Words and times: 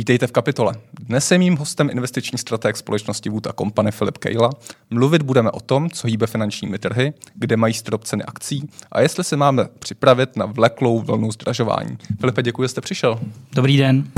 Vítejte 0.00 0.26
v 0.26 0.32
kapitole. 0.32 0.74
Dnes 1.00 1.30
je 1.30 1.38
mým 1.38 1.56
hostem 1.56 1.90
investiční 1.90 2.38
strateg 2.38 2.76
společnosti 2.76 3.28
Wood 3.28 3.46
Company 3.58 3.92
Filip 3.92 4.18
Kejla. 4.18 4.50
Mluvit 4.90 5.22
budeme 5.22 5.50
o 5.50 5.60
tom, 5.60 5.90
co 5.90 6.06
hýbe 6.06 6.26
finančními 6.26 6.78
trhy, 6.78 7.12
kde 7.34 7.56
mají 7.56 7.74
strop 7.74 8.04
ceny 8.04 8.24
akcí 8.24 8.68
a 8.92 9.00
jestli 9.00 9.24
se 9.24 9.36
máme 9.36 9.68
připravit 9.78 10.36
na 10.36 10.46
vleklou 10.46 11.00
vlnu 11.00 11.32
zdražování. 11.32 11.98
Filipe, 12.20 12.42
děkuji, 12.42 12.62
že 12.62 12.68
jste 12.68 12.80
přišel. 12.80 13.20
Dobrý 13.52 13.76
den. 13.76 14.10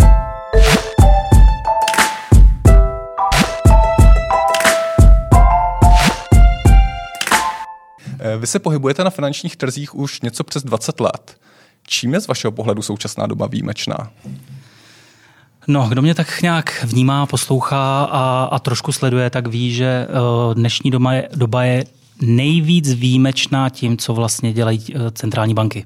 Eh, 8.21 8.37
vy 8.37 8.47
se 8.47 8.59
pohybujete 8.59 9.05
na 9.05 9.11
finančních 9.11 9.57
trzích 9.57 9.95
už 9.95 10.21
něco 10.21 10.45
přes 10.45 10.63
20 10.63 11.01
let. 11.01 11.41
Čím 11.87 12.15
je 12.15 12.21
z 12.21 12.29
vašeho 12.29 12.53
pohledu 12.53 12.83
současná 12.83 13.27
doba 13.27 13.47
výjimečná? 13.47 14.11
No, 15.69 15.87
kdo 15.89 16.03
mě 16.03 16.15
tak 16.15 16.43
nějak 16.43 16.85
vnímá, 16.85 17.27
poslouchá 17.27 18.05
a, 18.05 18.49
a 18.53 18.59
trošku 18.59 18.93
sleduje, 18.93 19.31
tak 19.31 19.47
ví, 19.47 19.75
že 19.75 20.07
uh, 20.09 20.55
dnešní 20.55 20.91
doba 20.91 21.13
je, 21.13 21.29
doba 21.35 21.65
je 21.65 21.85
nejvíc 22.23 22.93
výjimečná 22.93 23.69
tím, 23.69 23.97
co 23.97 24.15
vlastně 24.15 24.53
dělají 24.53 24.79
uh, 24.95 25.01
centrální 25.11 25.55
banky. 25.55 25.85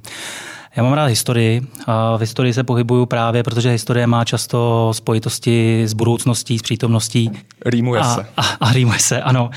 Já 0.77 0.83
mám 0.83 0.93
rád 0.93 1.07
historii 1.07 1.63
a 1.87 2.17
v 2.17 2.21
historii 2.21 2.55
se 2.55 2.65
pohybuju 2.65 3.07
právě, 3.07 3.43
protože 3.43 3.71
historie 3.71 4.07
má 4.07 4.25
často 4.25 4.91
spojitosti 4.93 5.83
s 5.87 5.93
budoucností, 5.93 6.59
s 6.59 6.63
přítomností. 6.63 7.31
Rýmuje 7.67 8.01
a, 8.01 8.15
se. 8.15 8.27
A, 8.37 8.43
a 8.61 8.73
rýmuje 8.73 8.99
se, 8.99 9.23
ano. 9.23 9.51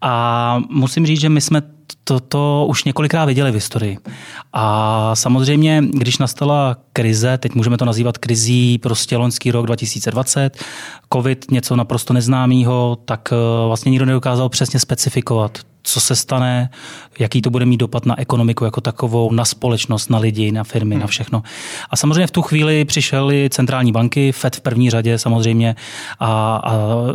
A 0.00 0.62
musím 0.70 1.06
říct, 1.06 1.20
že 1.20 1.28
my 1.28 1.40
jsme 1.40 1.62
toto 2.04 2.66
už 2.68 2.84
několikrát 2.84 3.24
viděli 3.24 3.50
v 3.50 3.54
historii. 3.54 3.98
A 4.52 5.10
samozřejmě, 5.14 5.82
když 5.90 6.18
nastala 6.18 6.76
krize, 6.92 7.38
teď 7.38 7.54
můžeme 7.54 7.76
to 7.76 7.84
nazývat 7.84 8.18
krizí, 8.18 8.78
prostě 8.78 9.16
loňský 9.16 9.50
rok 9.50 9.66
2020, 9.66 10.58
covid, 11.12 11.50
něco 11.50 11.76
naprosto 11.76 12.12
neznámého, 12.12 12.98
tak 13.04 13.28
eh, 13.32 13.66
vlastně 13.66 13.90
nikdo 13.90 14.06
nedokázal 14.06 14.48
přesně 14.48 14.80
specifikovat, 14.80 15.58
co 15.84 16.00
se 16.00 16.16
stane, 16.16 16.70
jaký 17.18 17.42
to 17.42 17.50
bude 17.50 17.66
mít 17.66 17.76
dopad 17.76 18.06
na 18.06 18.20
ekonomiku 18.20 18.64
jako 18.64 18.80
takovou, 18.80 19.32
na 19.32 19.44
společnost, 19.44 20.10
na 20.10 20.18
lidi, 20.18 20.52
na 20.52 20.64
firmy, 20.64 20.94
hmm. 20.94 21.00
na 21.00 21.06
všechno. 21.06 21.42
A 21.90 21.96
samozřejmě 21.96 22.26
v 22.26 22.30
tu 22.30 22.42
chvíli 22.42 22.84
přišly 22.84 23.48
centrální 23.50 23.92
banky, 23.92 24.32
FED 24.32 24.56
v 24.56 24.60
první 24.60 24.90
řadě 24.90 25.18
samozřejmě, 25.18 25.76
a, 26.20 26.56
a 26.56 26.72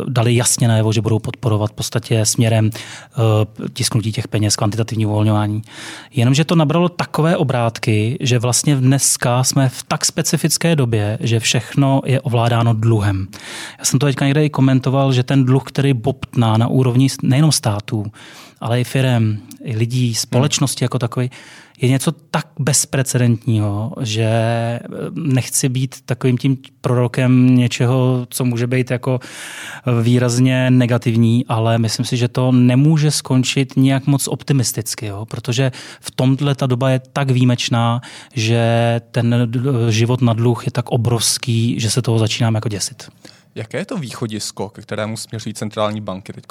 dali 0.08 0.34
jasně 0.34 0.68
najevo, 0.68 0.92
že 0.92 1.00
budou 1.00 1.18
podporovat 1.18 1.70
v 1.70 1.74
podstatě 1.74 2.26
směrem 2.26 2.70
uh, 2.70 3.66
tisknutí 3.72 4.12
těch 4.12 4.28
peněz, 4.28 4.56
kvantitativní 4.70 5.06
uvolňování. 5.06 5.62
Jenomže 6.10 6.44
to 6.44 6.54
nabralo 6.54 6.88
takové 6.88 7.36
obrátky, 7.36 8.18
že 8.20 8.38
vlastně 8.38 8.76
dneska 8.76 9.44
jsme 9.44 9.68
v 9.68 9.82
tak 9.82 10.04
specifické 10.04 10.76
době, 10.76 11.18
že 11.20 11.40
všechno 11.40 12.00
je 12.04 12.20
ovládáno 12.20 12.74
dluhem. 12.74 13.26
Já 13.78 13.84
jsem 13.84 13.98
to 13.98 14.06
teďka 14.06 14.24
někde 14.24 14.44
i 14.44 14.50
komentoval, 14.50 15.12
že 15.12 15.22
ten 15.22 15.44
dluh, 15.44 15.62
který 15.66 15.92
bobtná 15.92 16.56
na 16.56 16.66
úrovni 16.66 17.08
nejenom 17.22 17.52
států, 17.52 18.06
ale 18.60 18.80
i 18.80 18.84
firem, 18.84 19.38
i 19.64 19.76
lidí, 19.76 20.14
společnosti 20.14 20.84
jako 20.84 20.98
takový, 20.98 21.30
je 21.80 21.88
něco 21.88 22.12
tak 22.12 22.46
bezprecedentního, 22.58 23.92
že 24.00 24.24
eh, 24.24 24.80
nechci 25.14 25.68
být 25.68 25.96
takovým 26.04 26.38
tím 26.38 26.58
prorokem 26.80 27.56
něčeho, 27.56 28.26
co 28.30 28.44
může 28.44 28.66
být 28.66 28.90
jako 28.90 29.20
výrazně 30.02 30.70
negativní, 30.70 31.46
ale 31.46 31.78
myslím 31.78 32.06
si, 32.06 32.16
že 32.16 32.28
to 32.28 32.52
nemůže 32.52 33.10
skončit 33.10 33.76
nějak 33.76 34.06
moc 34.06 34.28
optimisticky, 34.28 35.06
jo? 35.06 35.26
protože 35.26 35.72
v 36.00 36.10
tomhle 36.10 36.54
ta 36.54 36.66
doba 36.66 36.90
je 36.90 37.00
tak 37.12 37.30
výjimečná, 37.30 38.00
že 38.34 38.60
ten 39.10 39.50
život 39.88 40.22
na 40.22 40.32
dluh 40.32 40.66
je 40.66 40.72
tak 40.72 40.88
obrovský, 40.88 41.80
že 41.80 41.90
se 41.90 42.02
toho 42.02 42.18
začínáme 42.18 42.56
jako 42.56 42.68
děsit. 42.68 43.08
Jaké 43.54 43.78
je 43.78 43.84
to 43.84 43.96
východisko, 43.96 44.68
ke 44.68 44.82
kterému 44.82 45.16
směřují 45.16 45.54
centrální 45.54 46.00
banky? 46.00 46.32
Teď 46.32 46.44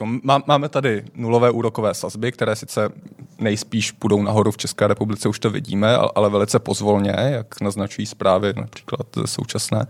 máme 0.46 0.70
tady 0.70 1.06
nulové 1.16 1.52
úrokové 1.52 1.94
sazby, 1.94 2.32
které 2.32 2.56
sice 2.56 2.90
nejspíš 3.38 3.92
půjdou 3.92 4.22
nahoru 4.22 4.52
v 4.52 4.58
České 4.58 4.88
republice, 4.88 5.30
už 5.30 5.40
to 5.40 5.50
vidíme, 5.50 5.98
ale 6.16 6.30
velice 6.30 6.60
pozvolně, 6.60 7.14
jak 7.18 7.62
naznačují 7.62 8.06
zprávy 8.06 8.54
například 8.56 9.08
současné. 9.26 9.88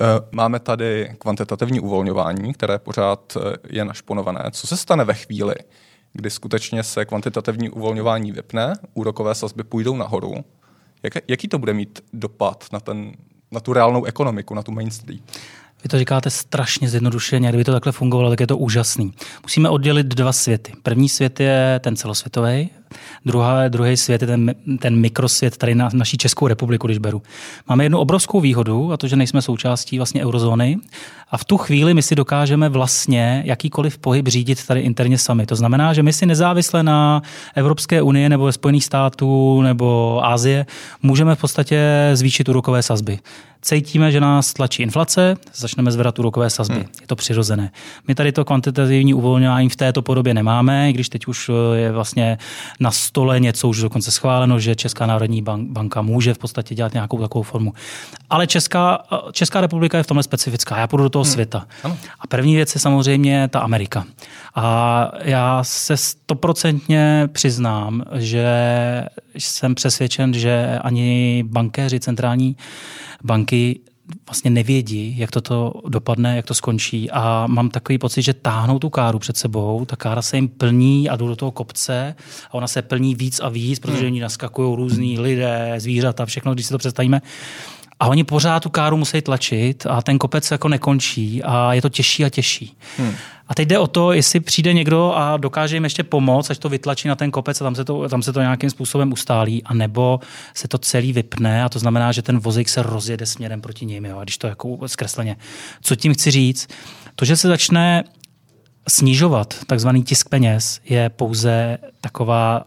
Eh, 0.00 0.04
máme 0.32 0.60
tady 0.60 1.14
kvantitativní 1.18 1.80
uvolňování, 1.80 2.52
které 2.52 2.78
pořád 2.78 3.36
eh, 3.36 3.56
je 3.70 3.84
našponované. 3.84 4.44
Co 4.50 4.66
se 4.66 4.76
stane 4.76 5.04
ve 5.04 5.14
chvíli, 5.14 5.54
kdy 6.12 6.30
skutečně 6.30 6.82
se 6.82 7.04
kvantitativní 7.04 7.70
uvolňování 7.70 8.32
vypne, 8.32 8.74
úrokové 8.94 9.34
sazby 9.34 9.64
půjdou 9.64 9.96
nahoru? 9.96 10.34
Jak, 11.02 11.12
jaký 11.28 11.48
to 11.48 11.58
bude 11.58 11.74
mít 11.74 12.04
dopad 12.12 12.64
na, 12.72 12.80
ten, 12.80 13.12
na 13.50 13.60
tu 13.60 13.72
reálnou 13.72 14.04
ekonomiku, 14.04 14.54
na 14.54 14.62
tu 14.62 14.72
Main 14.72 14.90
Street? 14.90 15.22
Vy 15.84 15.88
to 15.88 15.98
říkáte 15.98 16.30
strašně 16.30 16.88
zjednodušeně, 16.88 17.48
kdyby 17.48 17.64
to 17.64 17.72
takhle 17.72 17.92
fungovalo, 17.92 18.30
tak 18.30 18.40
je 18.40 18.46
to 18.46 18.56
úžasný. 18.56 19.12
Musíme 19.42 19.68
oddělit 19.68 20.06
dva 20.06 20.32
světy. 20.32 20.72
První 20.82 21.08
svět 21.08 21.40
je 21.40 21.80
ten 21.82 21.96
celosvětový, 21.96 22.70
druhá, 23.24 23.68
druhý 23.68 23.96
svět 23.96 24.22
je 24.22 24.26
ten, 24.28 24.54
ten 24.80 24.96
mikrosvět 24.96 25.56
tady 25.56 25.74
na 25.74 25.88
naší 25.92 26.18
Českou 26.18 26.46
republiku, 26.46 26.86
když 26.86 26.98
beru. 26.98 27.22
Máme 27.68 27.84
jednu 27.84 27.98
obrovskou 27.98 28.40
výhodu, 28.40 28.92
a 28.92 28.96
to, 28.96 29.08
že 29.08 29.16
nejsme 29.16 29.42
součástí 29.42 29.96
vlastně 29.96 30.24
eurozóny 30.24 30.78
a 31.30 31.38
v 31.38 31.44
tu 31.44 31.56
chvíli 31.56 31.94
my 31.94 32.02
si 32.02 32.14
dokážeme 32.14 32.68
vlastně 32.68 33.42
jakýkoliv 33.46 33.98
pohyb 33.98 34.28
řídit 34.28 34.66
tady 34.66 34.80
interně 34.80 35.18
sami. 35.18 35.46
To 35.46 35.56
znamená, 35.56 35.92
že 35.92 36.02
my 36.02 36.12
si 36.12 36.26
nezávisle 36.26 36.82
na 36.82 37.22
Evropské 37.54 38.02
unii 38.02 38.28
nebo 38.28 38.44
ve 38.44 38.52
Spojených 38.52 38.84
států 38.84 39.62
nebo 39.62 40.20
Ázie 40.24 40.66
můžeme 41.02 41.34
v 41.34 41.40
podstatě 41.40 42.10
zvýšit 42.14 42.48
úrokové 42.48 42.82
sazby 42.82 43.18
cítíme, 43.64 44.12
že 44.12 44.20
nás 44.20 44.52
tlačí 44.52 44.82
inflace, 44.82 45.36
začneme 45.54 45.92
zvedat 45.92 46.18
úrokové 46.18 46.50
sazby. 46.50 46.74
Hmm. 46.74 46.86
Je 47.00 47.06
to 47.06 47.16
přirozené. 47.16 47.70
My 48.08 48.14
tady 48.14 48.32
to 48.32 48.44
kvantitativní 48.44 49.14
uvolňování 49.14 49.68
v 49.68 49.76
této 49.76 50.02
podobě 50.02 50.34
nemáme, 50.34 50.92
když 50.92 51.08
teď 51.08 51.26
už 51.26 51.48
eh, 51.48 51.78
je 51.78 51.92
vlastně 51.92 52.38
na 52.80 52.90
stole 52.90 53.40
něco 53.40 53.68
už 53.68 53.80
dokonce 53.80 54.10
schváleno, 54.10 54.58
že 54.58 54.74
Česká 54.74 55.06
národní 55.06 55.42
banka 55.62 56.02
může 56.02 56.34
v 56.34 56.38
podstatě 56.38 56.74
dělat 56.74 56.92
nějakou 56.92 57.20
takovou 57.20 57.42
formu. 57.42 57.72
Ale 58.30 58.46
Česká, 58.46 59.02
eh, 59.12 59.32
Česká 59.32 59.60
republika 59.60 59.98
je 59.98 60.02
v 60.02 60.06
tomhle 60.06 60.22
specifická. 60.22 60.78
Já 60.78 60.86
půjdu 60.86 61.04
do 61.04 61.10
toho 61.10 61.24
hmm. 61.24 61.32
světa. 61.32 61.66
Ano. 61.82 61.96
A 62.20 62.26
první 62.26 62.56
věc 62.56 62.74
je 62.74 62.80
samozřejmě 62.80 63.48
ta 63.48 63.60
Amerika. 63.60 64.04
A 64.54 65.10
já 65.22 65.64
se 65.64 65.96
stoprocentně 65.96 67.28
přiznám, 67.32 68.02
že 68.14 68.46
jsem 69.38 69.74
přesvědčen, 69.74 70.34
že 70.34 70.78
ani 70.82 71.44
bankéři 71.46 72.00
centrální 72.00 72.56
banky 73.24 73.80
vlastně 74.26 74.50
nevědí, 74.50 75.18
jak 75.18 75.30
toto 75.30 75.72
dopadne, 75.88 76.36
jak 76.36 76.46
to 76.46 76.54
skončí 76.54 77.10
a 77.10 77.46
mám 77.46 77.68
takový 77.68 77.98
pocit, 77.98 78.22
že 78.22 78.34
táhnou 78.34 78.78
tu 78.78 78.90
káru 78.90 79.18
před 79.18 79.36
sebou, 79.36 79.84
ta 79.84 79.96
kára 79.96 80.22
se 80.22 80.36
jim 80.36 80.48
plní 80.48 81.08
a 81.08 81.16
jdou 81.16 81.28
do 81.28 81.36
toho 81.36 81.50
kopce 81.50 82.14
a 82.50 82.54
ona 82.54 82.66
se 82.66 82.82
plní 82.82 83.14
víc 83.14 83.40
a 83.40 83.48
víc, 83.48 83.78
protože 83.78 83.98
hmm. 83.98 84.06
oni 84.06 84.20
naskakují 84.20 84.76
různí 84.76 85.18
lidé, 85.18 85.74
zvířata, 85.78 86.26
všechno, 86.26 86.54
když 86.54 86.66
si 86.66 86.72
to 86.72 86.78
představíme. 86.78 87.22
A 88.04 88.08
oni 88.08 88.24
pořád 88.24 88.62
tu 88.62 88.70
káru 88.70 88.96
musí 88.96 89.20
tlačit 89.22 89.86
a 89.86 90.02
ten 90.02 90.18
kopec 90.18 90.50
jako 90.50 90.68
nekončí 90.68 91.42
a 91.42 91.72
je 91.72 91.82
to 91.82 91.88
těžší 91.88 92.24
a 92.24 92.28
těžší. 92.28 92.76
Hmm. 92.98 93.14
A 93.48 93.54
teď 93.54 93.68
jde 93.68 93.78
o 93.78 93.86
to, 93.86 94.12
jestli 94.12 94.40
přijde 94.40 94.72
někdo 94.72 95.12
a 95.16 95.36
dokáže 95.36 95.76
jim 95.76 95.84
ještě 95.84 96.02
pomoct, 96.02 96.50
až 96.50 96.58
to 96.58 96.68
vytlačí 96.68 97.08
na 97.08 97.14
ten 97.14 97.30
kopec 97.30 97.60
a 97.60 97.64
tam 97.64 97.74
se 97.74 97.84
to, 97.84 98.08
tam 98.08 98.22
se 98.22 98.32
to 98.32 98.40
nějakým 98.40 98.70
způsobem 98.70 99.12
ustálí, 99.12 99.64
anebo 99.64 100.20
se 100.54 100.68
to 100.68 100.78
celý 100.78 101.12
vypne 101.12 101.64
a 101.64 101.68
to 101.68 101.78
znamená, 101.78 102.12
že 102.12 102.22
ten 102.22 102.38
vozík 102.38 102.68
se 102.68 102.82
rozjede 102.82 103.26
směrem 103.26 103.60
proti 103.60 103.86
ním, 103.86 104.04
jo, 104.04 104.18
a 104.18 104.22
když 104.22 104.38
to 104.38 104.46
jako 104.46 104.78
zkresleně. 104.86 105.36
Co 105.82 105.96
tím 105.96 106.14
chci 106.14 106.30
říct? 106.30 106.68
To, 107.16 107.24
že 107.24 107.36
se 107.36 107.48
začne 107.48 108.04
snižovat 108.88 109.54
takzvaný 109.66 110.02
tisk 110.02 110.28
peněz, 110.28 110.80
je 110.84 111.08
pouze 111.08 111.78
taková 112.00 112.64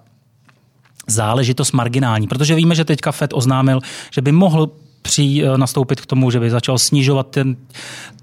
záležitost 1.08 1.72
marginální, 1.72 2.28
protože 2.28 2.56
víme, 2.56 2.76
že 2.76 2.86
teďka 2.86 3.12
FED 3.12 3.34
oznámil, 3.34 3.82
že 4.12 4.22
by 4.22 4.32
mohl 4.32 4.72
při, 5.08 5.44
eh, 5.44 5.58
nastoupit 5.58 6.02
k 6.02 6.06
tomu, 6.06 6.32
že 6.32 6.40
by 6.40 6.50
začal 6.50 6.78
snižovat 6.78 7.28
ten, 7.28 7.56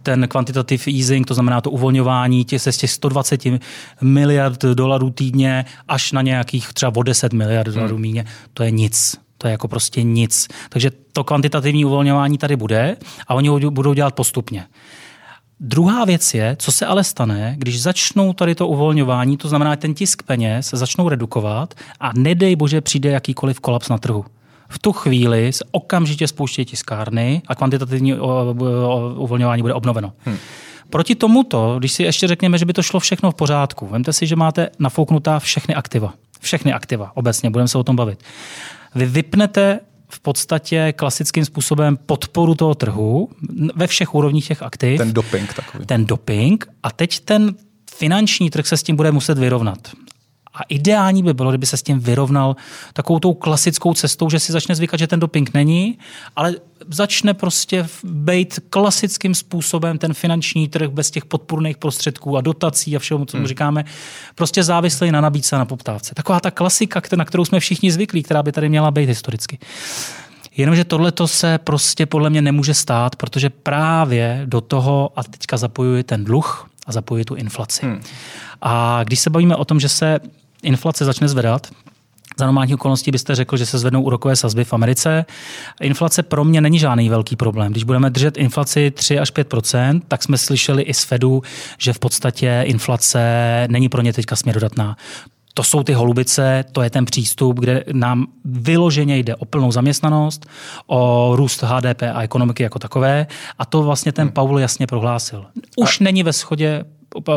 ten 0.02 0.28
quantitative 0.28 0.92
easing, 0.92 1.26
to 1.26 1.34
znamená 1.34 1.60
to 1.60 1.70
uvolňování 1.70 2.44
tě, 2.44 2.58
se 2.58 2.72
z 2.72 2.76
těch 2.76 2.90
120 2.90 3.60
miliard 4.00 4.64
dolarů 4.64 5.10
týdně 5.10 5.64
až 5.88 6.12
na 6.12 6.22
nějakých 6.22 6.72
třeba 6.72 6.92
o 6.96 7.02
10 7.02 7.32
miliard 7.32 7.68
hmm. 7.68 7.74
dolarů 7.74 7.98
míně. 7.98 8.24
To 8.54 8.62
je 8.62 8.70
nic. 8.70 9.16
To 9.38 9.46
je 9.48 9.52
jako 9.52 9.68
prostě 9.68 10.02
nic. 10.02 10.48
Takže 10.68 10.90
to 11.12 11.24
kvantitativní 11.24 11.84
uvolňování 11.84 12.38
tady 12.38 12.56
bude 12.56 12.96
a 13.28 13.34
oni 13.34 13.48
ho 13.48 13.70
budou 13.70 13.94
dělat 13.94 14.14
postupně. 14.14 14.66
Druhá 15.60 16.04
věc 16.04 16.34
je, 16.34 16.56
co 16.58 16.72
se 16.72 16.86
ale 16.86 17.04
stane, 17.04 17.54
když 17.58 17.82
začnou 17.82 18.32
tady 18.32 18.54
to 18.54 18.68
uvolňování, 18.68 19.36
to 19.36 19.48
znamená 19.48 19.76
ten 19.76 19.94
tisk 19.94 20.22
peněz, 20.22 20.70
začnou 20.70 21.08
redukovat 21.08 21.74
a 22.00 22.10
nedej 22.16 22.56
bože 22.56 22.80
přijde 22.80 23.10
jakýkoliv 23.10 23.60
kolaps 23.60 23.88
na 23.88 23.98
trhu 23.98 24.24
v 24.74 24.78
tu 24.78 24.92
chvíli 24.92 25.52
se 25.52 25.64
okamžitě 25.70 26.28
spouští 26.28 26.64
tiskárny 26.64 27.42
a 27.46 27.54
kvantitativní 27.54 28.14
uvolňování 29.16 29.62
bude 29.62 29.74
obnoveno. 29.74 30.12
Hmm. 30.18 30.36
Proti 30.90 31.14
tomuto, 31.14 31.76
když 31.78 31.92
si 31.92 32.02
ještě 32.02 32.28
řekněme, 32.28 32.58
že 32.58 32.64
by 32.64 32.72
to 32.72 32.82
šlo 32.82 33.00
všechno 33.00 33.30
v 33.30 33.34
pořádku, 33.34 33.86
vemte 33.86 34.12
si, 34.12 34.26
že 34.26 34.36
máte 34.36 34.68
nafouknutá 34.78 35.38
všechny 35.38 35.74
aktiva. 35.74 36.14
Všechny 36.40 36.72
aktiva, 36.72 37.12
obecně, 37.14 37.50
budeme 37.50 37.68
se 37.68 37.78
o 37.78 37.84
tom 37.84 37.96
bavit. 37.96 38.22
Vy 38.94 39.06
vypnete 39.06 39.80
v 40.08 40.20
podstatě 40.20 40.92
klasickým 40.92 41.44
způsobem 41.44 41.98
podporu 42.06 42.54
toho 42.54 42.74
trhu 42.74 43.28
ve 43.74 43.86
všech 43.86 44.14
úrovních 44.14 44.48
těch 44.48 44.62
aktiv. 44.62 44.98
Ten 44.98 45.12
doping 45.12 45.54
takový. 45.54 45.86
Ten 45.86 46.04
doping 46.04 46.66
a 46.82 46.90
teď 46.90 47.20
ten 47.20 47.54
finanční 47.94 48.50
trh 48.50 48.66
se 48.66 48.76
s 48.76 48.82
tím 48.82 48.96
bude 48.96 49.12
muset 49.12 49.38
vyrovnat. 49.38 49.78
A 50.54 50.62
ideální 50.68 51.22
by 51.22 51.34
bylo, 51.34 51.50
kdyby 51.50 51.66
se 51.66 51.76
s 51.76 51.82
tím 51.82 52.00
vyrovnal 52.00 52.56
takovou 52.92 53.18
tou 53.18 53.34
klasickou 53.34 53.94
cestou, 53.94 54.30
že 54.30 54.40
si 54.40 54.52
začne 54.52 54.74
zvykat, 54.74 55.00
že 55.00 55.06
ten 55.06 55.20
doping 55.20 55.54
není, 55.54 55.98
ale 56.36 56.54
začne 56.88 57.34
prostě 57.34 57.86
být 58.04 58.60
klasickým 58.70 59.34
způsobem 59.34 59.98
ten 59.98 60.14
finanční 60.14 60.68
trh 60.68 60.90
bez 60.90 61.10
těch 61.10 61.24
podpůrných 61.24 61.76
prostředků 61.76 62.36
a 62.36 62.40
dotací 62.40 62.96
a 62.96 62.98
všeho, 62.98 63.26
co 63.26 63.36
mu 63.36 63.40
hmm. 63.40 63.48
říkáme, 63.48 63.84
prostě 64.34 64.62
závislý 64.62 65.10
na 65.10 65.20
nabídce 65.20 65.56
a 65.56 65.58
na 65.58 65.64
poptávce. 65.64 66.14
Taková 66.14 66.40
ta 66.40 66.50
klasika, 66.50 67.02
na 67.16 67.24
kterou 67.24 67.44
jsme 67.44 67.60
všichni 67.60 67.92
zvyklí, 67.92 68.22
která 68.22 68.42
by 68.42 68.52
tady 68.52 68.68
měla 68.68 68.90
být 68.90 69.08
historicky. 69.08 69.58
Jenomže 70.56 70.84
tohle 70.84 71.12
se 71.26 71.58
prostě 71.58 72.06
podle 72.06 72.30
mě 72.30 72.42
nemůže 72.42 72.74
stát, 72.74 73.16
protože 73.16 73.50
právě 73.50 74.42
do 74.44 74.60
toho, 74.60 75.10
a 75.16 75.22
teďka 75.22 75.56
zapojuje 75.56 76.04
ten 76.04 76.24
dluh 76.24 76.70
a 76.86 76.92
zapojuje 76.92 77.24
tu 77.24 77.34
inflaci. 77.34 77.86
Hmm. 77.86 78.02
A 78.62 79.04
když 79.04 79.20
se 79.20 79.30
bavíme 79.30 79.56
o 79.56 79.64
tom, 79.64 79.80
že 79.80 79.88
se 79.88 80.20
inflace 80.64 81.04
začne 81.04 81.28
zvedat, 81.28 81.66
za 82.38 82.46
normálních 82.46 82.74
okolností 82.74 83.10
byste 83.10 83.34
řekl, 83.34 83.56
že 83.56 83.66
se 83.66 83.78
zvednou 83.78 84.02
úrokové 84.02 84.36
sazby 84.36 84.64
v 84.64 84.72
Americe. 84.72 85.24
Inflace 85.80 86.22
pro 86.22 86.44
mě 86.44 86.60
není 86.60 86.78
žádný 86.78 87.08
velký 87.08 87.36
problém. 87.36 87.72
Když 87.72 87.84
budeme 87.84 88.10
držet 88.10 88.36
inflaci 88.36 88.90
3 88.90 89.18
až 89.18 89.32
5% 89.32 90.00
tak 90.08 90.22
jsme 90.22 90.38
slyšeli 90.38 90.82
i 90.82 90.94
z 90.94 91.04
Fedu, 91.04 91.42
že 91.78 91.92
v 91.92 91.98
podstatě 91.98 92.62
inflace 92.64 93.20
není 93.70 93.88
pro 93.88 94.02
ně 94.02 94.12
teďka 94.12 94.36
směrodatná. 94.36 94.96
To 95.56 95.62
jsou 95.62 95.82
ty 95.82 95.92
holubice, 95.92 96.64
to 96.72 96.82
je 96.82 96.90
ten 96.90 97.04
přístup, 97.04 97.60
kde 97.60 97.84
nám 97.92 98.26
vyloženě 98.44 99.18
jde 99.18 99.36
o 99.36 99.44
plnou 99.44 99.72
zaměstnanost, 99.72 100.46
o 100.86 101.32
růst 101.36 101.62
HDP 101.62 102.02
a 102.02 102.22
ekonomiky 102.22 102.62
jako 102.62 102.78
takové. 102.78 103.26
A 103.58 103.64
to 103.64 103.82
vlastně 103.82 104.12
ten 104.12 104.26
hmm. 104.26 104.32
Paul 104.32 104.58
jasně 104.58 104.86
prohlásil. 104.86 105.46
Už 105.76 106.00
a... 106.00 106.04
není 106.04 106.22
ve 106.22 106.32
shodě 106.32 106.84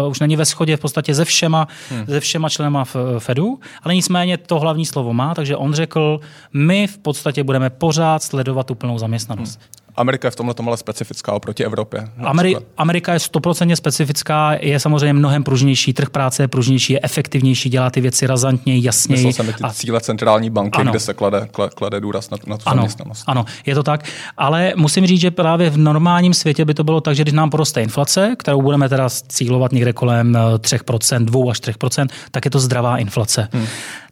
už 0.10 0.20
není 0.20 0.36
ve 0.36 0.46
shodě 0.46 0.78
v 0.78 0.80
podstatě 0.80 1.14
ze 1.14 1.26
všema, 1.26 1.68
hmm. 1.90 2.06
ze 2.08 2.20
všema 2.20 2.50
členama 2.50 2.86
Fedu, 3.20 3.60
ale 3.84 3.96
nicméně 3.96 4.38
to 4.38 4.60
hlavní 4.60 4.86
slovo 4.86 5.14
má, 5.14 5.36
takže 5.36 5.56
on 5.56 5.74
řekl, 5.74 6.20
my 6.54 6.88
v 6.88 6.98
podstatě 6.98 7.44
budeme 7.44 7.70
pořád 7.70 8.24
sledovat 8.24 8.68
tu 8.68 8.76
plnou 8.76 8.98
zaměstnanost. 8.98 9.60
Hmm. 9.60 9.87
Amerika 9.98 10.28
je 10.28 10.32
v 10.32 10.36
tomhle 10.36 10.56
ale 10.68 10.78
specifická 10.78 11.34
oproti 11.34 11.66
Evropě. 11.66 12.10
Ameri- 12.20 12.62
Amerika 12.78 13.14
je 13.14 13.20
stoprocentně 13.20 13.76
specifická, 13.76 14.54
je 14.62 14.80
samozřejmě 14.80 15.14
mnohem 15.14 15.44
pružnější, 15.44 15.94
trh 15.94 16.10
práce 16.10 16.44
je 16.44 16.48
pružnější, 16.48 16.94
je 16.94 17.00
efektivnější, 17.04 17.70
dělá 17.70 17.90
ty 17.90 18.02
věci 18.02 18.28
razantně, 18.28 18.78
jasněji. 18.78 19.26
Myslel 19.26 19.46
jsem 19.46 19.54
ty 19.54 19.64
a... 19.64 19.74
cíle 19.74 20.02
centrální 20.02 20.50
banky, 20.50 20.82
ano. 20.82 20.92
kde 20.92 21.00
se 21.00 21.14
klade, 21.14 21.48
klade 21.76 22.00
důraz 22.00 22.30
na, 22.30 22.38
na 22.48 22.58
tu 22.58 22.64
ano, 22.66 22.76
zaměstnanost. 22.76 23.24
Ano, 23.28 23.46
je 23.66 23.76
to 23.76 23.84
tak, 23.84 24.04
ale 24.38 24.74
musím 24.76 25.08
říct, 25.08 25.22
že 25.22 25.32
právě 25.32 25.70
v 25.70 25.78
normálním 25.78 26.34
světě 26.34 26.66
by 26.66 26.74
to 26.74 26.84
bylo 26.84 27.02
tak, 27.02 27.16
že 27.16 27.24
když 27.24 27.34
nám 27.34 27.50
poroste 27.50 27.82
inflace, 27.82 28.36
kterou 28.40 28.62
budeme 28.62 28.90
teda 28.90 29.10
cílovat 29.28 29.72
někde 29.72 29.94
kolem 29.94 30.38
3%, 30.60 31.22
eh, 31.22 31.26
2 31.26 31.52
až 31.52 31.60
3%, 31.60 32.08
tak 32.32 32.46
je 32.46 32.52
to 32.52 32.60
zdravá 32.60 32.98
inflace. 32.98 33.50
Hmm. 33.54 33.68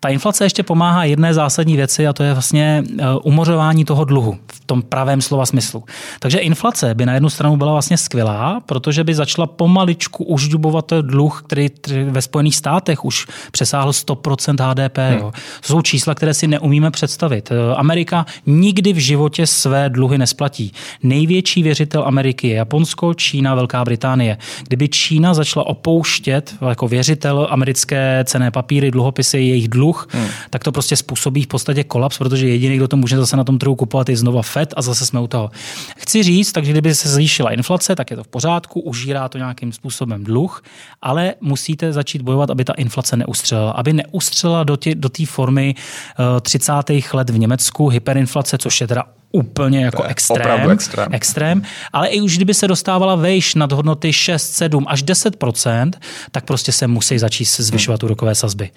Ta 0.05 0.09
inflace 0.09 0.45
ještě 0.45 0.63
pomáhá 0.63 1.03
jedné 1.03 1.33
zásadní 1.33 1.75
věci 1.75 2.07
a 2.07 2.13
to 2.13 2.23
je 2.23 2.33
vlastně 2.33 2.83
eh, 2.99 3.03
umořování 3.23 3.85
toho 3.85 4.05
dluhu 4.05 4.37
v 4.53 4.65
tom 4.65 4.81
pravém 4.81 5.21
slova 5.21 5.45
smyslu. 5.45 5.83
Takže 6.19 6.37
inflace 6.37 6.93
by 6.93 7.05
na 7.05 7.13
jednu 7.13 7.29
stranu 7.29 7.57
byla 7.57 7.71
vlastně 7.71 7.97
skvělá, 7.97 8.61
protože 8.65 9.03
by 9.03 9.15
začala 9.15 9.47
pomaličku 9.47 10.23
už 10.23 10.47
dubovat 10.47 10.93
dluh, 11.01 11.43
který 11.47 11.67
ve 12.09 12.21
Spojených 12.21 12.55
státech 12.55 13.05
už 13.05 13.27
přesáhl 13.51 13.91
100% 13.91 14.69
HDP. 14.69 14.97
Hmm. 14.97 15.17
Jo. 15.17 15.31
To 15.61 15.67
jsou 15.67 15.81
čísla, 15.81 16.15
které 16.15 16.33
si 16.33 16.47
neumíme 16.47 16.91
představit. 16.91 17.51
Eh, 17.51 17.75
Amerika 17.75 18.25
nikdy 18.45 18.93
v 18.93 18.97
životě 18.97 19.47
své 19.47 19.89
dluhy 19.89 20.17
nesplatí. 20.17 20.71
Největší 21.03 21.63
věřitel 21.63 22.03
Ameriky 22.07 22.47
je 22.47 22.55
Japonsko, 22.55 23.13
Čína, 23.13 23.55
Velká 23.55 23.85
Británie. 23.85 24.37
Kdyby 24.67 24.89
Čína 24.89 25.33
začala 25.33 25.67
opouštět 25.67 26.55
jako 26.69 26.87
věřitel 26.87 27.47
americké 27.49 28.23
cené 28.27 28.51
papíry, 28.51 28.91
dluhopisy, 28.91 29.37
jejich 29.37 29.67
dluh, 29.67 29.94
dluh, 29.95 30.07
hmm. 30.11 30.27
tak 30.49 30.63
to 30.63 30.71
prostě 30.71 30.95
způsobí 30.95 31.43
v 31.43 31.47
podstatě 31.47 31.83
kolaps, 31.83 32.17
protože 32.17 32.47
jediný, 32.47 32.77
kdo 32.77 32.87
to 32.87 32.97
může 32.97 33.17
zase 33.17 33.37
na 33.37 33.43
tom 33.43 33.57
trhu 33.57 33.75
kupovat, 33.75 34.09
je 34.09 34.17
znova 34.17 34.41
FED 34.41 34.73
a 34.77 34.81
zase 34.81 35.05
jsme 35.05 35.19
u 35.19 35.27
toho. 35.27 35.51
Chci 35.97 36.23
říct, 36.23 36.51
takže 36.51 36.71
kdyby 36.71 36.95
se 36.95 37.09
zvýšila 37.09 37.51
inflace, 37.51 37.95
tak 37.95 38.11
je 38.11 38.17
to 38.17 38.23
v 38.23 38.27
pořádku, 38.27 38.79
užírá 38.79 39.29
to 39.29 39.37
nějakým 39.37 39.71
způsobem 39.71 40.23
dluh, 40.23 40.63
ale 41.01 41.33
musíte 41.41 41.93
začít 41.93 42.21
bojovat, 42.21 42.49
aby 42.49 42.65
ta 42.65 42.73
inflace 42.73 43.17
neustřelila. 43.17 43.71
Aby 43.71 43.93
neustřelila 43.93 44.63
do 44.63 44.77
té 44.77 44.95
do 44.95 45.09
formy 45.25 45.75
uh, 45.75 46.39
30. 46.41 46.73
let 47.13 47.29
v 47.29 47.37
Německu 47.37 47.89
hyperinflace, 47.89 48.57
což 48.57 48.81
je 48.81 48.87
teda 48.87 49.03
úplně 49.31 49.85
jako 49.85 50.03
extrém, 50.03 50.71
extrém. 50.71 51.07
extrém. 51.11 51.61
Ale 51.93 52.07
i 52.07 52.21
už 52.21 52.35
kdyby 52.35 52.53
se 52.53 52.67
dostávala 52.67 53.15
vejš 53.15 53.55
nad 53.55 53.71
hodnoty 53.71 54.13
6, 54.13 54.53
7 54.53 54.85
až 54.87 55.03
10% 55.03 55.91
tak 56.31 56.45
prostě 56.45 56.71
se 56.71 56.87
musí 56.87 57.19
začít 57.19 57.45
zvyšovat 57.45 58.03
hmm. 58.03 58.07
úrokové 58.07 58.35
sazby. 58.35 58.69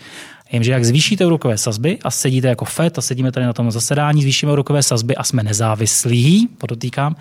Jenže 0.53 0.73
jak 0.73 0.85
zvýšíte 0.85 1.27
úrokové 1.27 1.59
sazby 1.59 1.99
a 2.05 2.11
sedíte 2.11 2.49
jako 2.49 2.65
FED 2.65 2.99
a 2.99 3.01
sedíme 3.01 3.33
tady 3.33 3.47
na 3.47 3.53
tom 3.53 3.71
zasedání, 3.71 4.23
zvýšíme 4.23 4.53
úrokové 4.53 4.83
sazby 4.83 5.17
a 5.17 5.25
jsme 5.25 5.43
nezávislí, 5.43 6.49
podotýkám, 6.59 7.17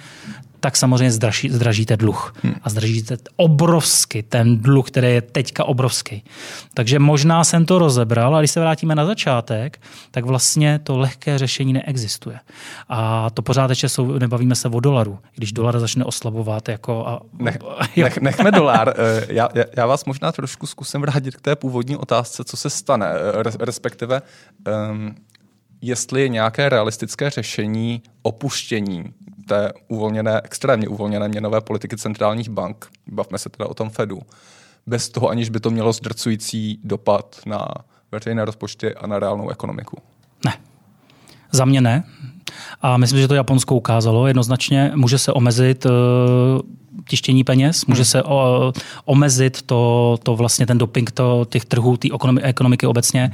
tak 0.59 0.77
samozřejmě 0.77 1.11
zdraží, 1.11 1.49
zdražíte 1.49 1.97
dluh. 1.97 2.33
Hmm. 2.43 2.55
A 2.63 2.69
zdražíte 2.69 3.17
obrovsky 3.35 4.23
ten 4.23 4.57
dluh, 4.57 4.87
který 4.87 5.07
je 5.07 5.21
teďka 5.21 5.63
obrovský. 5.63 6.23
Takže 6.73 6.99
možná 6.99 7.43
jsem 7.43 7.65
to 7.65 7.79
rozebral, 7.79 8.33
ale 8.33 8.41
když 8.41 8.51
se 8.51 8.59
vrátíme 8.59 8.95
na 8.95 9.05
začátek, 9.05 9.81
tak 10.11 10.25
vlastně 10.25 10.79
to 10.83 10.97
lehké 10.97 11.37
řešení 11.37 11.73
neexistuje. 11.73 12.39
A 12.89 13.29
to 13.29 13.41
pořád 13.41 13.69
ještě 13.69 13.89
jsou, 13.89 14.19
nebavíme 14.19 14.55
se 14.55 14.67
o 14.67 14.79
dolaru. 14.79 15.19
Když 15.35 15.51
dolar 15.51 15.79
začne 15.79 16.05
oslabovat, 16.05 16.69
jako... 16.69 17.07
A, 17.07 17.21
nech, 17.39 17.57
nech, 17.97 18.17
nechme 18.17 18.51
dolar. 18.51 18.93
Eh, 18.97 19.25
já, 19.29 19.49
já 19.77 19.85
vás 19.85 20.05
možná 20.05 20.31
trošku 20.31 20.67
zkusím 20.67 21.01
vrátit 21.01 21.35
k 21.35 21.41
té 21.41 21.55
původní 21.55 21.97
otázce, 21.97 22.43
co 22.43 22.57
se 22.57 22.69
stane, 22.69 23.07
eh, 23.07 23.43
respektive 23.59 24.21
um, 24.91 25.15
jestli 25.81 26.21
je 26.21 26.29
nějaké 26.29 26.69
realistické 26.69 27.29
řešení 27.29 28.01
opuštění 28.21 29.13
té 29.47 29.73
uvolněné, 29.87 30.41
extrémně 30.43 30.87
uvolněné 30.87 31.27
měnové 31.27 31.61
politiky 31.61 31.97
centrálních 31.97 32.49
bank, 32.49 32.87
bavme 33.07 33.37
se 33.37 33.49
teda 33.49 33.69
o 33.69 33.73
tom 33.73 33.89
Fedu, 33.89 34.19
bez 34.87 35.09
toho, 35.09 35.29
aniž 35.29 35.49
by 35.49 35.59
to 35.59 35.69
mělo 35.69 35.93
zdrcující 35.93 36.79
dopad 36.83 37.35
na 37.45 37.67
veřejné 38.11 38.45
rozpočty 38.45 38.95
a 38.95 39.07
na 39.07 39.19
reálnou 39.19 39.49
ekonomiku? 39.49 39.97
Ne. 40.45 40.53
Za 41.51 41.65
mě 41.65 41.81
ne. 41.81 42.03
A 42.81 42.97
myslím, 42.97 43.19
že 43.19 43.27
to 43.27 43.33
Japonsko 43.33 43.75
ukázalo 43.75 44.27
jednoznačně. 44.27 44.91
Může 44.95 45.17
se 45.17 45.33
omezit 45.33 45.85
uh, 45.85 45.91
tištění 47.07 47.43
peněz, 47.43 47.85
může 47.85 48.01
hmm. 48.01 48.05
se 48.05 48.23
o, 48.23 48.73
omezit 49.05 49.61
to, 49.61 50.17
to 50.23 50.35
vlastně 50.35 50.65
ten 50.65 50.77
doping 50.77 51.11
to, 51.11 51.45
těch 51.49 51.65
trhů, 51.65 51.97
té 51.97 52.07
ekonomiky 52.41 52.87
obecně. 52.87 53.31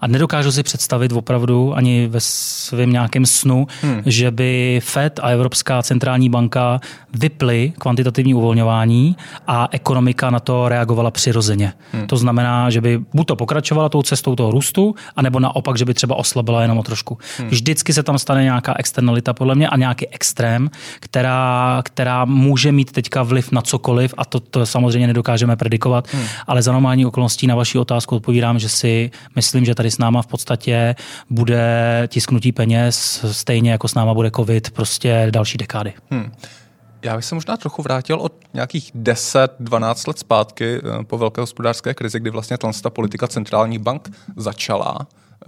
A 0.00 0.06
nedokážu 0.06 0.52
si 0.52 0.62
představit 0.62 1.12
opravdu 1.12 1.74
ani 1.74 2.06
ve 2.06 2.20
svém 2.20 2.92
nějakém 2.92 3.26
snu, 3.26 3.66
hmm. 3.82 4.02
že 4.06 4.30
by 4.30 4.80
Fed 4.84 5.20
a 5.22 5.28
Evropská 5.28 5.82
centrální 5.82 6.30
banka 6.30 6.80
vyply 7.14 7.72
kvantitativní 7.78 8.34
uvolňování 8.34 9.16
a 9.46 9.68
ekonomika 9.70 10.30
na 10.30 10.40
to 10.40 10.68
reagovala 10.68 11.10
přirozeně. 11.10 11.72
Hmm. 11.92 12.06
To 12.06 12.16
znamená, 12.16 12.70
že 12.70 12.80
by 12.80 12.98
buď 13.14 13.26
to 13.26 13.36
pokračovala 13.36 13.88
tou 13.88 14.02
cestou 14.02 14.36
toho 14.36 14.50
růstu, 14.50 14.94
anebo 15.16 15.40
naopak, 15.40 15.78
že 15.78 15.84
by 15.84 15.94
třeba 15.94 16.16
oslabila 16.16 16.62
jenom 16.62 16.78
o 16.78 16.82
trošku. 16.82 17.18
Hmm. 17.38 17.48
Vždycky 17.48 17.92
se 17.92 18.02
tam 18.02 18.18
stane 18.18 18.42
nějaká 18.42 18.74
externalita 18.78 19.32
podle 19.32 19.54
mě 19.54 19.68
a 19.68 19.76
nějaký 19.76 20.08
extrém, 20.08 20.70
která, 21.00 21.82
která 21.84 22.24
může 22.24 22.72
mít 22.72 22.92
teďka 22.92 23.22
vliv 23.22 23.52
na 23.52 23.62
cokoliv 23.62 24.14
a 24.16 24.24
to, 24.24 24.40
to 24.40 24.66
samozřejmě 24.66 25.06
nedokážeme 25.06 25.56
predikovat, 25.56 26.08
hmm. 26.12 26.24
ale 26.46 26.62
za 26.62 26.72
normální 26.72 27.06
okolností 27.06 27.46
na 27.46 27.54
vaši 27.54 27.78
otázku 27.78 28.16
odpovídám, 28.16 28.58
že 28.58 28.68
si 28.68 29.10
myslím, 29.36 29.64
že 29.64 29.74
tady 29.74 29.89
s 29.90 29.98
náma 29.98 30.22
v 30.22 30.26
podstatě 30.26 30.94
bude 31.30 31.62
tisknutí 32.08 32.52
peněz, 32.52 33.24
stejně 33.32 33.70
jako 33.70 33.88
s 33.88 33.94
náma 33.94 34.14
bude 34.14 34.30
covid, 34.30 34.70
prostě 34.70 35.26
další 35.30 35.58
dekády. 35.58 35.92
Hmm. 36.10 36.32
Já 37.02 37.16
bych 37.16 37.24
se 37.24 37.34
možná 37.34 37.56
trochu 37.56 37.82
vrátil 37.82 38.16
od 38.16 38.32
nějakých 38.54 38.94
10-12 38.94 40.08
let 40.08 40.18
zpátky 40.18 40.78
eh, 40.78 41.04
po 41.04 41.18
velké 41.18 41.40
hospodářské 41.40 41.94
krizi, 41.94 42.20
kdy 42.20 42.30
vlastně 42.30 42.56
ta 42.82 42.90
politika 42.90 43.28
centrálních 43.28 43.78
bank 43.78 44.10
začala. 44.36 44.98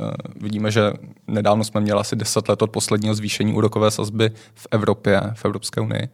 Eh, 0.00 0.12
vidíme, 0.40 0.70
že 0.70 0.92
nedávno 1.26 1.64
jsme 1.64 1.80
měli 1.80 2.00
asi 2.00 2.16
10 2.16 2.48
let 2.48 2.62
od 2.62 2.70
posledního 2.70 3.14
zvýšení 3.14 3.52
úrokové 3.52 3.90
sazby 3.90 4.30
v 4.54 4.66
Evropě, 4.70 5.20
v 5.34 5.44
Evropské 5.44 5.80
unii. 5.80 6.08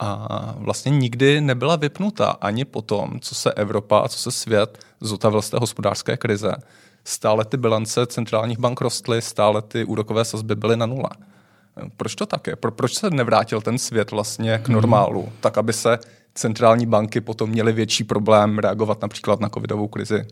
A 0.00 0.54
vlastně 0.58 0.90
nikdy 0.90 1.40
nebyla 1.40 1.76
vypnuta 1.76 2.30
ani 2.30 2.64
po 2.64 2.82
tom, 2.82 3.20
co 3.20 3.34
se 3.34 3.52
Evropa 3.52 3.98
a 3.98 4.08
co 4.08 4.18
se 4.18 4.30
svět 4.30 4.78
zotavil 5.00 5.42
z 5.42 5.50
té 5.50 5.56
hospodářské 5.58 6.16
krize 6.16 6.52
stále 7.08 7.44
ty 7.44 7.56
bilance 7.56 8.06
centrálních 8.06 8.58
bank 8.58 8.80
rostly, 8.80 9.22
stále 9.22 9.62
ty 9.62 9.84
úrokové 9.84 10.24
sazby 10.24 10.54
byly 10.54 10.76
na 10.76 10.86
nule. 10.86 11.10
Proč 11.96 12.14
to 12.14 12.26
tak 12.26 12.46
je? 12.46 12.56
Pro, 12.56 12.72
proč 12.72 12.94
se 12.94 13.10
nevrátil 13.10 13.60
ten 13.60 13.78
svět 13.78 14.10
vlastně 14.10 14.58
k 14.62 14.68
mhm. 14.68 14.74
normálu, 14.74 15.22
hmm. 15.22 15.32
tak 15.40 15.58
aby 15.58 15.72
se 15.72 15.98
centrální 16.34 16.86
banky 16.86 17.20
potom 17.20 17.50
měly 17.50 17.72
větší 17.72 18.04
problém 18.04 18.58
reagovat 18.58 19.02
například 19.02 19.40
na 19.40 19.48
covidovou 19.48 19.88
krizi 19.88 20.26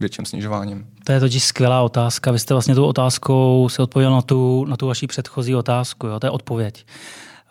větším 0.00 0.24
snižováním? 0.24 0.86
To 1.04 1.12
je 1.12 1.20
totiž 1.20 1.44
skvělá 1.44 1.82
otázka. 1.82 2.32
Vy 2.32 2.38
jste 2.38 2.54
vlastně 2.54 2.74
tou 2.74 2.86
otázkou 2.86 3.68
si 3.68 3.82
odpověděl 3.82 4.12
na 4.12 4.22
tu, 4.22 4.64
na 4.64 4.76
tu 4.76 4.86
vaši 4.86 5.06
předchozí 5.06 5.54
otázku. 5.54 6.06
Jo? 6.06 6.20
To 6.20 6.26
je 6.26 6.30
odpověď. 6.30 6.86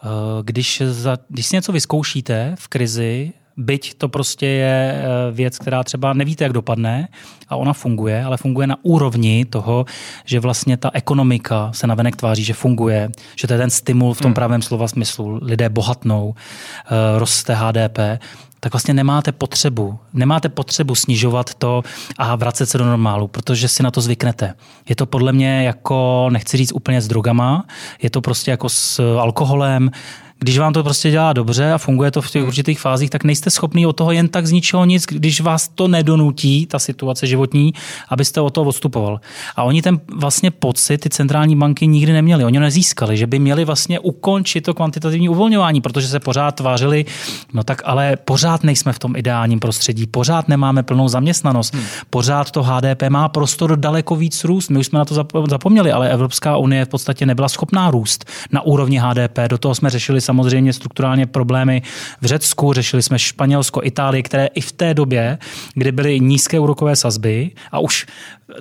Eh, 0.04 0.08
když, 0.44 0.82
za, 0.86 1.18
když 1.30 1.46
si 1.46 1.56
něco 1.56 1.72
vyzkoušíte 1.72 2.56
v 2.60 2.68
krizi, 2.68 3.34
byť 3.58 3.94
to 3.94 4.10
prostě 4.10 4.46
je 4.46 4.96
eh, 4.96 5.32
věc, 5.32 5.60
která 5.60 5.84
třeba 5.84 6.14
nevíte, 6.14 6.44
jak 6.44 6.54
dopadne 6.54 7.08
a 7.50 7.56
ona 7.56 7.74
funguje, 7.74 8.24
ale 8.24 8.38
funguje 8.38 8.68
na 8.68 8.78
úrovni 8.82 9.46
toho, 9.46 9.86
že 10.26 10.40
vlastně 10.40 10.78
ta 10.78 10.92
ekonomika 10.94 11.70
se 11.74 11.88
navenek 11.88 12.16
tváří, 12.16 12.44
že 12.44 12.54
funguje, 12.54 13.10
že 13.36 13.48
to 13.48 13.54
je 13.54 13.60
ten 13.60 13.70
stimul 13.70 14.14
v 14.14 14.22
tom 14.22 14.30
hmm. 14.30 14.34
pravém 14.34 14.62
slova 14.62 14.88
smyslu. 14.88 15.40
Lidé 15.42 15.70
bohatnou, 15.70 16.36
eh, 16.36 17.20
roste 17.20 17.54
HDP, 17.56 18.20
tak 18.60 18.74
vlastně 18.74 18.94
nemáte 18.94 19.32
potřebu. 19.32 20.00
Nemáte 20.14 20.50
potřebu 20.50 20.96
snižovat 20.96 21.54
to 21.54 21.84
a 22.18 22.36
vracet 22.36 22.66
se 22.66 22.78
do 22.78 22.86
normálu, 22.86 23.28
protože 23.28 23.68
si 23.68 23.84
na 23.84 23.92
to 23.92 24.02
zvyknete. 24.02 24.54
Je 24.90 24.96
to 24.96 25.06
podle 25.06 25.34
mě 25.34 25.64
jako, 25.64 26.28
nechci 26.32 26.58
říct 26.58 26.74
úplně 26.74 27.02
s 27.02 27.08
drogama, 27.08 27.66
je 28.02 28.10
to 28.10 28.22
prostě 28.22 28.52
jako 28.52 28.70
s 28.70 29.00
alkoholem, 29.20 29.92
když 30.40 30.58
vám 30.58 30.74
to 30.74 30.84
prostě 30.84 31.12
dělá 31.12 31.34
dobře 31.34 31.72
a 31.72 31.78
funguje 31.78 32.12
to 32.12 32.22
v 32.22 32.32
těch 32.32 32.42
hmm. 32.42 32.48
určitých 32.48 32.80
fázích, 32.80 33.10
tak 33.10 33.24
nejste 33.24 33.50
schopný 33.50 33.86
od 33.86 33.94
toho 33.94 34.12
jen 34.12 34.28
tak 34.28 34.48
z 34.48 34.52
ničeho 34.52 34.86
nic, 34.86 35.06
když 35.06 35.42
vás 35.42 35.68
to 35.68 35.88
nedonutí, 35.88 36.66
ta 36.66 36.80
situace 36.80 37.28
životní, 37.28 37.74
abyste 38.10 38.42
od 38.42 38.50
toho 38.50 38.70
odstupoval. 38.70 39.20
A 39.56 39.64
oni 39.64 39.82
ten 39.82 40.00
vlastně 40.16 40.52
pocit, 40.52 40.98
ty 40.98 41.10
centrální 41.10 41.56
banky 41.56 41.88
nikdy 41.88 42.14
neměli. 42.14 42.46
Oni 42.46 42.60
nezískali, 42.60 43.18
že 43.18 43.28
by 43.28 43.40
měli 43.40 43.66
vlastně 43.66 44.00
ukončit 44.00 44.62
to 44.62 44.74
kvantitativní 44.74 45.30
uvolňování, 45.30 45.82
protože 45.82 46.08
se 46.08 46.20
pořád 46.20 46.56
tvářili, 46.56 47.06
no 47.54 47.64
tak 47.64 47.82
ale 47.86 48.16
pořád 48.16 48.64
nejsme 48.64 48.94
v 48.94 49.00
tom 49.00 49.16
ideálním 49.16 49.60
prostředí, 49.60 50.08
pořád 50.08 50.48
nemáme 50.48 50.84
plnou 50.84 51.08
zaměstnanost, 51.08 51.74
hmm. 51.74 51.84
pořád 52.10 52.52
to 52.52 52.64
HDP 52.64 53.04
má 53.10 53.30
prostor 53.30 53.78
daleko 53.78 54.16
víc 54.16 54.44
růst. 54.44 54.70
My 54.70 54.80
už 54.80 54.86
jsme 54.86 55.00
na 55.00 55.06
to 55.06 55.26
zapomněli, 55.50 55.92
ale 55.92 56.10
Evropská 56.10 56.58
unie 56.58 56.86
v 56.86 56.90
podstatě 56.90 57.26
nebyla 57.26 57.50
schopná 57.50 57.92
růst 57.92 58.26
na 58.52 58.62
úrovni 58.62 58.98
HDP. 58.98 59.40
Do 59.50 59.58
toho 59.58 59.76
jsme 59.76 59.90
řešili 59.90 60.22
samozřejmě 60.28 60.74
strukturálně 60.74 61.26
problémy 61.26 61.82
v 62.22 62.26
Řecku, 62.26 62.74
řešili 62.74 63.04
jsme 63.04 63.20
Španělsko, 63.20 63.84
Itálii, 63.84 64.24
které 64.24 64.46
i 64.46 64.62
v 64.62 64.72
té 64.72 64.94
době, 64.94 65.38
kdy 65.74 65.92
byly 65.92 66.20
nízké 66.20 66.60
úrokové 66.60 66.96
sazby 66.96 67.52
a 67.72 67.80
už 67.80 68.06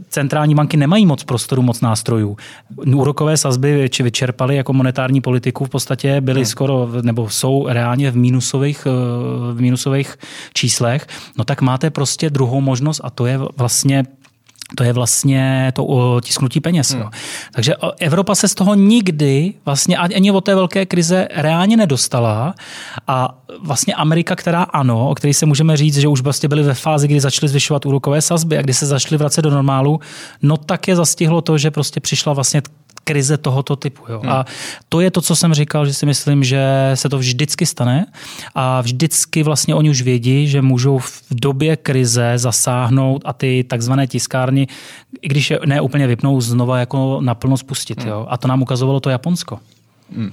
centrální 0.09 0.55
banky 0.55 0.77
nemají 0.77 1.07
moc 1.07 1.25
prostoru, 1.25 1.63
moc 1.63 1.81
nástrojů. 1.81 2.37
Úrokové 2.87 3.37
sazby 3.37 3.89
či 3.91 4.03
vyčerpaly 4.03 4.57
jako 4.57 4.73
monetární 4.73 5.21
politiku 5.21 5.65
v 5.65 5.69
podstatě 5.69 6.21
byly 6.21 6.41
hmm. 6.41 6.47
skoro, 6.47 6.89
nebo 7.03 7.31
jsou 7.31 7.67
reálně 7.69 8.11
v 8.11 8.17
mínusových, 8.17 8.87
v 9.53 9.61
mínusových 9.61 10.17
číslech, 10.55 11.07
no 11.39 11.45
tak 11.45 11.63
máte 11.63 11.91
prostě 11.91 12.31
druhou 12.31 12.61
možnost 12.61 13.01
a 13.05 13.11
to 13.11 13.27
je 13.27 13.39
vlastně 13.57 14.05
to 14.75 14.85
je 14.85 14.93
vlastně 14.93 15.73
to 15.75 16.21
tisknutí 16.21 16.61
peněz. 16.61 16.91
Hmm. 16.91 17.01
Jo. 17.01 17.11
Takže 17.53 17.75
Evropa 17.99 18.35
se 18.35 18.49
z 18.49 18.55
toho 18.55 18.75
nikdy 18.75 19.55
vlastně 19.65 19.97
ani 19.97 20.31
od 20.31 20.41
té 20.41 20.55
velké 20.55 20.87
krize 20.87 21.29
reálně 21.35 21.77
nedostala 21.77 22.55
a 23.07 23.39
vlastně 23.63 23.95
Amerika, 23.95 24.37
která 24.37 24.63
ano, 24.63 25.09
o 25.09 25.15
které 25.15 25.35
se 25.35 25.47
můžeme 25.47 25.77
říct, 25.77 25.99
že 25.99 26.09
už 26.09 26.21
vlastně 26.21 26.49
byly 26.49 26.63
ve 26.63 26.75
fázi, 26.75 27.09
kdy 27.09 27.21
začaly 27.21 27.49
zvyšovat 27.49 27.87
úrokové 27.87 28.23
sazby 28.23 28.59
a 28.59 28.63
kdy 28.63 28.75
se 28.75 28.87
začaly 28.87 29.19
vracet 29.19 29.43
do 29.43 29.51
normálu, 29.51 30.01
no 30.43 30.57
tak 30.57 30.89
je 30.89 30.97
zastihlo 30.97 31.41
to, 31.41 31.59
že 31.59 31.71
prostě 31.71 32.01
přišla 32.01 32.33
vlastně 32.33 32.63
krize 33.07 33.37
tohoto 33.37 33.77
typu. 33.77 34.03
Jo. 34.09 34.21
Hmm. 34.21 34.33
A 34.33 34.45
to 34.89 35.01
je 35.01 35.11
to, 35.11 35.21
co 35.23 35.37
jsem 35.37 35.55
říkal, 35.55 35.87
že 35.87 35.95
si 35.95 36.07
myslím, 36.07 36.45
že 36.45 36.91
se 36.95 37.09
to 37.09 37.19
vždycky 37.19 37.67
stane 37.67 38.07
a 38.55 38.81
vždycky 38.81 39.43
vlastně 39.43 39.75
oni 39.75 39.91
už 39.91 40.03
vědí, 40.03 40.49
že 40.49 40.63
můžou 40.63 40.99
v 40.99 41.23
době 41.31 41.77
krize 41.77 42.33
zasáhnout 42.37 43.23
a 43.25 43.33
ty 43.33 43.65
takzvané 43.65 44.07
tiskárny, 44.07 44.67
i 45.23 45.29
když 45.29 45.51
je 45.51 45.59
ne 45.67 45.81
úplně 45.81 46.07
vypnou, 46.07 46.41
znova 46.41 46.79
jako 46.79 47.21
naplno 47.21 47.57
spustit. 47.57 47.99
Hmm. 48.03 48.09
Jo. 48.09 48.27
A 48.31 48.37
to 48.37 48.49
nám 48.49 48.63
ukazovalo 48.63 49.01
to 49.01 49.11
Japonsko. 49.11 49.59
Hmm. 50.17 50.33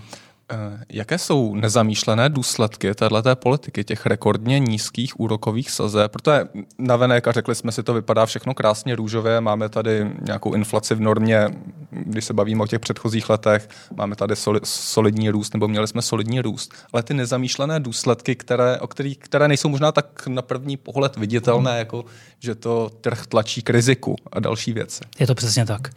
Eh, 0.52 0.84
jaké 0.90 1.18
jsou 1.18 1.56
nezamýšlené 1.56 2.30
důsledky 2.30 2.96
této 2.96 3.36
politiky, 3.36 3.84
těch 3.84 4.06
rekordně 4.06 4.60
nízkých 4.60 5.20
úrokových 5.20 5.72
sazeb? 5.72 6.12
Protože 6.12 6.46
na 6.78 6.96
venek, 6.96 7.28
a 7.28 7.32
řekli 7.32 7.56
jsme 7.56 7.72
si, 7.72 7.84
to 7.84 7.94
vypadá 7.94 8.26
všechno 8.26 8.54
krásně 8.54 8.96
růžově, 8.96 9.42
máme 9.42 9.70
tady 9.70 10.12
nějakou 10.22 10.54
inflaci 10.54 10.96
v 10.96 11.00
normě, 11.00 11.48
když 11.92 12.26
se 12.26 12.34
bavíme 12.34 12.64
o 12.64 12.68
těch 12.68 12.80
předchozích 12.80 13.30
letech, 13.30 13.70
máme 13.96 14.16
tady 14.16 14.36
solidní 14.64 15.30
růst, 15.30 15.54
nebo 15.54 15.68
měli 15.68 15.88
jsme 15.88 16.02
solidní 16.02 16.42
růst, 16.42 16.74
ale 16.94 17.04
ty 17.04 17.14
nezamýšlené 17.14 17.80
důsledky, 17.80 18.36
které, 18.36 18.80
o 18.80 18.88
kterých, 18.88 19.18
které 19.18 19.48
nejsou 19.48 19.70
možná 19.70 19.92
tak 19.92 20.28
na 20.28 20.42
první 20.42 20.78
pohled 20.78 21.18
viditelné, 21.18 21.78
jako 21.78 22.06
že 22.40 22.56
to 22.56 22.90
trh 23.02 23.26
tlačí 23.28 23.62
k 23.62 23.70
riziku 23.70 24.16
a 24.32 24.40
další 24.40 24.74
věci. 24.74 25.04
Je 25.20 25.28
to 25.28 25.36
přesně 25.36 25.66
tak. 25.66 25.90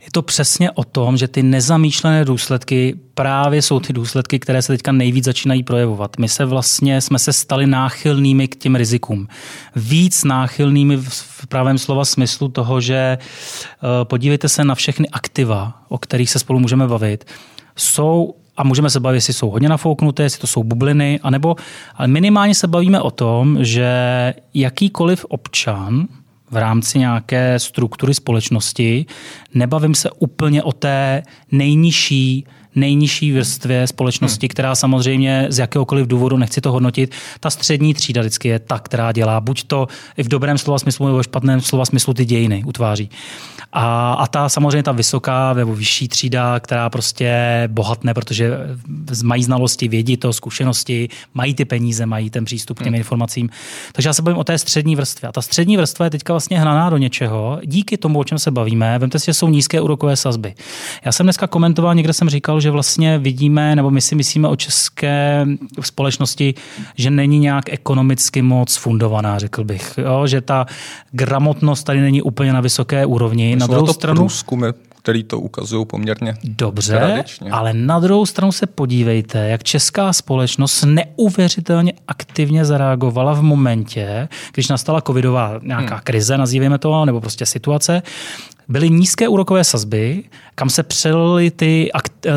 Je 0.00 0.08
to 0.12 0.22
přesně 0.22 0.70
o 0.70 0.84
tom, 0.84 1.16
že 1.16 1.28
ty 1.28 1.42
nezamýšlené 1.42 2.24
důsledky 2.24 2.94
právě 3.14 3.62
jsou 3.62 3.80
ty 3.80 3.92
důsledky, 3.92 4.38
které 4.38 4.62
se 4.62 4.72
teďka 4.72 4.92
nejvíc 4.92 5.24
začínají 5.24 5.62
projevovat. 5.62 6.18
My 6.18 6.28
se 6.28 6.44
vlastně 6.44 7.00
jsme 7.00 7.18
se 7.18 7.32
stali 7.32 7.66
náchylnými 7.66 8.48
k 8.48 8.56
těm 8.56 8.74
rizikům. 8.74 9.28
Víc 9.76 10.24
náchylnými 10.24 10.96
v 10.96 11.46
pravém 11.48 11.78
slova 11.78 12.04
smyslu 12.04 12.48
toho, 12.48 12.80
že 12.80 13.18
eh, 13.18 14.04
podívejte 14.04 14.48
se 14.48 14.64
na 14.64 14.74
všechny 14.74 15.08
aktiva, 15.08 15.82
o 15.88 15.98
kterých 15.98 16.30
se 16.30 16.38
spolu 16.38 16.58
můžeme 16.58 16.88
bavit, 16.88 17.24
jsou 17.76 18.34
a 18.56 18.64
můžeme 18.64 18.90
se 18.90 19.00
bavit, 19.00 19.16
jestli 19.16 19.32
jsou 19.32 19.50
hodně 19.50 19.68
nafouknuté, 19.68 20.22
jestli 20.22 20.40
to 20.40 20.46
jsou 20.46 20.64
bubliny, 20.64 21.20
anebo 21.22 21.56
ale 21.94 22.08
minimálně 22.08 22.54
se 22.54 22.66
bavíme 22.66 23.00
o 23.00 23.10
tom, 23.10 23.64
že 23.64 23.88
jakýkoliv 24.54 25.24
občan 25.24 26.08
v 26.50 26.56
rámci 26.56 26.98
nějaké 26.98 27.58
struktury 27.58 28.14
společnosti. 28.14 29.06
Nebavím 29.54 29.94
se 29.94 30.10
úplně 30.10 30.62
o 30.62 30.72
té 30.72 31.22
nejnižší 31.52 32.46
nejnižší 32.74 33.32
vrstvě 33.32 33.86
společnosti, 33.86 34.46
hmm. 34.46 34.48
která 34.48 34.74
samozřejmě 34.74 35.46
z 35.48 35.58
jakéhokoliv 35.58 36.06
důvodu, 36.06 36.36
nechci 36.36 36.60
to 36.60 36.72
hodnotit, 36.72 37.14
ta 37.40 37.50
střední 37.50 37.94
třída 37.94 38.20
vždycky 38.20 38.48
je 38.48 38.58
ta, 38.58 38.78
která 38.78 39.12
dělá 39.12 39.40
buď 39.40 39.64
to 39.64 39.86
i 40.16 40.22
v 40.22 40.28
dobrém 40.28 40.58
slova 40.58 40.78
smyslu 40.78 41.06
nebo 41.06 41.18
v 41.18 41.24
špatném 41.24 41.60
slova 41.60 41.84
smyslu 41.84 42.14
ty 42.14 42.24
dějiny 42.24 42.62
utváří. 42.66 43.10
A, 43.72 44.12
a 44.12 44.26
ta 44.26 44.48
samozřejmě 44.48 44.82
ta 44.82 44.92
vysoká 44.92 45.52
nebo 45.52 45.74
vyšší 45.74 46.08
třída, 46.08 46.60
která 46.60 46.90
prostě 46.90 47.32
bohatne, 47.66 48.14
protože 48.14 48.50
mají 49.22 49.42
znalosti, 49.42 49.88
vědí 49.88 50.16
to, 50.16 50.32
zkušenosti, 50.32 51.08
mají 51.34 51.54
ty 51.54 51.64
peníze, 51.64 52.06
mají 52.06 52.30
ten 52.30 52.44
přístup 52.44 52.78
k 52.78 52.82
těm 52.82 52.92
hmm. 52.92 52.98
informacím. 52.98 53.50
Takže 53.92 54.08
já 54.08 54.12
se 54.12 54.22
bavím 54.22 54.38
o 54.38 54.44
té 54.44 54.58
střední 54.58 54.96
vrstvě. 54.96 55.28
A 55.28 55.32
ta 55.32 55.42
střední 55.42 55.76
vrstva 55.76 56.04
je 56.04 56.10
teďka 56.10 56.32
vlastně 56.32 56.60
hnaná 56.60 56.90
do 56.90 56.96
něčeho, 56.96 57.60
díky 57.64 57.96
tomu, 57.96 58.18
o 58.18 58.24
čem 58.24 58.38
se 58.38 58.50
bavíme. 58.50 58.98
Vemte 58.98 59.18
si, 59.18 59.26
že 59.26 59.34
jsou 59.34 59.48
nízké 59.48 59.80
úrokové 59.80 60.16
sazby. 60.16 60.54
Já 61.04 61.12
jsem 61.12 61.26
dneska 61.26 61.46
komentoval, 61.46 61.94
někde 61.94 62.12
jsem 62.12 62.28
říkal, 62.28 62.57
že 62.60 62.70
vlastně 62.70 63.18
vidíme, 63.18 63.76
nebo 63.76 63.90
my 63.90 64.00
si 64.00 64.14
myslíme 64.14 64.48
o 64.48 64.56
české 64.56 65.46
společnosti, 65.80 66.54
že 66.96 67.10
není 67.10 67.38
nějak 67.38 67.72
ekonomicky 67.72 68.42
moc 68.42 68.76
fundovaná, 68.76 69.38
řekl 69.38 69.64
bych. 69.64 69.98
Jo? 69.98 70.26
Že 70.26 70.40
ta 70.40 70.66
gramotnost 71.10 71.82
tady 71.84 72.00
není 72.00 72.22
úplně 72.22 72.52
na 72.52 72.60
vysoké 72.60 73.06
úrovni 73.06 73.56
na 73.56 73.66
druhou 73.66 73.86
to 73.86 73.92
stranu... 73.92 74.20
Průzkumy, 74.20 74.66
který 74.98 75.24
to 75.24 75.40
ukazují 75.40 75.86
poměrně 75.86 76.34
Dobře, 76.44 76.98
tradičně. 76.98 77.50
ale 77.50 77.72
na 77.72 78.00
druhou 78.00 78.26
stranu 78.26 78.52
se 78.52 78.66
podívejte, 78.66 79.48
jak 79.48 79.64
česká 79.64 80.12
společnost 80.12 80.84
neuvěřitelně 80.84 81.92
aktivně 82.08 82.64
zareagovala 82.64 83.32
v 83.32 83.42
momentě, 83.42 84.28
když 84.52 84.68
nastala 84.68 85.00
covidová 85.00 85.60
nějaká 85.62 85.94
hmm. 85.94 86.04
krize, 86.04 86.38
nazýváme 86.38 86.78
to, 86.78 87.04
nebo 87.04 87.20
prostě 87.20 87.46
situace, 87.46 88.02
byly 88.68 88.90
nízké 88.90 89.28
úrokové 89.28 89.64
sazby, 89.64 90.24
kam 90.54 90.70
se 90.70 90.82
přelily 90.82 91.50
ty, 91.50 91.90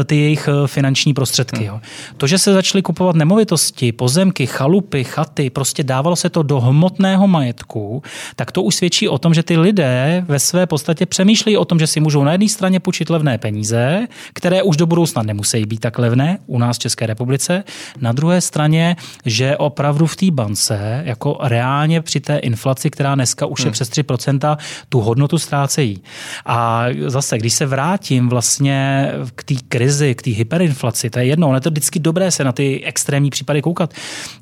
ty 0.05 0.15
jejich 0.15 0.47
eh, 0.47 0.67
finanční 0.67 1.13
prostředky. 1.13 1.57
Hmm. 1.57 1.67
Jo. 1.67 1.81
To, 2.17 2.27
že 2.27 2.37
se 2.37 2.53
začaly 2.53 2.81
kupovat 2.81 3.15
nemovitosti, 3.15 3.91
pozemky, 3.91 4.45
chalupy, 4.45 5.03
chaty, 5.03 5.49
prostě 5.49 5.83
dávalo 5.83 6.15
se 6.15 6.29
to 6.29 6.43
do 6.43 6.59
hmotného 6.59 7.27
majetku, 7.27 8.03
tak 8.35 8.51
to 8.51 8.63
už 8.63 8.75
svědčí 8.75 9.09
o 9.09 9.17
tom, 9.17 9.33
že 9.33 9.43
ty 9.43 9.57
lidé 9.57 10.25
ve 10.27 10.39
své 10.39 10.67
podstatě 10.67 11.05
přemýšlejí 11.05 11.57
o 11.57 11.65
tom, 11.65 11.79
že 11.79 11.87
si 11.87 11.99
můžou 11.99 12.23
na 12.23 12.31
jedné 12.31 12.49
straně 12.49 12.60
půjčit 12.79 13.09
levné 13.09 13.37
peníze, 13.37 14.07
které 14.33 14.63
už 14.63 14.77
do 14.77 14.85
budoucna 14.85 15.23
nemusí 15.23 15.65
být 15.65 15.79
tak 15.79 15.99
levné 15.99 16.37
u 16.45 16.59
nás 16.59 16.77
v 16.77 16.79
České 16.79 17.07
republice, 17.07 17.63
na 18.01 18.11
druhé 18.11 18.41
straně, 18.41 18.95
že 19.25 19.57
opravdu 19.57 20.07
v 20.07 20.15
té 20.15 20.31
bance, 20.31 21.01
jako 21.05 21.37
reálně 21.41 22.01
při 22.01 22.19
té 22.19 22.37
inflaci, 22.37 22.89
která 22.89 23.15
dneska 23.15 23.45
už 23.45 23.59
hmm. 23.59 23.67
je 23.67 23.71
přes 23.71 23.89
3%, 23.89 24.57
tu 24.89 24.99
hodnotu 24.99 25.37
ztrácejí. 25.37 26.01
A 26.45 26.85
zase, 27.07 27.37
když 27.37 27.53
se 27.53 27.65
vrátím 27.65 28.29
vlastně 28.29 29.11
k 29.35 29.43
té 29.43 29.55
krizi, 29.67 30.15
k 30.15 30.21
té 30.21 30.31
hyperinflaci, 30.31 31.09
to 31.09 31.19
je 31.19 31.25
jedno, 31.25 31.47
ale 31.47 31.61
to 31.61 31.67
je 31.67 31.71
vždycky 31.71 31.99
dobré 31.99 32.31
se 32.31 32.43
na 32.43 32.51
ty 32.51 32.83
extrémní 32.83 33.29
případy 33.29 33.61
koukat, 33.61 33.93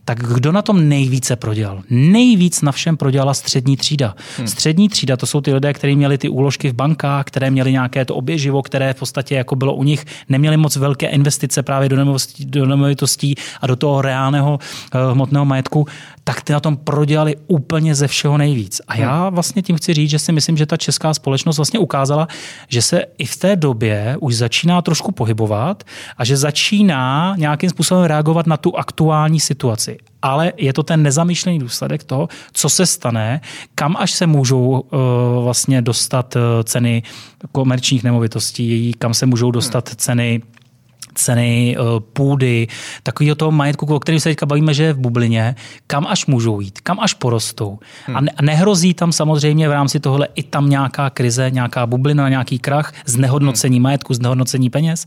tak 0.05 0.19
kdo 0.19 0.51
na 0.51 0.61
tom 0.61 0.89
nejvíce 0.89 1.35
prodělal? 1.35 1.81
Nejvíc 1.89 2.61
na 2.61 2.71
všem 2.71 2.97
prodělala 2.97 3.33
střední 3.33 3.77
třída. 3.77 4.15
Hmm. 4.37 4.47
Střední 4.47 4.89
třída 4.89 5.17
to 5.17 5.25
jsou 5.25 5.41
ty 5.41 5.53
lidé, 5.53 5.73
kteří 5.73 5.95
měli 5.95 6.17
ty 6.17 6.29
úložky 6.29 6.69
v 6.69 6.73
bankách, 6.73 7.25
které 7.25 7.51
měli 7.51 7.71
nějaké 7.71 7.98
to 8.05 8.15
oběživo, 8.15 8.61
které 8.61 8.93
v 8.93 8.99
podstatě 8.99 9.35
jako 9.35 9.55
bylo 9.55 9.73
u 9.73 9.83
nich, 9.83 10.05
neměli 10.29 10.57
moc 10.57 10.75
velké 10.75 11.07
investice 11.07 11.63
právě 11.63 11.89
do 11.89 11.95
nemovitostí, 11.95 12.45
do 12.45 12.65
nemovitostí 12.65 13.35
a 13.61 13.67
do 13.67 13.75
toho 13.75 14.01
reálného 14.01 14.59
uh, 14.59 15.11
hmotného 15.11 15.45
majetku, 15.45 15.87
tak 16.23 16.41
ty 16.41 16.53
na 16.53 16.59
tom 16.59 16.77
prodělali 16.77 17.35
úplně 17.47 17.95
ze 17.95 18.07
všeho 18.07 18.37
nejvíc. 18.37 18.81
A 18.87 18.97
já 18.97 19.23
hmm. 19.23 19.33
vlastně 19.33 19.61
tím 19.61 19.75
chci 19.75 19.93
říct, 19.93 20.09
že 20.09 20.19
si 20.19 20.31
myslím, 20.31 20.57
že 20.57 20.65
ta 20.65 20.77
česká 20.77 21.13
společnost 21.13 21.57
vlastně 21.57 21.79
ukázala, 21.79 22.27
že 22.67 22.81
se 22.81 23.01
i 23.17 23.25
v 23.25 23.37
té 23.37 23.55
době 23.55 24.17
už 24.19 24.35
začíná 24.35 24.81
trošku 24.81 25.11
pohybovat 25.11 25.83
a 26.17 26.25
že 26.25 26.37
začíná 26.37 27.35
nějakým 27.37 27.69
způsobem 27.69 28.03
reagovat 28.03 28.47
na 28.47 28.57
tu 28.57 28.77
aktuální 28.77 29.39
situaci. 29.39 29.97
Ale 30.21 30.53
je 30.57 30.73
to 30.73 30.83
ten 30.83 31.03
nezamýšlený 31.03 31.59
důsledek 31.59 32.03
toho, 32.03 32.27
co 32.53 32.69
se 32.69 32.85
stane, 32.85 33.41
kam 33.75 33.95
až 33.97 34.11
se 34.11 34.27
můžou 34.27 34.79
uh, 34.79 34.99
vlastně 35.43 35.81
dostat 35.81 36.35
uh, 36.35 36.41
ceny 36.63 37.03
komerčních 37.51 38.03
nemovitostí, 38.03 38.93
kam 38.97 39.13
se 39.13 39.25
můžou 39.25 39.51
dostat 39.51 39.89
hmm. 39.89 39.95
ceny 39.97 40.41
ceny 41.13 41.75
eh, 41.77 41.83
půdy, 42.13 42.67
takového 43.03 43.35
toho 43.35 43.51
majetku, 43.51 43.85
o 43.85 43.99
kterém 43.99 44.19
se 44.19 44.29
teďka 44.29 44.45
bavíme, 44.45 44.73
že 44.73 44.83
je 44.83 44.93
v 44.93 44.99
bublině, 44.99 45.55
kam 45.87 46.07
až 46.07 46.25
můžou 46.25 46.59
jít, 46.59 46.79
kam 46.79 46.99
až 46.99 47.13
porostou. 47.13 47.79
Hmm. 48.05 48.17
A 48.17 48.41
nehrozí 48.41 48.93
tam 48.93 49.11
samozřejmě 49.11 49.69
v 49.69 49.71
rámci 49.71 49.99
tohle 49.99 50.27
i 50.35 50.43
tam 50.43 50.69
nějaká 50.69 51.09
krize, 51.09 51.51
nějaká 51.51 51.85
bublina, 51.85 52.29
nějaký 52.29 52.59
krach, 52.59 52.93
znehodnocení 53.05 53.77
hmm. 53.77 53.83
majetku, 53.83 54.13
znehodnocení 54.13 54.69
peněz 54.69 55.05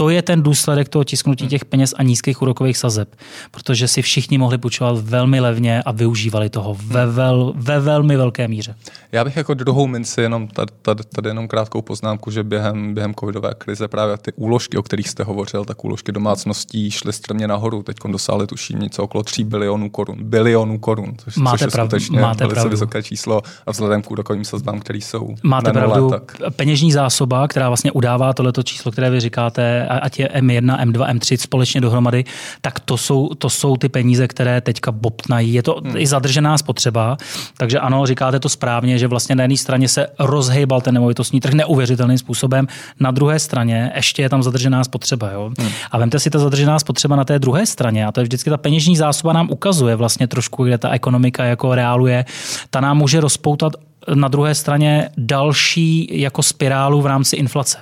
to 0.00 0.10
je 0.10 0.22
ten 0.22 0.42
důsledek 0.42 0.88
toho 0.88 1.04
tisknutí 1.04 1.44
hmm. 1.44 1.50
těch 1.50 1.64
peněz 1.64 1.94
a 1.96 2.02
nízkých 2.02 2.42
úrokových 2.42 2.76
sazeb. 2.76 3.08
Protože 3.50 3.88
si 3.88 4.02
všichni 4.02 4.38
mohli 4.38 4.58
půjčovat 4.58 4.98
velmi 4.98 5.40
levně 5.40 5.82
a 5.82 5.92
využívali 5.92 6.50
toho 6.50 6.76
ve, 6.86 7.04
hmm. 7.04 7.14
vel, 7.14 7.52
ve 7.56 7.80
velmi 7.80 8.16
velké 8.16 8.48
míře. 8.48 8.74
Já 9.12 9.24
bych 9.24 9.36
jako 9.36 9.54
druhou 9.54 9.86
minci 9.86 10.20
jenom 10.20 10.48
tady, 10.48 10.72
tady, 10.82 11.04
tady 11.04 11.28
jenom 11.28 11.48
krátkou 11.48 11.82
poznámku, 11.82 12.30
že 12.30 12.42
během, 12.42 12.94
během 12.94 13.14
covidové 13.14 13.54
krize 13.58 13.88
právě 13.88 14.16
ty 14.16 14.32
úložky, 14.32 14.76
o 14.76 14.82
kterých 14.82 15.08
jste 15.08 15.24
hovořil, 15.24 15.64
tak 15.64 15.84
úložky 15.84 16.12
domácností 16.12 16.90
šly 16.90 17.12
strmě 17.12 17.48
nahoru. 17.48 17.82
Teď 17.82 17.96
dosáhly 18.10 18.46
tuším 18.46 18.78
něco 18.78 19.02
okolo 19.02 19.24
3 19.24 19.44
bilionů 19.44 19.90
korun. 19.90 20.18
Bilionů 20.22 20.78
korun, 20.78 21.12
což, 21.18 21.36
máte 21.36 21.58
což 21.58 21.60
je 21.60 21.70
pravdu, 21.70 21.90
skutečně 21.90 22.20
máte 22.20 22.44
velice 22.44 22.54
pravdu. 22.54 22.70
vysoké 22.70 23.02
číslo 23.02 23.42
a 23.66 23.70
vzhledem 23.70 24.02
k 24.02 24.10
úrokovým 24.10 24.44
sazbám, 24.44 24.80
které 24.80 24.98
jsou 24.98 25.34
Máte 25.42 25.72
nule, 25.72 25.86
pravdu. 25.86 26.10
Tak... 26.10 26.36
Peněžní 26.56 26.92
zásoba, 26.92 27.48
která 27.48 27.68
vlastně 27.68 27.92
udává 27.92 28.32
tohleto 28.32 28.62
číslo, 28.62 28.92
které 28.92 29.10
vy 29.10 29.20
říkáte, 29.20 29.87
ať 29.88 30.18
je 30.18 30.28
M1, 30.28 30.78
M2, 30.84 31.14
M3 31.14 31.36
společně 31.36 31.80
dohromady, 31.80 32.24
tak 32.60 32.80
to 32.80 32.96
jsou, 32.96 33.28
to 33.28 33.50
jsou 33.50 33.76
ty 33.76 33.88
peníze, 33.88 34.28
které 34.28 34.60
teďka 34.60 34.92
bobtnají. 34.92 35.52
Je 35.52 35.62
to 35.62 35.80
hmm. 35.84 35.96
i 35.96 36.06
zadržená 36.06 36.58
spotřeba, 36.58 37.16
takže 37.56 37.78
ano, 37.78 38.06
říkáte 38.06 38.40
to 38.40 38.48
správně, 38.48 38.98
že 38.98 39.06
vlastně 39.06 39.34
na 39.34 39.44
jedné 39.44 39.56
straně 39.56 39.88
se 39.88 40.06
rozhejbal 40.18 40.80
ten 40.80 40.94
nemovitostní 40.94 41.40
trh 41.40 41.54
neuvěřitelným 41.54 42.18
způsobem, 42.18 42.66
na 43.00 43.10
druhé 43.10 43.38
straně 43.38 43.92
ještě 43.94 44.22
je 44.22 44.28
tam 44.28 44.42
zadržená 44.42 44.84
spotřeba. 44.84 45.30
Jo? 45.30 45.50
Hmm. 45.58 45.70
A 45.90 45.98
vemte 45.98 46.18
si 46.18 46.30
ta 46.30 46.38
zadržená 46.38 46.78
spotřeba 46.78 47.16
na 47.16 47.24
té 47.24 47.38
druhé 47.38 47.66
straně, 47.66 48.06
a 48.06 48.12
to 48.12 48.20
je 48.20 48.24
vždycky 48.24 48.50
ta 48.50 48.56
peněžní 48.56 48.96
zásoba 48.96 49.32
nám 49.32 49.50
ukazuje 49.50 49.96
vlastně 49.96 50.28
trošku, 50.28 50.64
kde 50.64 50.78
ta 50.78 50.90
ekonomika 50.90 51.44
jako 51.44 51.74
reáluje, 51.74 52.24
ta 52.70 52.80
nám 52.80 52.98
může 52.98 53.20
rozpoutat 53.20 53.72
na 54.14 54.28
druhé 54.28 54.54
straně 54.54 55.08
další 55.16 56.20
jako 56.20 56.42
spirálu 56.42 57.02
v 57.02 57.06
rámci 57.06 57.36
inflace. 57.36 57.78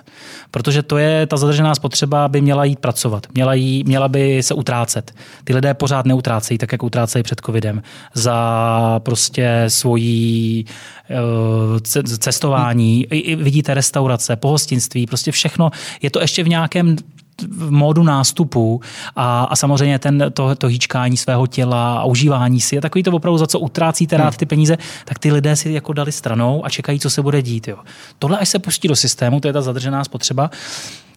Protože 0.50 0.82
to 0.82 0.98
je, 0.98 1.26
ta 1.26 1.36
zadržená 1.36 1.74
spotřeba 1.74 2.28
by 2.28 2.40
měla 2.40 2.64
jít 2.64 2.78
pracovat, 2.78 3.26
měla, 3.34 3.54
jí, 3.54 3.84
měla 3.84 4.08
by 4.08 4.42
se 4.42 4.54
utrácet. 4.54 5.14
Ty 5.44 5.54
lidé 5.54 5.74
pořád 5.74 6.06
neutrácejí, 6.06 6.58
tak 6.58 6.72
jak 6.72 6.82
utrácejí 6.82 7.22
před 7.22 7.40
covidem. 7.46 7.82
Za 8.14 9.00
prostě 9.04 9.64
svojí 9.68 10.64
eh, 11.10 12.18
cestování, 12.18 13.06
vidíte 13.36 13.74
restaurace, 13.74 14.36
pohostinství, 14.36 15.06
prostě 15.06 15.32
všechno. 15.32 15.70
Je 16.02 16.10
to 16.10 16.20
ještě 16.20 16.44
v 16.44 16.48
nějakém 16.48 16.96
v 17.42 17.70
módu 17.70 18.02
nástupu 18.02 18.80
a, 19.16 19.44
a 19.44 19.56
samozřejmě 19.56 19.98
ten, 19.98 20.24
to, 20.32 20.54
to 20.54 20.66
hýčkání 20.66 21.16
svého 21.16 21.46
těla 21.46 21.98
a 21.98 22.04
užívání 22.04 22.60
si 22.60 22.74
je 22.74 22.80
takový 22.80 23.02
to 23.02 23.12
opravdu, 23.12 23.38
za 23.38 23.46
co 23.46 23.58
utrácíte 23.58 24.16
rád 24.16 24.24
hmm. 24.24 24.38
ty 24.38 24.46
peníze, 24.46 24.78
tak 25.04 25.18
ty 25.18 25.32
lidé 25.32 25.56
si 25.56 25.72
jako 25.72 25.92
dali 25.92 26.12
stranou 26.12 26.66
a 26.66 26.68
čekají, 26.68 27.00
co 27.00 27.10
se 27.10 27.22
bude 27.22 27.42
dít. 27.42 27.68
Jo. 27.68 27.78
Tohle, 28.18 28.38
až 28.38 28.48
se 28.48 28.58
pustí 28.58 28.88
do 28.88 28.96
systému, 28.96 29.40
to 29.40 29.48
je 29.48 29.52
ta 29.52 29.62
zadržená 29.62 30.04
spotřeba, 30.04 30.50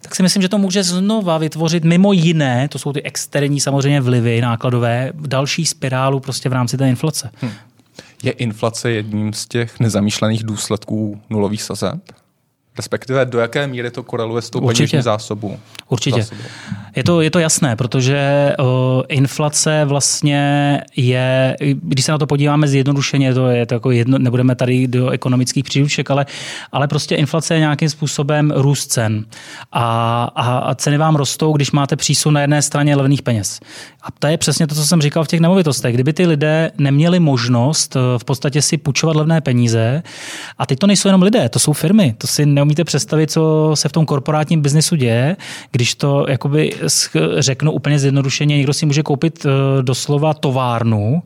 tak 0.01 0.15
si 0.15 0.23
myslím, 0.23 0.41
že 0.41 0.49
to 0.49 0.57
může 0.57 0.83
znova 0.83 1.37
vytvořit 1.37 1.83
mimo 1.83 2.13
jiné, 2.13 2.67
to 2.67 2.79
jsou 2.79 2.93
ty 2.93 3.03
externí 3.03 3.59
samozřejmě 3.59 4.01
vlivy 4.01 4.41
nákladové, 4.41 5.11
další 5.15 5.65
spirálu 5.65 6.19
prostě 6.19 6.49
v 6.49 6.53
rámci 6.53 6.77
té 6.77 6.89
inflace. 6.89 7.31
Hmm. 7.41 7.51
Je 8.23 8.31
inflace 8.31 8.91
jedním 8.91 9.33
z 9.33 9.47
těch 9.47 9.79
nezamýšlených 9.79 10.43
důsledků 10.43 11.21
nulových 11.29 11.61
sazeb? 11.61 11.99
Respektive 12.79 13.25
do 13.25 13.39
jaké 13.39 13.67
míry 13.67 13.91
to 13.91 14.03
koreluje 14.03 14.41
s 14.41 14.49
tou 14.49 14.59
Určitě. 14.59 14.91
peněžní 14.91 15.01
zásobou? 15.01 15.57
Určitě. 15.89 16.21
Zásobou. 16.21 16.41
Je 16.95 17.03
to, 17.03 17.21
je 17.21 17.31
to 17.31 17.39
jasné, 17.39 17.75
protože 17.75 18.53
uh, 18.59 18.65
inflace 19.07 19.85
vlastně 19.85 20.81
je, 20.95 21.57
když 21.81 22.05
se 22.05 22.11
na 22.11 22.17
to 22.17 22.27
podíváme 22.27 22.67
zjednodušeně, 22.67 23.33
to 23.33 23.47
je 23.47 23.65
to 23.65 23.73
jako 23.73 23.91
jedno, 23.91 24.17
nebudeme 24.17 24.55
tady 24.55 24.87
do 24.87 25.09
ekonomických 25.09 25.63
příruček, 25.63 26.11
ale, 26.11 26.25
ale 26.71 26.87
prostě 26.87 27.15
inflace 27.15 27.53
je 27.53 27.59
nějakým 27.59 27.89
způsobem 27.89 28.51
růst 28.55 28.87
cen. 28.91 29.25
A, 29.71 30.23
a, 30.35 30.57
a 30.57 30.75
ceny 30.75 30.97
vám 30.97 31.15
rostou, 31.15 31.53
když 31.53 31.71
máte 31.71 31.95
přísun 31.95 32.33
na 32.33 32.41
jedné 32.41 32.61
straně 32.61 32.95
levných 32.95 33.21
peněz. 33.21 33.59
A 34.03 34.07
to 34.19 34.27
je 34.27 34.37
přesně 34.37 34.67
to, 34.67 34.75
co 34.75 34.85
jsem 34.85 35.01
říkal 35.01 35.23
v 35.23 35.27
těch 35.27 35.39
nemovitostech. 35.39 35.93
Kdyby 35.93 36.13
ty 36.13 36.27
lidé 36.27 36.71
neměli 36.77 37.19
možnost 37.19 37.97
v 38.17 38.23
podstatě 38.23 38.61
si 38.61 38.77
půjčovat 38.77 39.15
levné 39.15 39.41
peníze, 39.41 40.03
a 40.57 40.65
teď 40.65 40.79
to 40.79 40.87
nejsou 40.87 41.07
jenom 41.07 41.21
lidé, 41.21 41.49
to 41.49 41.59
jsou 41.59 41.73
firmy, 41.73 42.15
to 42.17 42.27
si 42.27 42.45
neumíte 42.69 42.83
představit, 42.83 43.31
co 43.31 43.71
se 43.73 43.89
v 43.89 43.91
tom 43.91 44.05
korporátním 44.05 44.61
biznesu 44.61 44.95
děje, 44.95 45.37
když 45.71 45.95
to 45.95 46.25
jakoby 46.29 46.73
řeknu 47.37 47.71
úplně 47.71 47.99
zjednodušeně, 47.99 48.57
někdo 48.57 48.73
si 48.73 48.85
může 48.85 49.03
koupit 49.03 49.45
eh, 49.45 49.49
doslova 49.81 50.33
továrnu 50.33 51.23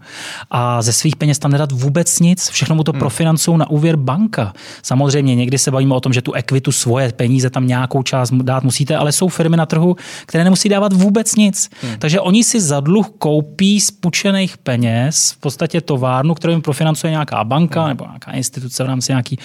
a 0.52 0.82
ze 0.82 0.94
svých 0.94 1.16
peněz 1.16 1.40
tam 1.40 1.52
nedat 1.52 1.72
vůbec 1.72 2.20
nic, 2.20 2.50
všechno 2.50 2.76
mu 2.76 2.84
to 2.84 2.92
hmm. 2.92 3.00
profinancují 3.00 3.58
na 3.58 3.70
úvěr 3.70 3.96
banka. 3.96 4.54
Samozřejmě 4.84 5.36
někdy 5.36 5.58
se 5.58 5.72
bavíme 5.72 5.96
o 5.96 6.00
tom, 6.00 6.14
že 6.14 6.22
tu 6.22 6.32
ekvitu 6.34 6.72
svoje 6.72 7.12
peníze 7.12 7.50
tam 7.50 7.68
nějakou 7.68 8.04
část 8.04 8.34
dát 8.34 8.64
musíte, 8.64 8.96
ale 8.96 9.12
jsou 9.12 9.28
firmy 9.28 9.58
na 9.58 9.66
trhu, 9.66 9.96
které 10.26 10.44
nemusí 10.44 10.70
dávat 10.70 10.94
vůbec 10.94 11.36
nic. 11.36 11.70
Hmm. 11.82 11.96
Takže 12.00 12.20
oni 12.20 12.44
si 12.44 12.62
za 12.62 12.80
dluh 12.80 13.10
koupí 13.18 13.80
z 13.80 13.92
půjčených 13.92 14.58
peněz 14.58 15.36
v 15.38 15.38
podstatě 15.38 15.82
továrnu, 15.82 16.34
kterou 16.34 16.52
jim 16.52 16.62
profinancuje 16.62 17.12
nějaká 17.12 17.44
banka 17.44 17.80
hmm. 17.82 17.90
nebo 17.90 18.06
nějaká 18.06 18.32
instituce 18.32 18.84
v 18.84 18.88
rámci 18.88 19.12
nějaký, 19.12 19.38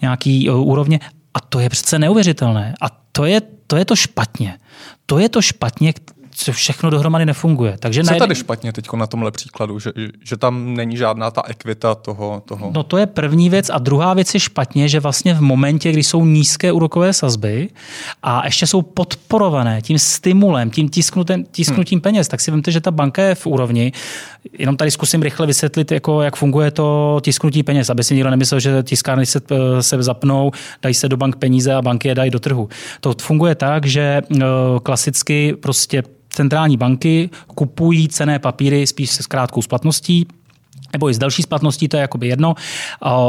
nějaký 0.00 0.50
uh, 0.50 0.68
úrovně 0.76 1.00
a 1.36 1.40
to 1.40 1.60
je 1.60 1.68
přece 1.68 1.98
neuvěřitelné. 1.98 2.74
A 2.80 2.86
to 3.12 3.24
je, 3.24 3.40
to 3.66 3.76
je 3.76 3.84
to 3.84 3.96
špatně. 3.96 4.58
To 5.06 5.18
je 5.18 5.28
to 5.28 5.42
špatně, 5.42 5.92
co 6.30 6.52
všechno 6.52 6.90
dohromady 6.90 7.26
nefunguje. 7.26 7.76
Takže 7.78 8.04
Co 8.04 8.14
je 8.14 8.18
tady 8.18 8.34
špatně 8.34 8.72
teď 8.72 8.92
na 8.92 9.06
tomhle 9.06 9.30
příkladu, 9.30 9.78
že, 9.78 9.92
že 10.24 10.36
tam 10.36 10.74
není 10.74 10.96
žádná 10.96 11.30
ta 11.30 11.42
ekvita 11.46 11.94
toho, 11.94 12.42
toho? 12.44 12.70
No 12.74 12.82
to 12.82 12.96
je 12.96 13.06
první 13.06 13.50
věc 13.50 13.70
a 13.70 13.78
druhá 13.78 14.14
věc 14.14 14.34
je 14.34 14.40
špatně, 14.40 14.88
že 14.88 15.00
vlastně 15.00 15.34
v 15.34 15.40
momentě, 15.40 15.92
kdy 15.92 16.02
jsou 16.02 16.24
nízké 16.24 16.72
úrokové 16.72 17.12
sazby 17.12 17.68
a 18.22 18.44
ještě 18.44 18.66
jsou 18.66 18.82
podporované 18.82 19.82
tím 19.82 19.98
stimulem, 19.98 20.70
tím 20.70 20.88
tisknutím 20.88 21.98
hmm. 21.98 22.00
peněz, 22.00 22.28
tak 22.28 22.40
si 22.40 22.50
vemte, 22.50 22.70
že 22.72 22.80
ta 22.80 22.90
banka 22.90 23.22
je 23.22 23.34
v 23.34 23.46
úrovni, 23.46 23.92
jenom 24.58 24.76
tady 24.76 24.90
zkusím 24.90 25.22
rychle 25.22 25.46
vysvětlit, 25.46 25.92
jako, 25.92 26.22
jak 26.22 26.36
funguje 26.36 26.70
to 26.70 27.18
tisknutí 27.22 27.62
peněz, 27.62 27.90
aby 27.90 28.04
si 28.04 28.14
někdo 28.14 28.30
nemyslel, 28.30 28.60
že 28.60 28.82
tiskárny 28.82 29.26
se, 29.26 29.40
se 29.80 30.02
zapnou, 30.02 30.50
dají 30.82 30.94
se 30.94 31.08
do 31.08 31.16
bank 31.16 31.36
peníze 31.36 31.74
a 31.74 31.82
banky 31.82 32.08
je 32.08 32.14
dají 32.14 32.30
do 32.30 32.40
trhu. 32.40 32.68
To 33.00 33.14
funguje 33.22 33.54
tak, 33.54 33.86
že 33.86 34.22
eh, 34.32 34.44
klasicky 34.82 35.54
prostě 35.60 36.02
centrální 36.28 36.76
banky 36.76 37.30
kupují 37.54 38.08
cené 38.08 38.38
papíry 38.38 38.86
spíš 38.86 39.10
se 39.10 39.22
krátkou 39.28 39.62
splatností, 39.62 40.26
nebo 40.96 41.10
i 41.10 41.14
z 41.14 41.18
další 41.18 41.42
splatností, 41.42 41.88
to 41.88 41.96
je 41.96 42.00
jakoby 42.00 42.28
jedno, 42.28 42.54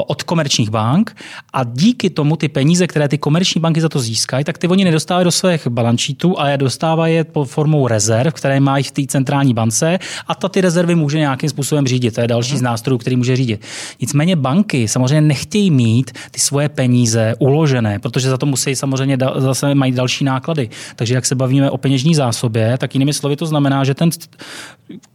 od 0.08 0.24
komerčních 0.24 0.70
bank 0.70 1.16
a 1.54 1.64
díky 1.64 2.10
tomu 2.10 2.36
ty 2.36 2.48
peníze, 2.48 2.88
které 2.88 3.08
ty 3.08 3.18
komerční 3.18 3.62
banky 3.62 3.82
za 3.82 3.90
to 3.90 4.00
získají, 4.00 4.44
tak 4.44 4.58
ty 4.58 4.68
oni 4.68 4.84
nedostávají 4.84 5.24
do 5.24 5.32
svých 5.32 5.68
balančítů, 5.68 6.40
ale 6.40 6.58
dostávají 6.58 7.16
je 7.16 7.24
pod 7.24 7.46
formou 7.46 7.88
rezerv, 7.88 8.34
které 8.34 8.60
mají 8.60 8.84
v 8.84 8.92
té 8.92 9.02
centrální 9.08 9.54
bance 9.54 10.00
a 10.28 10.36
ta 10.36 10.50
ty 10.50 10.62
rezervy 10.62 10.96
může 10.96 11.20
nějakým 11.20 11.50
způsobem 11.50 11.88
řídit. 11.88 12.16
To 12.16 12.22
je 12.22 12.28
další 12.28 12.58
z 12.58 12.62
nástrojů, 12.62 12.98
který 12.98 13.16
může 13.16 13.36
řídit. 13.36 13.66
Nicméně 14.02 14.36
banky 14.36 14.88
samozřejmě 14.88 15.22
nechtějí 15.22 15.72
mít 15.72 16.12
ty 16.32 16.40
svoje 16.40 16.70
peníze 16.70 17.36
uložené, 17.40 18.00
protože 18.00 18.30
za 18.30 18.38
to 18.38 18.46
musí 18.46 18.76
samozřejmě 18.76 19.18
zase 19.36 19.76
mají 19.76 19.92
další 19.92 20.24
náklady. 20.24 20.70
Takže 20.96 21.14
jak 21.14 21.26
se 21.26 21.36
bavíme 21.36 21.72
o 21.72 21.78
peněžní 21.78 22.16
zásobě, 22.16 22.78
tak 22.78 22.96
jinými 22.96 23.14
slovy 23.14 23.36
to 23.36 23.46
znamená, 23.46 23.84
že 23.84 23.94
ten 23.94 24.10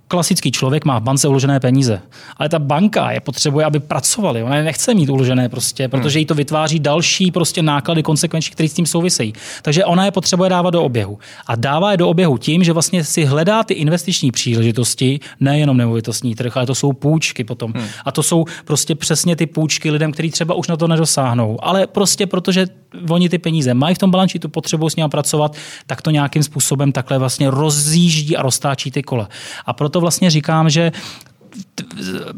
klasický 0.08 0.52
člověk 0.52 0.84
má 0.84 0.98
v 0.98 1.02
bance 1.02 1.28
uložené 1.28 1.60
peníze, 1.60 2.00
ale 2.42 2.48
ta 2.48 2.58
banka 2.58 3.10
je 3.10 3.20
potřebuje, 3.20 3.66
aby 3.66 3.80
pracovali. 3.80 4.42
Ona 4.42 4.56
je 4.56 4.62
nechce 4.62 4.94
mít 4.94 5.08
uložené 5.08 5.48
prostě, 5.48 5.88
protože 5.88 6.18
jí 6.18 6.26
to 6.26 6.34
vytváří 6.34 6.80
další 6.80 7.30
prostě 7.30 7.62
náklady, 7.62 8.02
konsekvenční, 8.02 8.52
které 8.52 8.68
s 8.68 8.74
tím 8.74 8.86
souvisejí. 8.86 9.32
Takže 9.62 9.84
ona 9.84 10.04
je 10.04 10.10
potřebuje 10.10 10.50
dávat 10.50 10.70
do 10.70 10.82
oběhu. 10.82 11.18
A 11.46 11.56
dává 11.56 11.90
je 11.90 11.96
do 11.96 12.08
oběhu 12.08 12.38
tím, 12.38 12.64
že 12.64 12.72
vlastně 12.72 13.04
si 13.04 13.24
hledá 13.24 13.62
ty 13.62 13.74
investiční 13.74 14.30
příležitosti, 14.30 15.20
nejenom 15.40 15.76
nemovitostní 15.76 16.34
trh, 16.34 16.56
ale 16.56 16.66
to 16.66 16.74
jsou 16.74 16.92
půjčky 16.92 17.44
potom. 17.44 17.72
Hmm. 17.72 17.86
A 18.04 18.12
to 18.12 18.22
jsou 18.22 18.44
prostě 18.64 18.94
přesně 18.94 19.36
ty 19.36 19.46
půjčky 19.46 19.90
lidem, 19.90 20.12
kteří 20.12 20.30
třeba 20.30 20.54
už 20.54 20.68
na 20.68 20.76
to 20.76 20.88
nedosáhnou. 20.88 21.58
Ale 21.62 21.86
prostě 21.86 22.26
protože 22.26 22.66
oni 23.10 23.28
ty 23.28 23.38
peníze 23.38 23.74
mají 23.74 23.94
v 23.94 23.98
tom 23.98 24.10
balančítu, 24.10 24.48
potřebují 24.48 24.90
s 24.90 24.96
ním 24.96 25.10
pracovat, 25.10 25.56
tak 25.86 26.02
to 26.02 26.10
nějakým 26.10 26.42
způsobem 26.42 26.92
takhle 26.92 27.18
vlastně 27.18 27.50
rozjíždí 27.50 28.36
a 28.36 28.42
roztáčí 28.42 28.90
ty 28.90 29.02
kola. 29.02 29.28
A 29.66 29.72
proto 29.72 30.00
vlastně 30.00 30.30
říkám, 30.30 30.70
že 30.70 30.92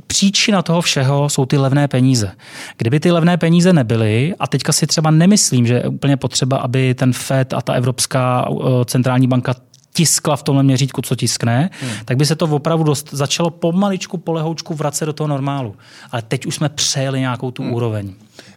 příčina 0.06 0.62
toho 0.62 0.80
všeho 0.80 1.28
jsou 1.28 1.46
ty 1.46 1.58
levné 1.58 1.88
peníze. 1.88 2.32
Kdyby 2.76 3.00
ty 3.00 3.10
levné 3.10 3.36
peníze 3.36 3.72
nebyly, 3.72 4.34
a 4.38 4.46
teďka 4.46 4.72
si 4.72 4.86
třeba 4.86 5.10
nemyslím, 5.10 5.66
že 5.66 5.74
je 5.74 5.88
úplně 5.88 6.16
potřeba, 6.16 6.56
aby 6.56 6.94
ten 6.94 7.12
FED 7.12 7.52
a 7.52 7.62
ta 7.62 7.72
Evropská 7.72 8.48
uh, 8.48 8.84
centrální 8.84 9.26
banka 9.26 9.54
tiskla 9.92 10.36
v 10.36 10.42
tomhle 10.42 10.62
měřítku, 10.62 11.02
co 11.02 11.16
tiskne, 11.16 11.70
hmm. 11.80 11.90
tak 12.04 12.16
by 12.16 12.26
se 12.26 12.36
to 12.36 12.46
opravdu 12.46 12.84
dost, 12.84 13.08
začalo 13.12 13.50
pomaličku, 13.50 14.18
polehoučku 14.18 14.74
vracet 14.74 15.06
do 15.06 15.12
toho 15.12 15.28
normálu. 15.28 15.76
Ale 16.10 16.22
teď 16.22 16.46
už 16.46 16.54
jsme 16.54 16.68
přejeli 16.68 17.20
nějakou 17.20 17.50
tu 17.50 17.62
hmm. 17.62 17.72
úroveň. 17.72 18.12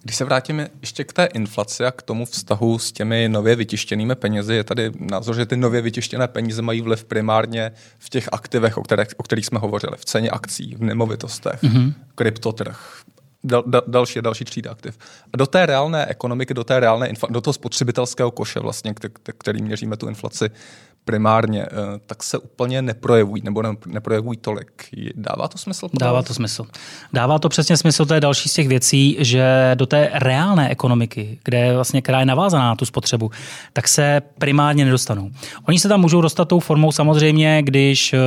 Když 0.08 0.18
se 0.18 0.26
vrátíme 0.26 0.70
ještě 0.82 1.04
k 1.04 1.14
té 1.14 1.26
inflaci 1.26 1.86
a 1.86 1.92
k 1.92 2.02
tomu 2.02 2.26
vztahu 2.26 2.80
s 2.80 2.92
těmi 2.92 3.30
nově 3.30 3.56
vytištěnými 3.56 4.16
penězi, 4.16 4.54
je 4.54 4.64
tady 4.64 4.92
názor, 5.00 5.36
že 5.36 5.46
ty 5.46 5.58
nově 5.58 5.82
vytištěné 5.82 6.28
peníze 6.28 6.62
mají 6.62 6.82
vliv 6.82 7.04
primárně 7.04 7.72
v 8.00 8.10
těch 8.10 8.30
aktivech, 8.32 8.78
o 8.78 8.84
kterých, 8.84 9.08
o 9.18 9.24
kterých 9.24 9.46
jsme 9.46 9.60
hovořili, 9.60 9.98
v 9.98 10.06
ceně 10.06 10.30
akcí, 10.30 10.76
v 10.76 10.84
nemovitostech, 10.84 11.64
mm-hmm. 11.64 11.94
kryptotrh, 12.16 13.02
dal, 13.44 13.64
dal, 13.68 13.82
další 13.88 14.22
další 14.22 14.46
třída 14.46 14.72
aktiv. 14.72 14.98
A 15.34 15.38
do 15.38 15.48
té 15.48 15.66
reálné 15.66 16.06
ekonomiky, 16.06 16.54
do 16.54 16.64
té 16.64 16.80
reálné, 16.80 17.14
do 17.30 17.42
toho 17.42 17.54
spotřebitelského 17.54 18.32
koše, 18.32 18.60
vlastně, 18.60 18.94
který 19.38 19.62
měříme 19.62 19.98
tu 19.98 20.08
inflaci, 20.08 20.50
primárně, 21.08 21.64
eh, 21.64 21.70
tak 22.06 22.24
se 22.24 22.38
úplně 22.38 22.82
neprojevují, 22.82 23.44
nebo 23.46 23.64
neprojevují 23.86 24.38
tolik. 24.38 24.72
Dává 25.16 25.48
to 25.48 25.58
smysl? 25.58 25.88
Dává 25.94 26.22
to 26.22 26.34
smysl. 26.34 26.66
Dává 27.14 27.40
to 27.40 27.50
přesně 27.50 27.78
smysl, 27.78 28.06
to 28.06 28.14
je 28.14 28.22
další 28.22 28.50
z 28.50 28.54
těch 28.54 28.68
věcí, 28.68 29.18
že 29.20 29.72
do 29.76 29.86
té 29.86 30.10
reálné 30.14 30.70
ekonomiky, 30.70 31.40
kde 31.44 31.58
je 31.58 31.74
vlastně, 31.74 32.02
která 32.02 32.20
je 32.20 32.26
navázaná 32.26 32.66
na 32.68 32.76
tu 32.76 32.86
spotřebu, 32.86 33.32
tak 33.74 33.88
se 33.88 34.22
primárně 34.38 34.86
nedostanou. 34.86 35.32
Oni 35.68 35.80
se 35.80 35.88
tam 35.88 36.02
můžou 36.02 36.22
dostat 36.22 36.46
tou 36.46 36.60
formou 36.60 36.92
samozřejmě, 36.92 37.62
když 37.64 38.14
uh, 38.14 38.20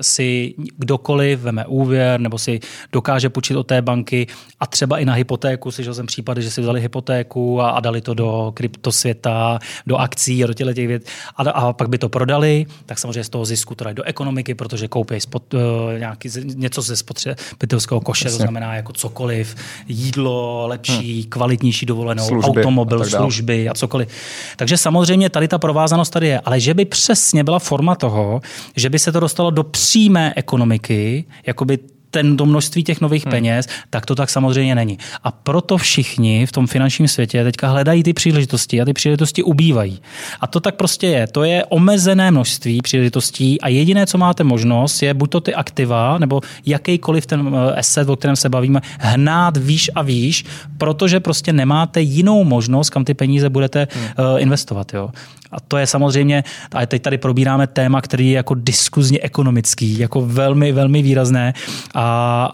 si 0.00 0.54
kdokoliv 0.76 1.40
veme 1.40 1.66
úvěr 1.66 2.20
nebo 2.20 2.38
si 2.38 2.60
dokáže 2.92 3.28
půjčit 3.28 3.56
od 3.56 3.66
té 3.66 3.82
banky 3.82 4.26
a 4.60 4.66
třeba 4.66 4.98
i 4.98 5.04
na 5.04 5.14
hypotéku, 5.14 5.70
slyšel 5.70 5.94
jsem 5.94 6.06
případy, 6.06 6.42
že 6.42 6.50
si 6.50 6.60
vzali 6.60 6.80
hypotéku 6.80 7.62
a, 7.62 7.70
a 7.70 7.80
dali 7.80 8.00
to 8.00 8.14
do 8.14 8.52
kryptosvěta, 8.54 9.58
do 9.86 9.96
akcí 9.96 10.44
a 10.44 10.46
do 10.46 10.54
těch 10.54 10.88
věcí. 10.88 11.06
A, 11.36 11.59
a 11.60 11.72
pak 11.72 11.88
by 11.88 11.98
to 11.98 12.08
prodali, 12.08 12.66
tak 12.86 12.98
samozřejmě 12.98 13.24
z 13.24 13.28
toho 13.28 13.44
zisku 13.44 13.74
to 13.74 13.84
dají 13.84 13.96
do 13.96 14.02
ekonomiky, 14.02 14.54
protože 14.54 14.88
koupí 14.88 15.20
spot, 15.20 15.54
uh, 15.54 15.60
nějaký, 15.98 16.28
něco 16.44 16.82
ze 16.82 16.96
spotřebitelského 16.96 18.00
koše, 18.00 18.26
Jasně. 18.26 18.38
to 18.38 18.42
znamená 18.42 18.74
jako 18.74 18.92
cokoliv, 18.92 19.56
jídlo, 19.88 20.66
lepší, 20.66 21.20
hmm. 21.20 21.30
kvalitnější 21.30 21.86
dovolenou, 21.86 22.28
služby 22.28 22.60
automobil, 22.60 23.02
a 23.02 23.04
služby 23.04 23.68
a 23.68 23.74
cokoliv. 23.74 24.08
Takže 24.56 24.76
samozřejmě 24.76 25.30
tady 25.30 25.48
ta 25.48 25.58
provázanost 25.58 26.10
tady 26.10 26.28
je, 26.28 26.40
ale 26.40 26.60
že 26.60 26.74
by 26.74 26.84
přesně 26.84 27.44
byla 27.44 27.58
forma 27.58 27.94
toho, 27.94 28.40
že 28.76 28.90
by 28.90 28.98
se 28.98 29.12
to 29.12 29.20
dostalo 29.20 29.50
do 29.50 29.64
přímé 29.64 30.32
ekonomiky, 30.36 31.24
jakoby 31.46 31.78
ten, 32.10 32.36
to 32.36 32.46
množství 32.46 32.84
těch 32.84 33.00
nových 33.00 33.24
hmm. 33.24 33.30
peněz, 33.30 33.66
tak 33.90 34.06
to 34.06 34.14
tak 34.14 34.30
samozřejmě 34.30 34.74
není. 34.74 34.98
A 35.24 35.30
proto 35.30 35.76
všichni 35.76 36.46
v 36.46 36.52
tom 36.52 36.66
finančním 36.66 37.08
světě 37.08 37.44
teďka 37.44 37.68
hledají 37.68 38.02
ty 38.02 38.12
příležitosti 38.12 38.80
a 38.80 38.84
ty 38.84 38.92
příležitosti 38.92 39.42
ubývají. 39.42 40.00
A 40.40 40.46
to 40.46 40.60
tak 40.60 40.74
prostě 40.74 41.06
je. 41.06 41.26
To 41.26 41.44
je 41.44 41.64
omezené 41.64 42.30
množství 42.30 42.82
příležitostí 42.82 43.60
a 43.60 43.68
jediné, 43.68 44.06
co 44.06 44.18
máte 44.18 44.44
možnost, 44.44 45.02
je 45.02 45.14
buď 45.14 45.30
to 45.30 45.40
ty 45.40 45.54
aktiva, 45.54 46.18
nebo 46.18 46.40
jakýkoliv 46.66 47.26
ten 47.26 47.54
eh, 47.54 47.74
asset, 47.74 48.08
o 48.08 48.16
kterém 48.16 48.36
se 48.36 48.48
bavíme, 48.48 48.80
hnát 48.98 49.56
výš 49.56 49.90
a 49.94 50.02
výš, 50.02 50.44
protože 50.78 51.20
prostě 51.20 51.52
nemáte 51.52 52.00
jinou 52.00 52.44
možnost, 52.44 52.90
kam 52.90 53.04
ty 53.04 53.14
peníze 53.14 53.50
budete 53.50 53.88
hmm. 53.90 54.04
uh, 54.04 54.42
investovat. 54.42 54.94
Jo. 54.94 55.10
A 55.52 55.60
to 55.60 55.76
je 55.76 55.86
samozřejmě, 55.86 56.44
a 56.74 56.86
teď 56.86 57.02
tady 57.02 57.18
probíráme 57.18 57.66
téma, 57.66 58.00
který 58.00 58.30
je 58.30 58.36
jako 58.36 58.54
diskuzně 58.54 59.18
ekonomický, 59.22 59.98
jako 59.98 60.20
velmi, 60.26 60.72
velmi 60.72 61.02
výrazné, 61.02 61.54
a, 61.94 61.99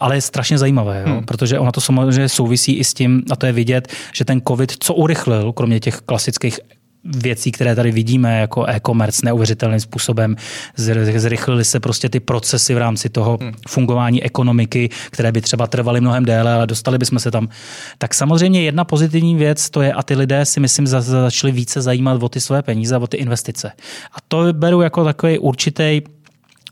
ale 0.00 0.16
je 0.16 0.20
strašně 0.20 0.58
zajímavé, 0.58 1.04
jo? 1.06 1.12
Hmm. 1.14 1.24
protože 1.24 1.58
ona 1.58 1.72
to 1.72 1.80
samozřejmě 1.80 2.28
souvisí 2.28 2.72
i 2.72 2.84
s 2.84 2.94
tím, 2.94 3.22
a 3.30 3.36
to 3.36 3.46
je 3.46 3.52
vidět, 3.52 3.88
že 4.14 4.24
ten 4.24 4.40
COVID, 4.48 4.72
co 4.80 4.94
urychlil, 4.94 5.52
kromě 5.52 5.80
těch 5.80 5.96
klasických 6.00 6.60
věcí, 7.16 7.52
které 7.52 7.74
tady 7.74 7.90
vidíme 7.90 8.40
jako 8.40 8.64
e-commerce 8.66 9.20
neuvěřitelným 9.24 9.80
způsobem. 9.80 10.36
Zrychlily 11.16 11.64
se 11.64 11.80
prostě 11.80 12.08
ty 12.08 12.20
procesy 12.20 12.74
v 12.74 12.78
rámci 12.78 13.08
toho 13.08 13.38
hmm. 13.40 13.52
fungování 13.68 14.22
ekonomiky, 14.22 14.90
které 15.10 15.32
by 15.32 15.40
třeba 15.40 15.66
trvaly 15.66 16.00
mnohem 16.00 16.24
déle, 16.24 16.52
ale 16.52 16.66
dostali 16.66 16.98
bychom 16.98 17.18
se 17.18 17.30
tam. 17.30 17.48
Tak 17.98 18.14
samozřejmě 18.14 18.62
jedna 18.62 18.84
pozitivní 18.84 19.36
věc 19.36 19.70
to 19.70 19.82
je, 19.82 19.92
a 19.92 20.02
ty 20.02 20.14
lidé 20.14 20.44
si 20.44 20.60
myslím 20.60 20.86
začali 20.86 21.52
více 21.52 21.82
zajímat 21.82 22.22
o 22.22 22.28
ty 22.28 22.40
své 22.40 22.62
peníze, 22.62 22.96
o 22.96 23.06
ty 23.06 23.16
investice. 23.16 23.72
A 24.12 24.16
to 24.28 24.52
beru 24.52 24.80
jako 24.80 25.04
takový 25.04 25.38
určitý 25.38 26.02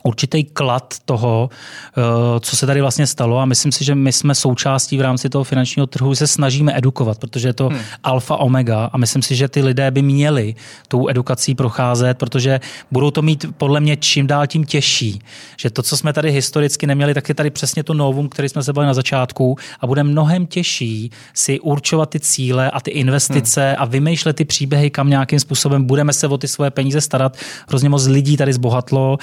určitý 0.06 0.44
klad 0.44 0.94
toho, 1.04 1.50
eh, 1.50 2.00
co 2.40 2.56
se 2.56 2.66
tady 2.66 2.80
vlastně 2.80 3.06
stalo 3.06 3.38
a 3.38 3.44
myslím 3.44 3.72
si, 3.72 3.84
že 3.84 3.94
my 3.94 4.12
jsme 4.12 4.34
součástí 4.34 4.98
v 4.98 5.00
rámci 5.00 5.28
toho 5.28 5.44
finančního 5.44 5.86
trhu, 5.86 6.14
se 6.14 6.26
snažíme 6.26 6.76
edukovat, 6.76 7.18
protože 7.18 7.48
je 7.48 7.52
to 7.52 7.68
hmm. 7.68 7.78
alfa 8.04 8.36
omega 8.36 8.84
a 8.92 8.98
myslím 8.98 9.22
si, 9.22 9.36
že 9.36 9.48
ty 9.48 9.62
lidé 9.62 9.90
by 9.90 10.02
měli 10.02 10.54
tou 10.88 11.08
edukací 11.08 11.54
procházet, 11.54 12.18
protože 12.18 12.60
budou 12.90 13.10
to 13.10 13.22
mít 13.22 13.46
podle 13.58 13.80
mě 13.80 13.96
čím 13.96 14.26
dál 14.26 14.46
tím 14.46 14.64
těžší. 14.64 15.20
Že 15.56 15.70
to, 15.70 15.82
co 15.82 15.96
jsme 15.96 16.12
tady 16.12 16.30
historicky 16.30 16.86
neměli, 16.86 17.14
tak 17.14 17.28
je 17.28 17.34
tady 17.34 17.50
přesně 17.50 17.84
to 17.84 17.94
novum, 17.94 18.28
který 18.28 18.48
jsme 18.48 18.62
se 18.62 18.72
bavili 18.72 18.86
na 18.86 18.94
začátku 18.94 19.56
a 19.80 19.86
bude 19.86 20.02
mnohem 20.04 20.46
těžší 20.46 21.10
si 21.34 21.60
určovat 21.60 22.10
ty 22.10 22.20
cíle 22.20 22.70
a 22.70 22.80
ty 22.80 22.90
investice 22.90 23.68
hmm. 23.68 23.76
a 23.78 23.84
vymýšlet 23.84 24.36
ty 24.36 24.44
příběhy, 24.44 24.90
kam 24.90 25.10
nějakým 25.10 25.40
způsobem 25.40 25.84
budeme 25.84 26.12
se 26.12 26.28
o 26.28 26.38
ty 26.38 26.48
svoje 26.48 26.70
peníze 26.70 27.00
starat. 27.00 27.36
Hrozně 27.68 27.88
moc 27.88 28.06
lidí 28.06 28.36
tady 28.36 28.52
zbohatlo, 28.52 29.18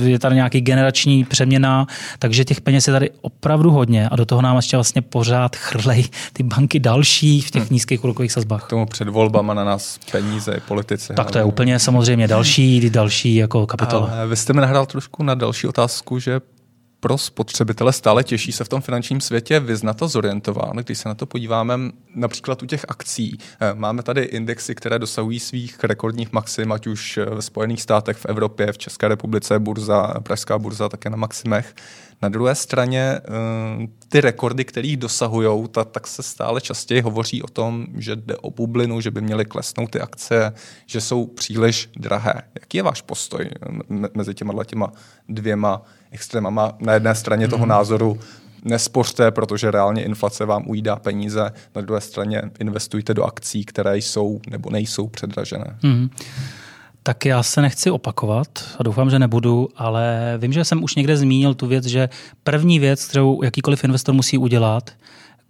je 0.00 0.18
tady 0.18 0.34
nějaký 0.34 0.60
generační 0.60 1.24
přeměna, 1.24 1.86
takže 2.18 2.44
těch 2.44 2.60
peněz 2.60 2.86
je 2.86 2.92
tady 2.92 3.10
opravdu 3.20 3.70
hodně 3.70 4.08
a 4.08 4.16
do 4.16 4.26
toho 4.26 4.42
nám 4.42 4.56
ještě 4.56 4.76
vlastně 4.76 5.02
pořád 5.02 5.56
chrlej 5.56 6.04
ty 6.32 6.42
banky 6.42 6.80
další 6.80 7.40
v 7.40 7.50
těch 7.50 7.62
hmm. 7.62 7.68
nízkých 7.72 8.04
úrokových 8.04 8.32
sazbách. 8.32 8.64
K 8.64 8.68
tomu 8.68 8.86
před 8.86 9.08
volbama 9.08 9.54
na 9.54 9.64
nás 9.64 9.98
peníze, 10.12 10.60
politici. 10.68 11.14
Tak 11.14 11.30
to 11.30 11.38
je 11.38 11.44
úplně 11.44 11.78
samozřejmě 11.78 12.28
další, 12.28 12.90
další 12.90 13.34
jako 13.34 13.66
kapitola. 13.66 14.10
Ale 14.12 14.26
vy 14.26 14.36
jste 14.36 14.52
mi 14.52 14.60
nahrál 14.60 14.86
trošku 14.86 15.22
na 15.22 15.34
další 15.34 15.66
otázku, 15.66 16.18
že 16.18 16.40
pro 17.00 17.18
spotřebitele 17.18 17.92
stále 17.92 18.24
těžší 18.24 18.52
se 18.52 18.64
v 18.64 18.68
tom 18.68 18.80
finančním 18.80 19.20
světě 19.20 19.60
vyznat 19.60 20.02
a 20.02 20.06
zorientován. 20.06 20.76
Když 20.76 20.98
se 20.98 21.08
na 21.08 21.14
to 21.14 21.26
podíváme 21.26 21.74
například 22.14 22.62
u 22.62 22.66
těch 22.66 22.84
akcí, 22.88 23.38
eh, 23.60 23.74
máme 23.74 24.02
tady 24.02 24.22
indexy, 24.22 24.74
které 24.74 24.98
dosahují 24.98 25.40
svých 25.40 25.84
rekordních 25.84 26.32
maxim, 26.32 26.72
ať 26.72 26.86
už 26.86 27.18
ve 27.34 27.42
Spojených 27.42 27.82
státech, 27.82 28.16
v 28.16 28.26
Evropě, 28.26 28.72
v 28.72 28.78
České 28.78 29.08
republice, 29.08 29.58
burza, 29.58 30.14
Pražská 30.20 30.58
burza 30.58 30.88
také 30.88 31.10
na 31.10 31.16
maximech. 31.16 31.74
Na 32.22 32.28
druhé 32.28 32.54
straně 32.54 33.00
eh, 33.02 33.20
ty 34.08 34.20
rekordy, 34.20 34.64
kterých 34.64 34.96
dosahují, 34.96 35.68
tak 35.90 36.06
se 36.06 36.22
stále 36.22 36.60
častěji 36.60 37.00
hovoří 37.00 37.42
o 37.42 37.46
tom, 37.46 37.86
že 37.96 38.16
jde 38.16 38.36
o 38.36 38.50
bublinu, 38.50 39.00
že 39.00 39.10
by 39.10 39.20
měly 39.20 39.44
klesnout 39.44 39.90
ty 39.90 40.00
akce, 40.00 40.54
že 40.86 41.00
jsou 41.00 41.26
příliš 41.26 41.90
drahé. 41.96 42.42
Jaký 42.54 42.76
je 42.76 42.82
váš 42.82 43.02
postoj 43.02 43.50
mezi 44.14 44.34
těma 44.34 44.64
těma 44.64 44.92
dvěma 45.28 45.82
extrémama? 46.10 46.72
Na 46.80 46.94
jedné 46.94 47.14
straně 47.14 47.48
toho 47.48 47.66
mhm. 47.66 47.68
názoru 47.68 48.20
nespořte, 48.64 49.30
protože 49.30 49.70
reálně 49.70 50.04
inflace 50.04 50.44
vám 50.44 50.64
ujídá 50.66 50.96
peníze, 50.96 51.52
na 51.74 51.82
druhé 51.82 52.00
straně 52.00 52.42
investujte 52.58 53.14
do 53.14 53.24
akcí, 53.24 53.64
které 53.64 53.96
jsou 53.96 54.40
nebo 54.50 54.70
nejsou 54.70 55.08
předražené. 55.08 55.78
Mm. 55.82 56.08
Tak 57.08 57.24
já 57.24 57.42
se 57.42 57.62
nechci 57.62 57.90
opakovat 57.90 58.48
a 58.78 58.82
doufám, 58.82 59.10
že 59.10 59.18
nebudu, 59.18 59.68
ale 59.76 60.34
vím, 60.38 60.52
že 60.52 60.64
jsem 60.64 60.82
už 60.82 60.94
někde 60.94 61.16
zmínil 61.16 61.54
tu 61.54 61.66
věc, 61.66 61.86
že 61.86 62.08
první 62.44 62.78
věc, 62.78 63.04
kterou 63.04 63.42
jakýkoliv 63.42 63.84
investor 63.84 64.14
musí 64.14 64.38
udělat, 64.38 64.90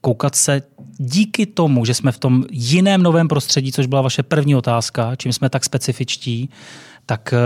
koukat 0.00 0.34
se 0.34 0.62
díky 0.98 1.46
tomu, 1.46 1.84
že 1.84 1.94
jsme 1.94 2.12
v 2.12 2.18
tom 2.18 2.44
jiném 2.50 3.02
novém 3.02 3.28
prostředí, 3.28 3.72
což 3.72 3.86
byla 3.86 4.02
vaše 4.02 4.22
první 4.22 4.56
otázka, 4.56 5.16
čím 5.16 5.32
jsme 5.32 5.50
tak 5.50 5.64
specifičtí, 5.64 6.50
tak 7.06 7.32
eh, 7.32 7.38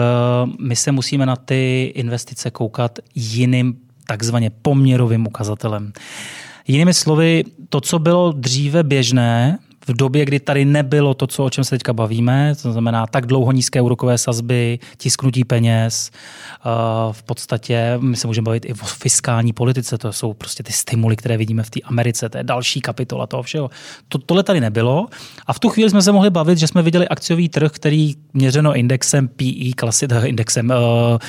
my 0.60 0.76
se 0.76 0.92
musíme 0.92 1.26
na 1.26 1.36
ty 1.36 1.92
investice 1.94 2.50
koukat 2.50 2.98
jiným 3.14 3.76
takzvaně 4.06 4.50
poměrovým 4.50 5.26
ukazatelem. 5.26 5.92
Jinými 6.66 6.94
slovy, 6.94 7.44
to, 7.68 7.80
co 7.80 7.98
bylo 7.98 8.32
dříve 8.32 8.82
běžné, 8.82 9.58
v 9.88 9.96
době, 9.96 10.24
kdy 10.24 10.40
tady 10.40 10.64
nebylo 10.64 11.14
to, 11.14 11.26
co, 11.26 11.44
o 11.44 11.50
čem 11.50 11.64
se 11.64 11.70
teďka 11.70 11.92
bavíme, 11.92 12.54
to 12.62 12.72
znamená 12.72 13.06
tak 13.06 13.26
dlouho 13.26 13.52
nízké 13.52 13.80
úrokové 13.80 14.18
sazby, 14.18 14.78
tisknutí 14.96 15.44
peněz, 15.44 16.10
eh, 16.12 16.68
v 17.12 17.22
podstatě 17.22 17.98
my 18.00 18.16
se 18.16 18.26
můžeme 18.26 18.44
bavit 18.44 18.64
i 18.64 18.72
o 18.72 18.84
fiskální 18.84 19.52
politice, 19.52 19.98
to 19.98 20.12
jsou 20.12 20.32
prostě 20.32 20.62
ty 20.62 20.72
stimuly, 20.72 21.16
které 21.16 21.36
vidíme 21.36 21.62
v 21.62 21.70
té 21.70 21.80
Americe, 21.80 22.28
to 22.28 22.38
je 22.38 22.44
další 22.44 22.80
kapitola 22.80 23.26
toho 23.26 23.42
všeho. 23.42 23.70
To, 24.08 24.18
tohle 24.18 24.42
tady 24.42 24.60
nebylo 24.60 25.06
a 25.46 25.52
v 25.52 25.58
tu 25.58 25.68
chvíli 25.68 25.90
jsme 25.90 26.02
se 26.02 26.12
mohli 26.12 26.30
bavit, 26.30 26.58
že 26.58 26.68
jsme 26.68 26.82
viděli 26.82 27.08
akciový 27.08 27.48
trh, 27.48 27.72
který 27.72 28.14
měřeno 28.32 28.74
indexem 28.74 29.28
PE, 29.28 29.72
klasi, 29.76 30.06
indexem, 30.24 30.70
uh, 30.70 30.74
uh, 30.76 31.20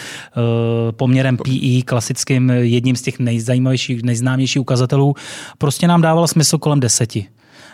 poměrem 0.91 1.37
PE, 1.37 1.81
klasickým 1.85 2.49
jedním 2.49 2.95
z 2.95 3.01
těch 3.01 3.19
nejzajímavějších, 3.19 4.03
nejznámějších 4.03 4.61
ukazatelů, 4.61 5.15
prostě 5.57 5.87
nám 5.87 6.01
dával 6.01 6.27
smysl 6.27 6.57
kolem 6.57 6.79
deseti. 6.79 7.27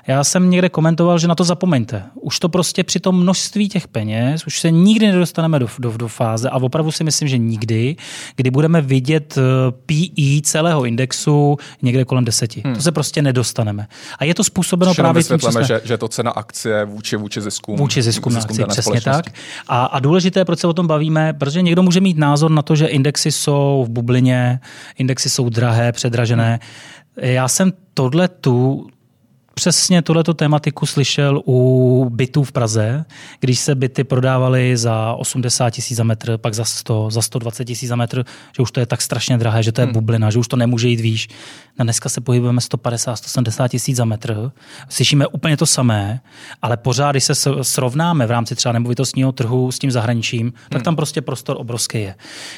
Já 0.08 0.24
jsem 0.24 0.50
někde 0.50 0.70
komentoval, 0.70 1.20
že 1.20 1.28
na 1.28 1.36
to 1.36 1.44
zapomeňte. 1.44 2.04
Už 2.22 2.40
to 2.40 2.50
prostě 2.50 2.84
při 2.84 3.00
tom 3.00 3.20
množství 3.20 3.70
těch 3.70 3.88
peněz, 3.88 4.48
už 4.48 4.60
se 4.60 4.72
nikdy 4.72 5.08
nedostaneme 5.08 5.60
do, 5.60 5.68
do, 5.80 5.98
do 5.98 6.08
fáze 6.08 6.50
a 6.50 6.58
opravdu 6.58 6.92
si 6.92 7.04
myslím, 7.04 7.28
že 7.28 7.38
nikdy, 7.38 7.96
kdy 8.36 8.52
budeme 8.52 8.82
vidět 8.82 9.38
eh, 9.38 9.72
PE 9.86 10.42
celého 10.44 10.86
indexu 10.86 11.58
někde 11.82 12.06
kolem 12.06 12.26
deseti. 12.26 12.62
Hmm. 12.66 12.76
To 12.76 12.82
se 12.82 12.92
prostě 12.92 13.22
nedostaneme. 13.22 13.88
A 14.20 14.26
je 14.26 14.36
to 14.36 14.44
způsobeno 14.44 14.94
Všem 14.94 15.04
právě 15.04 15.24
tím, 15.24 15.40
jsme... 15.40 15.64
že, 15.64 15.82
že 15.84 15.98
to 15.98 16.08
cena 16.08 16.32
akcie 16.32 16.86
vůči, 16.86 17.16
vůči 17.16 17.42
ziskům. 17.42 17.78
Vůči 17.78 18.02
ziskům, 18.02 18.34
ziskům 18.34 18.58
na 18.58 18.66
akci, 18.66 18.82
přesně 18.82 19.02
tak. 19.02 19.26
A, 19.68 19.86
a 19.86 20.00
důležité, 20.00 20.46
proč 20.46 20.60
se 20.60 20.68
o 20.68 20.74
tom 20.74 20.88
bavíme, 20.88 21.34
protože 21.34 21.62
někdo 21.62 21.84
může 21.84 22.02
mít 22.02 22.18
názor 22.18 22.52
na 22.52 22.62
to, 22.62 22.76
že 22.76 22.88
indexy 22.88 23.32
jsou 23.32 23.86
v 23.88 23.90
bublině, 23.90 24.60
indexy 24.98 25.30
jsou 25.30 25.50
drahé, 25.50 25.92
předražené. 25.92 26.60
Hmm. 27.22 27.32
Já 27.32 27.48
jsem 27.48 27.74
tohle 27.94 28.28
tu 28.28 28.88
přesně 29.60 30.02
tuhleto 30.02 30.34
tématiku 30.34 30.86
slyšel 30.86 31.42
u 31.48 32.10
bytů 32.10 32.44
v 32.44 32.52
Praze, 32.52 33.06
když 33.40 33.60
se 33.60 33.76
byty 33.76 34.04
prodávaly 34.04 34.78
za 34.78 35.14
80 35.14 35.70
tisíc 35.70 35.98
za 35.98 36.04
metr, 36.04 36.38
pak 36.38 36.54
za 36.54 36.66
100, 36.66 37.12
za 37.12 37.22
120 37.22 37.66
tisíc 37.66 37.90
za 37.90 37.96
metr, 37.96 38.26
že 38.56 38.64
už 38.64 38.72
to 38.72 38.80
je 38.80 38.86
tak 38.86 39.02
strašně 39.02 39.38
drahé, 39.38 39.64
že 39.64 39.72
to 39.72 39.82
je 39.82 39.86
hmm. 39.86 39.94
bublina, 39.94 40.30
že 40.30 40.40
už 40.40 40.48
to 40.48 40.56
nemůže 40.56 40.88
jít 40.88 41.00
výš. 41.00 41.30
Na 41.80 41.84
dneska 41.84 42.10
se 42.10 42.22
pohybujeme 42.22 42.62
150, 42.62 43.16
170 43.16 43.68
tisíc 43.68 43.98
za 43.98 44.06
metr. 44.06 44.52
Slyšíme 44.90 45.28
úplně 45.28 45.58
to 45.58 45.66
samé, 45.66 46.22
ale 46.62 46.78
pořád, 46.78 47.12
když 47.12 47.24
se 47.24 47.34
srovnáme 47.62 48.28
v 48.28 48.32
rámci 48.32 48.56
třeba 48.56 48.74
nemovitostního 48.74 49.32
trhu 49.32 49.72
s 49.72 49.80
tím 49.80 49.92
zahraničím, 49.92 50.42
hmm. 50.42 50.54
tak 50.70 50.82
tam 50.82 50.96
prostě 50.96 51.22
prostor 51.22 51.56
obrovský 51.60 51.98
je. 51.98 52.16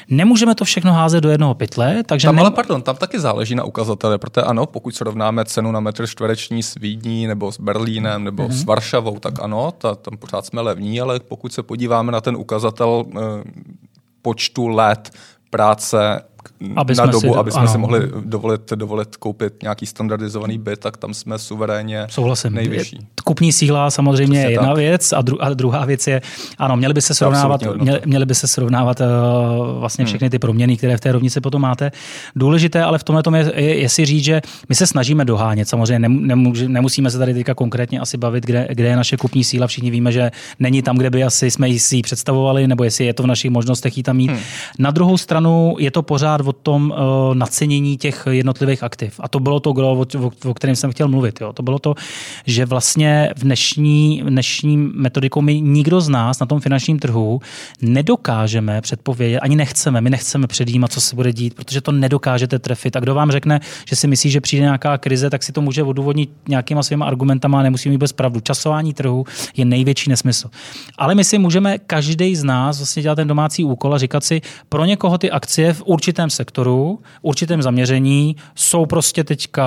Nemůžeme 0.10 0.56
to 0.56 0.66
všechno 0.66 0.94
házet 0.94 1.22
do 1.22 1.30
jednoho 1.30 1.54
pytle, 1.54 2.04
takže... 2.04 2.28
Tam, 2.28 2.36
ne... 2.36 2.42
ale 2.42 2.52
pardon, 2.52 2.82
tam 2.82 2.96
taky 2.96 3.20
záleží 3.20 3.56
na 3.56 3.64
ukazatele, 3.64 4.18
protože 4.18 4.46
ano, 4.46 4.66
pokud 4.66 4.96
srovnáme 4.96 5.46
cenu 5.46 5.72
na 5.72 5.80
metr 5.80 6.08
čtvereční 6.08 6.64
s 6.64 6.76
Vídní 6.92 7.28
nebo 7.28 7.52
s 7.52 7.60
Berlínem 7.60 8.24
nebo 8.24 8.44
mm-hmm. 8.44 8.52
s 8.52 8.64
Varšavou, 8.64 9.20
tak 9.20 9.40
ano, 9.40 9.72
ta, 9.72 9.96
tam 9.96 10.18
pořád 10.18 10.46
jsme 10.46 10.62
levní, 10.62 11.02
ale 11.02 11.20
pokud 11.20 11.54
se 11.54 11.64
podíváme 11.64 12.12
na 12.12 12.22
ten 12.22 12.36
ukazatel 12.36 13.06
e, 13.06 13.20
počtu 14.22 14.68
let 14.68 15.12
práce 15.50 16.22
aby 16.76 16.96
na 16.96 17.06
dobu, 17.06 17.20
si, 17.20 17.40
aby 17.40 17.52
jsme 17.52 17.62
ano. 17.62 17.72
si 17.72 17.78
mohli 17.78 18.00
dovolit, 18.26 18.74
dovolit 18.76 19.16
koupit 19.16 19.54
nějaký 19.64 19.86
standardizovaný 19.86 20.58
byt, 20.58 20.80
tak 20.80 20.98
tam 20.98 21.14
jsme 21.14 21.40
suverénně 21.40 22.08
Souhlasím. 22.10 22.54
nejvyšší. 22.54 23.00
Kupní 23.24 23.54
síla 23.54 23.92
samozřejmě 23.92 24.40
je 24.40 24.52
jedna 24.52 24.68
tak. 24.68 24.78
věc 24.78 25.14
a, 25.14 25.22
dru, 25.22 25.44
a 25.44 25.54
druhá 25.54 25.86
věc 25.86 26.08
je, 26.08 26.22
ano, 26.58 26.78
měli 26.78 26.94
by 26.94 27.02
se 27.02 27.14
srovnávat, 27.14 27.62
měli, 27.82 28.02
měli 28.06 28.26
by 28.26 28.36
se 28.36 28.48
srovnávat 28.48 29.00
uh, 29.00 29.08
vlastně 29.80 30.04
hmm. 30.04 30.08
všechny 30.08 30.30
ty 30.30 30.40
proměny, 30.40 30.78
které 30.78 30.98
v 30.98 31.00
té 31.00 31.12
rovnici 31.12 31.42
potom 31.42 31.62
máte. 31.62 31.92
Důležité 32.36 32.84
ale 32.84 32.98
v 32.98 33.04
tomhle 33.04 33.24
tom 33.24 33.36
je, 33.36 33.52
je, 33.56 33.80
je 33.80 33.90
si 33.90 34.06
říct, 34.06 34.24
že 34.24 34.42
my 34.70 34.76
se 34.76 34.88
snažíme 34.88 35.26
dohánět. 35.26 35.70
Samozřejmě 35.70 36.10
nemůže, 36.10 36.70
nemusíme 36.70 37.12
se 37.12 37.18
tady 37.18 37.34
teďka 37.34 37.54
konkrétně 37.54 38.00
asi 38.00 38.18
bavit, 38.18 38.46
kde, 38.46 38.68
kde 38.72 38.88
je 38.88 38.96
naše 38.96 39.18
kupní 39.18 39.44
síla. 39.44 39.68
Všichni 39.68 39.92
víme, 39.92 40.12
že 40.12 40.32
není 40.60 40.82
tam, 40.82 40.98
kde 40.98 41.10
by 41.10 41.24
asi 41.24 41.52
jsme 41.52 41.80
si 41.80 41.96
ji 41.96 42.02
představovali, 42.02 42.68
nebo 42.68 42.84
jestli 42.84 43.06
je 43.06 43.14
to 43.14 43.24
v 43.24 43.28
našich 43.28 43.52
možnostech 43.52 43.98
ji 43.98 44.04
tam 44.04 44.18
mít. 44.18 44.32
Hmm. 44.32 44.40
Na 44.80 44.92
druhou 44.92 45.18
stranu 45.18 45.76
je 45.80 45.92
to 45.92 46.02
pořád 46.02 46.32
pořád 46.32 46.42
o 46.52 46.54
tom 46.54 46.92
uh, 46.92 47.36
nacenění 47.36 47.98
těch 47.98 48.28
jednotlivých 48.30 48.84
aktiv. 48.84 49.20
A 49.24 49.28
to 49.28 49.40
bylo 49.40 49.60
to, 49.60 49.70
o, 49.72 50.02
o, 50.02 50.32
o 50.50 50.54
kterém 50.54 50.76
jsem 50.76 50.92
chtěl 50.92 51.08
mluvit. 51.08 51.42
Jo. 51.42 51.54
To 51.54 51.64
bylo 51.64 51.80
to, 51.80 51.96
že 52.46 52.66
vlastně 52.66 53.30
v 53.38 53.44
dnešní, 53.44 54.24
dnešní 54.28 54.78
metodikou 54.78 55.42
my 55.42 55.62
nikdo 55.62 56.02
z 56.02 56.10
nás 56.10 56.40
na 56.40 56.46
tom 56.46 56.60
finančním 56.60 57.00
trhu 57.00 57.40
nedokážeme 57.82 58.82
předpovědět, 58.82 59.40
ani 59.40 59.56
nechceme, 59.56 60.02
my 60.02 60.10
nechceme 60.10 60.48
předjímat, 60.48 60.92
co 60.92 61.02
se 61.02 61.16
bude 61.16 61.34
dít, 61.34 61.54
protože 61.54 61.82
to 61.82 61.92
nedokážete 61.92 62.60
trefit. 62.60 62.96
A 62.96 63.00
kdo 63.00 63.16
vám 63.16 63.32
řekne, 63.32 63.60
že 63.88 63.96
si 63.96 64.08
myslí, 64.08 64.30
že 64.32 64.42
přijde 64.42 64.64
nějaká 64.64 64.98
krize, 64.98 65.30
tak 65.30 65.44
si 65.44 65.52
to 65.52 65.62
může 65.62 65.84
odůvodnit 65.84 66.30
nějakýma 66.48 66.84
svýma 66.84 67.06
argumentama 67.06 67.60
a 67.60 67.64
nemusí 67.64 67.90
mít 67.90 67.98
bez 67.98 68.14
pravdu. 68.14 68.40
Časování 68.40 68.94
trhu 68.94 69.26
je 69.58 69.66
největší 69.66 70.10
nesmysl. 70.10 70.50
Ale 70.98 71.16
my 71.16 71.24
si 71.24 71.38
můžeme 71.38 71.78
každý 71.78 72.36
z 72.36 72.44
nás 72.44 72.80
vlastně 72.80 73.04
dělat 73.04 73.16
ten 73.16 73.28
domácí 73.28 73.64
úkol 73.64 73.94
a 73.94 73.98
říkat 73.98 74.24
si, 74.24 74.42
pro 74.70 74.86
někoho 74.86 75.18
ty 75.18 75.32
akcie 75.32 75.74
v 75.74 75.84
určitém 75.86 76.30
sektoru, 76.42 77.00
určitém 77.22 77.62
zaměření 77.62 78.36
jsou 78.56 78.86
prostě 78.86 79.24
teďka 79.24 79.66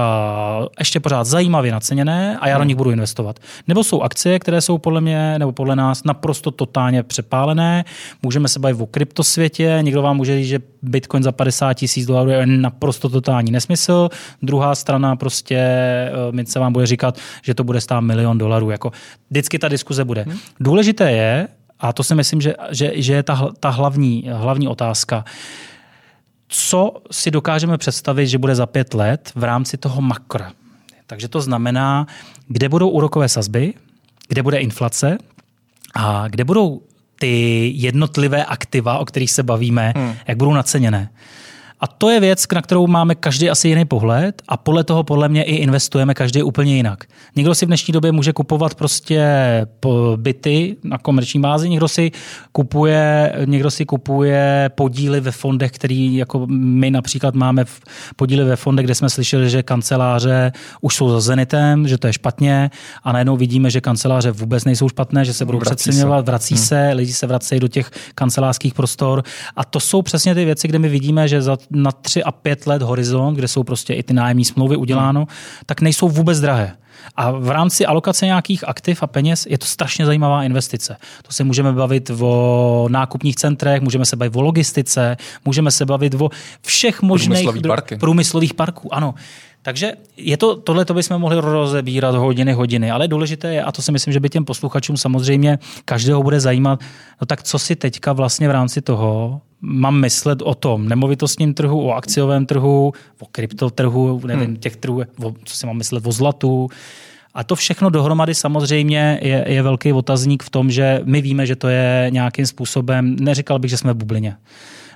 ještě 0.78 1.00
pořád 1.00 1.24
zajímavě 1.24 1.72
naceněné 1.72 2.38
a 2.40 2.48
já 2.48 2.54
do 2.54 2.60
hmm. 2.60 2.68
nich 2.68 2.76
budu 2.76 2.90
investovat. 2.90 3.38
Nebo 3.68 3.84
jsou 3.84 4.02
akcie, 4.02 4.38
které 4.38 4.60
jsou 4.60 4.78
podle 4.78 5.00
mě 5.00 5.38
nebo 5.38 5.52
podle 5.52 5.76
nás 5.76 6.04
naprosto 6.04 6.50
totálně 6.50 7.02
přepálené. 7.02 7.84
Můžeme 8.22 8.48
se 8.48 8.58
bavit 8.58 8.80
o 8.80 8.86
kryptosvětě, 8.86 9.78
někdo 9.82 10.02
vám 10.02 10.16
může 10.16 10.36
říct, 10.36 10.48
že 10.48 10.58
Bitcoin 10.82 11.22
za 11.22 11.32
50 11.32 11.74
tisíc 11.74 12.06
dolarů 12.06 12.30
je 12.30 12.46
naprosto 12.46 13.08
totální 13.08 13.52
nesmysl. 13.52 14.08
Druhá 14.42 14.74
strana 14.74 15.16
prostě 15.16 15.56
eh, 15.56 16.10
mince 16.30 16.58
vám 16.58 16.72
bude 16.72 16.86
říkat, 16.86 17.18
že 17.42 17.54
to 17.54 17.64
bude 17.64 17.80
stát 17.80 18.00
milion 18.00 18.38
dolarů. 18.38 18.70
Jako 18.70 18.92
vždycky 19.30 19.58
ta 19.58 19.68
diskuze 19.68 20.04
bude. 20.04 20.22
Hmm. 20.22 20.38
Důležité 20.60 21.10
je, 21.10 21.48
a 21.80 21.92
to 21.92 22.02
si 22.02 22.14
myslím, 22.14 22.40
že, 22.40 22.54
že, 22.70 22.92
že 22.94 23.12
je 23.12 23.22
ta, 23.22 23.48
ta 23.60 23.70
hlavní, 23.70 24.24
hlavní 24.32 24.68
otázka, 24.68 25.24
co 26.56 27.02
si 27.10 27.30
dokážeme 27.30 27.78
představit, 27.78 28.26
že 28.26 28.38
bude 28.38 28.54
za 28.54 28.66
pět 28.66 28.94
let 28.94 29.32
v 29.34 29.44
rámci 29.44 29.76
toho 29.76 30.02
makra. 30.02 30.52
Takže 31.06 31.28
to 31.28 31.40
znamená, 31.40 32.06
kde 32.48 32.68
budou 32.68 32.88
úrokové 32.88 33.28
sazby, 33.28 33.74
kde 34.28 34.42
bude 34.42 34.58
inflace 34.58 35.18
a 35.94 36.28
kde 36.28 36.44
budou 36.44 36.82
ty 37.18 37.72
jednotlivé 37.74 38.44
aktiva, 38.44 38.98
o 38.98 39.04
kterých 39.04 39.30
se 39.30 39.42
bavíme, 39.42 39.92
hmm. 39.96 40.14
jak 40.26 40.36
budou 40.38 40.52
naceněné. 40.52 41.10
A 41.84 41.86
to 41.86 42.10
je 42.10 42.20
věc, 42.20 42.44
na 42.54 42.62
kterou 42.62 42.86
máme 42.86 43.14
každý 43.14 43.50
asi 43.50 43.68
jiný 43.68 43.84
pohled 43.84 44.42
a 44.48 44.56
podle 44.56 44.84
toho 44.84 45.04
podle 45.04 45.28
mě 45.28 45.42
i 45.42 45.54
investujeme 45.54 46.14
každý 46.14 46.42
úplně 46.42 46.76
jinak. 46.76 47.04
Někdo 47.36 47.54
si 47.54 47.66
v 47.66 47.68
dnešní 47.68 47.92
době 47.92 48.12
může 48.12 48.32
kupovat 48.32 48.74
prostě 48.74 49.26
byty 50.16 50.76
na 50.84 50.98
komerční 50.98 51.40
bázi, 51.40 51.68
někdo 51.68 51.88
si 51.88 52.10
kupuje, 52.52 53.32
někdo 53.44 53.70
si 53.70 53.84
kupuje 53.84 54.70
podíly 54.74 55.20
ve 55.20 55.30
fondech, 55.30 55.70
který 55.70 56.16
jako 56.16 56.46
my 56.50 56.90
například 56.90 57.34
máme 57.34 57.64
v 57.64 57.80
podíly 58.16 58.44
ve 58.44 58.56
fondech, 58.56 58.86
kde 58.86 58.94
jsme 58.94 59.10
slyšeli, 59.10 59.50
že 59.50 59.62
kanceláře 59.62 60.52
už 60.80 60.94
jsou 60.94 61.08
za 61.10 61.20
Zenitem, 61.20 61.88
že 61.88 61.98
to 61.98 62.06
je 62.06 62.12
špatně 62.12 62.70
a 63.02 63.12
najednou 63.12 63.36
vidíme, 63.36 63.70
že 63.70 63.80
kanceláře 63.80 64.30
vůbec 64.30 64.64
nejsou 64.64 64.88
špatné, 64.88 65.24
že 65.24 65.32
se 65.32 65.44
budou 65.44 65.58
přeceňovat, 65.58 66.26
vrací 66.26 66.54
hmm. 66.54 66.64
se, 66.64 66.90
lidi 66.92 67.12
se 67.12 67.26
vracejí 67.26 67.60
do 67.60 67.68
těch 67.68 67.90
kancelářských 68.14 68.74
prostor 68.74 69.22
a 69.56 69.64
to 69.64 69.80
jsou 69.80 70.02
přesně 70.02 70.34
ty 70.34 70.44
věci, 70.44 70.68
kde 70.68 70.78
my 70.78 70.88
vidíme, 70.88 71.28
že 71.28 71.42
za 71.42 71.56
na 71.74 71.92
tři 71.92 72.24
a 72.24 72.32
pět 72.32 72.66
let 72.66 72.82
horizont, 72.82 73.34
kde 73.34 73.48
jsou 73.48 73.62
prostě 73.62 73.94
i 73.94 74.02
ty 74.02 74.14
nájemní 74.14 74.44
smlouvy 74.44 74.76
uděláno, 74.76 75.20
hmm. 75.20 75.36
tak 75.66 75.80
nejsou 75.80 76.08
vůbec 76.08 76.40
drahé. 76.40 76.76
A 77.16 77.30
v 77.30 77.50
rámci 77.50 77.86
alokace 77.86 78.26
nějakých 78.26 78.68
aktiv 78.68 79.02
a 79.02 79.06
peněz 79.06 79.46
je 79.50 79.58
to 79.58 79.66
strašně 79.66 80.06
zajímavá 80.06 80.44
investice. 80.44 80.96
To 81.22 81.32
se 81.32 81.44
můžeme 81.44 81.72
bavit 81.72 82.10
o 82.20 82.86
nákupních 82.90 83.36
centrech, 83.36 83.82
můžeme 83.82 84.04
se 84.04 84.16
bavit 84.16 84.36
o 84.36 84.42
logistice, 84.42 85.16
můžeme 85.44 85.70
se 85.70 85.86
bavit 85.86 86.14
o 86.14 86.30
všech 86.62 87.02
možných 87.02 87.38
průmyslových, 87.38 87.62
parky. 87.62 87.96
průmyslových 87.96 88.54
parků. 88.54 88.94
Ano. 88.94 89.14
Takže 89.64 89.92
je 90.16 90.36
to, 90.36 90.56
tohle 90.56 90.84
to 90.84 90.94
bychom 90.94 91.18
mohli 91.18 91.36
rozebírat 91.40 92.14
hodiny, 92.14 92.52
hodiny, 92.52 92.90
ale 92.90 93.08
důležité 93.08 93.54
je, 93.54 93.62
a 93.62 93.72
to 93.72 93.82
si 93.82 93.92
myslím, 93.92 94.12
že 94.12 94.20
by 94.20 94.28
těm 94.28 94.44
posluchačům 94.44 94.96
samozřejmě 94.96 95.58
každého 95.84 96.22
bude 96.22 96.40
zajímat, 96.40 96.80
no 97.20 97.26
tak 97.26 97.42
co 97.42 97.58
si 97.58 97.76
teďka 97.76 98.12
vlastně 98.12 98.48
v 98.48 98.50
rámci 98.50 98.82
toho 98.82 99.40
mám 99.60 100.00
myslet 100.00 100.42
o 100.42 100.54
tom 100.54 100.88
nemovitostním 100.88 101.54
trhu, 101.54 101.86
o 101.86 101.92
akciovém 101.92 102.46
trhu, 102.46 102.92
o 103.20 103.26
kryptotrhu, 103.32 104.20
nevím, 104.26 104.46
hmm. 104.46 104.56
těch 104.56 104.76
trhů, 104.76 105.02
o, 105.22 105.34
co 105.44 105.56
si 105.56 105.66
mám 105.66 105.76
myslet 105.76 106.06
o 106.06 106.12
zlatu. 106.12 106.68
A 107.34 107.44
to 107.44 107.56
všechno 107.56 107.90
dohromady 107.90 108.34
samozřejmě 108.34 109.18
je, 109.22 109.44
je 109.48 109.62
velký 109.62 109.92
otazník 109.92 110.42
v 110.42 110.50
tom, 110.50 110.70
že 110.70 111.00
my 111.04 111.22
víme, 111.22 111.46
že 111.46 111.56
to 111.56 111.68
je 111.68 112.06
nějakým 112.10 112.46
způsobem, 112.46 113.16
neříkal 113.20 113.58
bych, 113.58 113.70
že 113.70 113.76
jsme 113.76 113.92
v 113.92 113.96
bublině. 113.96 114.36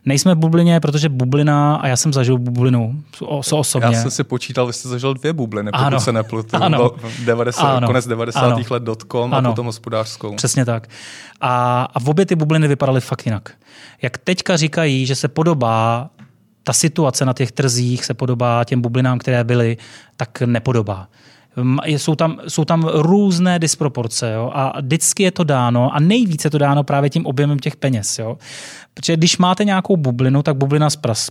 Nejsme 0.04 0.34
v 0.34 0.38
bublině, 0.38 0.80
protože 0.80 1.08
bublina, 1.08 1.76
a 1.76 1.86
já 1.86 1.96
jsem 1.96 2.12
zažil 2.12 2.38
bublinu 2.38 3.02
so 3.40 3.56
osobně. 3.56 3.96
Já 3.96 4.02
jsem 4.02 4.10
si 4.10 4.24
počítal, 4.24 4.66
vy 4.66 4.72
jste 4.72 4.88
zažil 4.88 5.14
dvě 5.14 5.32
bubliny, 5.32 5.70
pokud 5.72 5.84
ano. 5.84 6.00
se 6.00 6.12
neplutu. 6.12 6.56
Ano. 6.56 6.90
90, 7.24 7.62
ano. 7.62 7.86
Konec 7.86 8.06
90. 8.06 8.40
Ano. 8.40 8.58
let 8.70 8.82
dotcom 8.82 9.34
ano. 9.34 9.48
a 9.48 9.52
potom 9.52 9.66
hospodářskou. 9.66 10.34
Přesně 10.34 10.64
tak. 10.64 10.88
A, 11.40 11.82
a 11.94 12.00
v 12.00 12.08
obě 12.08 12.26
ty 12.26 12.34
bubliny 12.34 12.68
vypadaly 12.68 13.00
fakt 13.00 13.26
jinak. 13.26 13.52
Jak 14.02 14.18
teďka 14.18 14.56
říkají, 14.56 15.06
že 15.06 15.14
se 15.14 15.28
podobá 15.28 16.10
ta 16.62 16.72
situace 16.72 17.24
na 17.24 17.32
těch 17.32 17.52
trzích 17.52 18.04
se 18.04 18.14
podobá 18.14 18.64
těm 18.64 18.80
bublinám, 18.80 19.18
které 19.18 19.44
byly, 19.44 19.76
tak 20.16 20.40
nepodobá. 20.40 21.08
Jsou 21.84 22.14
tam, 22.14 22.40
jsou 22.48 22.64
tam 22.64 22.84
různé 22.92 23.58
disproporce 23.58 24.32
jo? 24.32 24.50
a 24.54 24.80
vždycky 24.80 25.22
je 25.22 25.30
to 25.30 25.44
dáno 25.44 25.94
a 25.94 26.00
nejvíce 26.00 26.46
je 26.46 26.50
to 26.50 26.58
dáno 26.58 26.84
právě 26.84 27.10
tím 27.10 27.26
objemem 27.26 27.58
těch 27.58 27.76
peněz. 27.76 28.18
Jo? 28.18 28.38
Protože 28.94 29.16
když 29.16 29.38
máte 29.38 29.64
nějakou 29.64 29.96
bublinu, 29.96 30.42
tak 30.42 30.56
bublina 30.56 30.88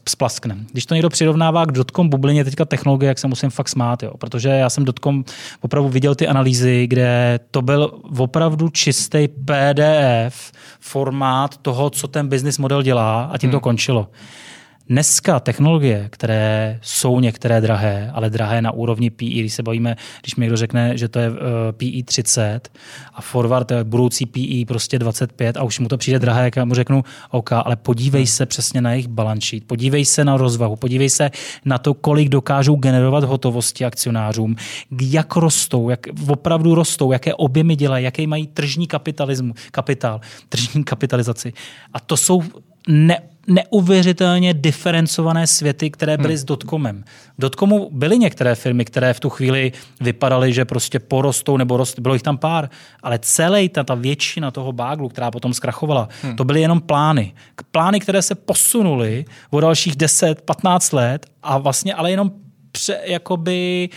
splaskne. 0.08 0.58
Když 0.72 0.86
to 0.86 0.94
někdo 0.94 1.10
přirovnává 1.10 1.66
k 1.66 1.72
dotkom 1.72 2.10
bublině, 2.10 2.44
teďka 2.44 2.66
technologie, 2.66 3.08
jak 3.08 3.20
se 3.20 3.28
musím 3.28 3.50
fakt 3.50 3.70
smát, 3.70 4.04
jo? 4.04 4.12
protože 4.18 4.50
já 4.50 4.70
jsem 4.70 4.86
dotkom 4.86 5.26
opravdu 5.62 5.90
viděl 5.90 6.16
ty 6.16 6.28
analýzy, 6.28 6.88
kde 6.88 7.40
to 7.52 7.62
byl 7.62 7.92
opravdu 8.18 8.70
čistý 8.70 9.28
PDF 9.28 10.52
formát 10.80 11.58
toho, 11.58 11.90
co 11.90 12.08
ten 12.08 12.28
business 12.28 12.58
model 12.58 12.82
dělá 12.82 13.24
a 13.24 13.38
tím 13.38 13.52
to 13.52 13.58
hmm. 13.58 13.62
končilo. 13.62 14.08
Dneska 14.90 15.40
technologie, 15.40 16.08
které 16.12 16.80
jsou 16.82 17.20
některé 17.20 17.62
drahé, 17.62 18.12
ale 18.14 18.30
drahé 18.30 18.62
na 18.62 18.72
úrovni 18.72 19.10
PI, 19.10 19.40
když 19.40 19.54
se 19.54 19.64
bavíme, 19.64 19.96
když 20.22 20.36
mi 20.36 20.44
někdo 20.44 20.58
řekne, 20.58 20.98
že 20.98 21.08
to 21.08 21.20
je 21.20 21.30
uh, 21.30 21.38
PI 21.78 22.04
30 22.04 22.70
a 23.14 23.22
forward 23.22 23.72
je 23.72 23.84
budoucí 23.84 24.26
PI 24.26 24.66
prostě 24.66 25.00
25 25.00 25.58
a 25.58 25.64
už 25.64 25.80
mu 25.80 25.88
to 25.88 25.98
přijde 25.98 26.20
drahé, 26.20 26.44
jak 26.44 26.56
já 26.56 26.66
mu 26.66 26.74
řeknu, 26.74 27.04
OK, 27.32 27.52
ale 27.52 27.76
podívej 27.76 28.28
se 28.28 28.46
přesně 28.46 28.82
na 28.82 28.92
jejich 28.92 29.08
balance 29.08 29.48
sheet, 29.48 29.64
podívej 29.64 30.06
se 30.06 30.26
na 30.26 30.38
rozvahu, 30.38 30.76
podívej 30.76 31.10
se 31.10 31.32
na 31.66 31.78
to, 31.78 31.94
kolik 31.94 32.30
dokážou 32.30 32.76
generovat 32.76 33.24
hotovosti 33.24 33.86
akcionářům, 33.86 34.56
jak 35.02 35.36
rostou, 35.36 35.90
jak 35.90 36.08
opravdu 36.28 36.76
rostou, 36.76 37.12
jaké 37.12 37.34
objemy 37.34 37.76
dělají, 37.76 38.04
jaký 38.04 38.28
mají 38.28 38.48
tržní 38.48 38.88
kapitalismu, 38.88 39.54
kapitál, 39.72 40.22
tržní 40.50 40.84
kapitalizaci. 40.84 41.54
A 41.94 42.00
to 42.00 42.18
jsou 42.18 42.44
ne, 42.88 43.20
neuvěřitelně 43.48 44.54
diferencované 44.54 45.48
světy, 45.48 45.90
které 45.90 46.18
byly 46.18 46.34
hmm. 46.34 46.38
s 46.38 46.44
dotcomem. 46.44 47.04
V 47.38 47.42
dotcomu 47.42 47.90
byly 47.92 48.18
některé 48.18 48.56
firmy, 48.56 48.86
které 48.86 49.14
v 49.14 49.20
tu 49.20 49.30
chvíli 49.30 49.72
vypadaly, 50.02 50.54
že 50.54 50.66
prostě 50.66 51.00
porostou 51.00 51.58
nebo 51.58 51.78
rost, 51.78 52.00
bylo 52.00 52.14
jich 52.14 52.24
tam 52.24 52.38
pár, 52.38 52.70
ale 53.04 53.20
celý 53.22 53.70
ta, 53.70 53.84
ta 53.84 53.96
většina 53.96 54.52
toho 54.52 54.72
báglu, 54.72 55.10
která 55.10 55.32
potom 55.32 55.54
zkrachovala, 55.54 56.10
hmm. 56.22 56.36
to 56.36 56.46
byly 56.46 56.62
jenom 56.62 56.82
plány. 56.82 57.34
Plány, 57.72 58.00
které 58.00 58.22
se 58.22 58.36
posunuly 58.36 59.26
o 59.50 59.60
dalších 59.60 59.96
10-15 59.96 60.96
let 60.96 61.26
a 61.44 61.58
vlastně 61.58 61.94
ale 61.94 62.12
jenom 62.12 62.32
pře, 62.72 63.00
jakoby 63.04 63.90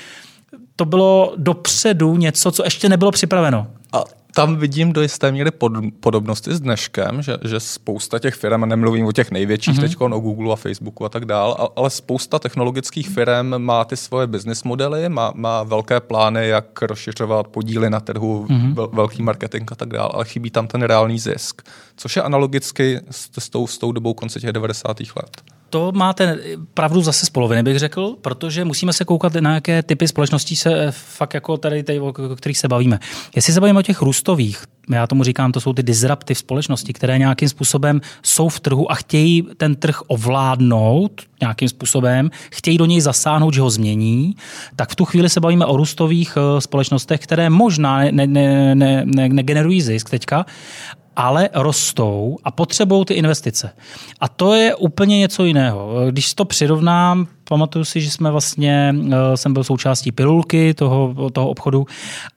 to 0.76 0.84
bylo 0.84 1.34
dopředu 1.36 2.16
něco, 2.16 2.52
co 2.52 2.64
ještě 2.64 2.88
nebylo 2.88 3.10
připraveno. 3.10 3.66
A 3.92 4.04
tam 4.34 4.56
vidím 4.56 4.92
do 4.92 5.02
jisté 5.02 5.32
míry 5.32 5.50
pod, 5.50 5.72
podobnosti 6.00 6.54
s 6.54 6.60
dneškem, 6.60 7.22
že, 7.22 7.36
že 7.44 7.60
spousta 7.60 8.18
těch 8.18 8.34
firm, 8.34 8.68
nemluvím 8.68 9.06
o 9.06 9.12
těch 9.12 9.30
největších 9.30 9.78
mm-hmm. 9.78 9.80
teď, 9.80 10.00
o 10.00 10.20
Google 10.20 10.52
a 10.52 10.56
Facebooku 10.56 11.04
a 11.04 11.08
tak 11.08 11.24
dál, 11.24 11.70
ale 11.76 11.90
spousta 11.90 12.38
technologických 12.38 13.08
firm 13.08 13.58
má 13.58 13.84
ty 13.84 13.96
svoje 13.96 14.26
business 14.26 14.62
modely, 14.62 15.08
má, 15.08 15.32
má 15.34 15.62
velké 15.62 16.00
plány, 16.00 16.48
jak 16.48 16.82
rozšiřovat 16.82 17.48
podíly 17.48 17.90
na 17.90 18.00
trhu, 18.00 18.46
mm-hmm. 18.46 18.74
vel, 18.74 18.88
velký 18.92 19.22
marketing 19.22 19.72
a 19.72 19.74
tak 19.74 19.88
dál, 19.88 20.10
ale 20.14 20.24
chybí 20.24 20.50
tam 20.50 20.66
ten 20.66 20.82
reálný 20.82 21.18
zisk, 21.18 21.62
což 21.96 22.16
je 22.16 22.22
analogicky 22.22 23.00
s, 23.10 23.30
s, 23.38 23.48
tou, 23.48 23.66
s 23.66 23.78
tou 23.78 23.92
dobou 23.92 24.14
konce 24.14 24.40
těch 24.40 24.52
90. 24.52 25.00
let 25.00 25.59
to 25.70 25.92
máte 25.92 26.38
pravdu 26.74 27.00
zase 27.00 27.26
z 27.26 27.30
poloviny, 27.30 27.62
bych 27.62 27.78
řekl, 27.78 28.16
protože 28.20 28.64
musíme 28.64 28.92
se 28.92 29.04
koukat 29.04 29.34
na 29.34 29.54
jaké 29.54 29.82
typy 29.82 30.08
společností 30.08 30.56
se 30.56 30.86
fakt 30.90 31.34
jako 31.34 31.56
tady, 31.56 31.82
tady 31.82 32.00
o 32.00 32.12
kterých 32.12 32.58
se 32.58 32.68
bavíme. 32.68 32.98
Jestli 33.36 33.52
se 33.52 33.60
bavíme 33.60 33.78
o 33.78 33.82
těch 33.82 34.02
růstových, 34.02 34.64
já 34.90 35.06
tomu 35.06 35.24
říkám, 35.24 35.52
to 35.52 35.60
jsou 35.60 35.72
ty 35.72 35.82
disruptiv 35.82 36.38
společnosti, 36.38 36.92
které 36.92 37.18
nějakým 37.18 37.48
způsobem 37.48 38.00
jsou 38.22 38.48
v 38.48 38.60
trhu 38.60 38.92
a 38.92 38.94
chtějí 38.94 39.46
ten 39.56 39.76
trh 39.76 40.02
ovládnout 40.06 41.22
nějakým 41.40 41.68
způsobem, 41.68 42.30
chtějí 42.52 42.78
do 42.78 42.86
něj 42.86 43.00
zasáhnout, 43.00 43.54
že 43.54 43.60
ho 43.60 43.70
změní, 43.70 44.34
tak 44.76 44.90
v 44.90 44.96
tu 44.96 45.04
chvíli 45.04 45.30
se 45.30 45.40
bavíme 45.40 45.66
o 45.66 45.76
růstových 45.76 46.34
eh, 46.36 46.60
společnostech, 46.60 47.20
které 47.20 47.50
možná 47.50 47.98
negenerují 47.98 49.04
ne, 49.04 49.04
ne, 49.04 49.44
ne, 49.44 49.74
ne 49.74 49.80
zisk 49.80 50.10
teďka, 50.10 50.46
ale 51.16 51.48
rostou 51.54 52.36
a 52.44 52.50
potřebují 52.50 53.04
ty 53.04 53.14
investice. 53.14 53.70
A 54.20 54.28
to 54.28 54.54
je 54.54 54.74
úplně 54.74 55.18
něco 55.18 55.44
jiného. 55.44 55.92
Když 56.10 56.34
to 56.34 56.44
přirovnám, 56.44 57.26
pamatuju 57.50 57.84
si, 57.84 58.00
že 58.00 58.10
jsme 58.10 58.30
vlastně, 58.30 58.94
eh, 59.12 59.36
jsem 59.36 59.52
byl 59.52 59.64
součástí 59.64 60.12
pilulky 60.12 60.74
toho, 60.74 61.30
toho 61.32 61.48
obchodu 61.48 61.86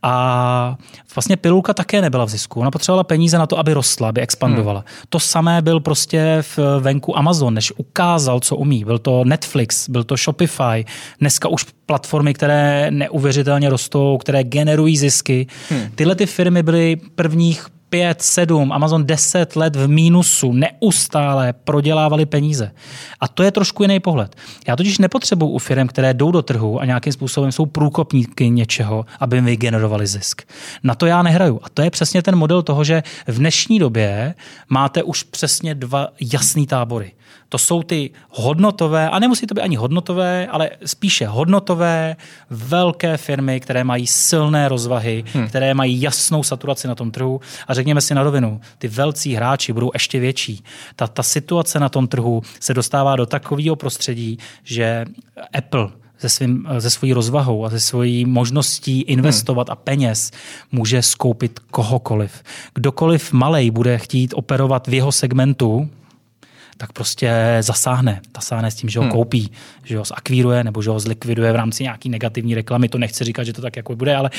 a 0.03 0.77
vlastně 1.15 1.37
pilulka 1.37 1.73
také 1.73 2.01
nebyla 2.01 2.25
v 2.25 2.29
zisku. 2.29 2.59
Ona 2.59 2.71
potřebovala 2.71 3.03
peníze 3.03 3.37
na 3.37 3.47
to, 3.47 3.59
aby 3.59 3.73
rostla, 3.73 4.09
aby 4.09 4.21
expandovala. 4.21 4.79
Hmm. 4.79 5.05
To 5.09 5.19
samé 5.19 5.61
byl 5.61 5.79
prostě 5.79 6.43
v 6.55 6.79
venku 6.79 7.17
Amazon, 7.17 7.53
než 7.53 7.73
ukázal, 7.77 8.39
co 8.39 8.55
umí. 8.55 8.85
Byl 8.85 8.99
to 8.99 9.23
Netflix, 9.25 9.89
byl 9.89 10.03
to 10.03 10.17
Shopify, 10.17 10.85
dneska 11.19 11.47
už 11.47 11.65
platformy, 11.85 12.33
které 12.33 12.91
neuvěřitelně 12.91 13.69
rostou, 13.69 14.17
které 14.17 14.43
generují 14.43 14.97
zisky. 14.97 15.47
Hmm. 15.69 15.89
Tyhle 15.95 16.15
ty 16.15 16.25
firmy 16.25 16.63
byly 16.63 16.95
prvních 17.15 17.67
5, 17.93 18.21
7, 18.21 18.71
Amazon 18.71 19.05
10 19.05 19.55
let 19.55 19.75
v 19.75 19.87
mínusu, 19.87 20.53
neustále 20.53 21.53
prodělávali 21.53 22.25
peníze. 22.25 22.71
A 23.19 23.27
to 23.27 23.43
je 23.43 23.51
trošku 23.51 23.83
jiný 23.83 23.99
pohled. 23.99 24.35
Já 24.67 24.75
totiž 24.75 24.97
nepotřebuji 24.97 25.47
u 25.47 25.57
firm, 25.57 25.87
které 25.87 26.13
jdou 26.13 26.31
do 26.31 26.41
trhu 26.41 26.79
a 26.79 26.85
nějakým 26.85 27.13
způsobem 27.13 27.51
jsou 27.51 27.65
průkopníky 27.65 28.49
něčeho, 28.49 29.05
aby 29.19 29.41
mi 29.41 29.55
generovali 29.55 30.07
zisk. 30.07 30.41
Na 30.83 30.95
to 30.95 31.05
já 31.05 31.23
nehraju. 31.23 31.59
A 31.63 31.69
to 31.69 31.81
je 31.81 31.89
přesně 31.89 32.21
ten 32.21 32.35
model 32.35 32.61
toho, 32.61 32.83
že 32.83 33.03
v 33.27 33.37
dnešní 33.37 33.79
době 33.79 34.35
máte 34.69 35.03
už 35.03 35.23
přesně 35.23 35.75
dva 35.75 36.07
jasný 36.21 36.67
tábory. 36.67 37.11
To 37.49 37.57
jsou 37.57 37.83
ty 37.83 38.11
hodnotové, 38.29 39.09
a 39.09 39.19
nemusí 39.19 39.47
to 39.47 39.53
být 39.53 39.61
ani 39.61 39.75
hodnotové, 39.75 40.47
ale 40.47 40.69
spíše 40.85 41.27
hodnotové, 41.27 42.15
velké 42.49 43.17
firmy, 43.17 43.59
které 43.59 43.83
mají 43.83 44.07
silné 44.07 44.69
rozvahy, 44.69 45.23
hmm. 45.33 45.47
které 45.47 45.73
mají 45.73 46.01
jasnou 46.01 46.43
saturaci 46.43 46.87
na 46.87 46.95
tom 46.95 47.11
trhu. 47.11 47.41
A 47.67 47.73
řekněme 47.73 48.01
si 48.01 48.15
na 48.15 48.23
rovinu, 48.23 48.61
ty 48.77 48.87
velcí 48.87 49.33
hráči 49.33 49.73
budou 49.73 49.91
ještě 49.93 50.19
větší. 50.19 50.63
Ta, 50.95 51.07
ta 51.07 51.23
situace 51.23 51.79
na 51.79 51.89
tom 51.89 52.07
trhu 52.07 52.41
se 52.59 52.73
dostává 52.73 53.15
do 53.15 53.25
takového 53.25 53.75
prostředí, 53.75 54.37
že 54.63 55.05
Apple 55.57 55.89
se, 56.17 56.29
svým, 56.29 56.67
se 56.79 56.89
svojí 56.89 57.13
rozvahou 57.13 57.65
a 57.65 57.69
se 57.69 57.79
svojí 57.79 58.25
možností 58.25 59.01
investovat 59.01 59.67
hmm. 59.67 59.73
a 59.73 59.75
peněz 59.75 60.31
může 60.71 61.01
skoupit 61.01 61.59
kohokoliv. 61.71 62.43
Kdokoliv 62.73 63.33
malej 63.33 63.71
bude 63.71 63.97
chtít 63.97 64.33
operovat 64.33 64.87
v 64.87 64.93
jeho 64.93 65.11
segmentu, 65.11 65.89
tak 66.83 66.93
prostě 66.93 67.57
zasáhne. 67.59 68.21
Zasáhne 68.35 68.71
s 68.71 68.75
tím, 68.75 68.89
že 68.89 68.99
ho 68.99 69.03
hmm. 69.03 69.11
koupí, 69.11 69.51
že 69.83 69.97
ho 69.97 70.05
zakvíruje 70.05 70.63
nebo 70.63 70.81
že 70.81 70.89
ho 70.89 70.99
zlikviduje 70.99 71.51
v 71.51 71.55
rámci 71.55 71.83
nějaký 71.83 72.09
negativní 72.09 72.55
reklamy. 72.55 72.89
To 72.89 72.97
nechci 72.97 73.23
říkat, 73.23 73.43
že 73.43 73.53
to 73.53 73.61
tak 73.61 73.75
jako 73.75 73.95
bude, 73.95 74.15
ale, 74.15 74.29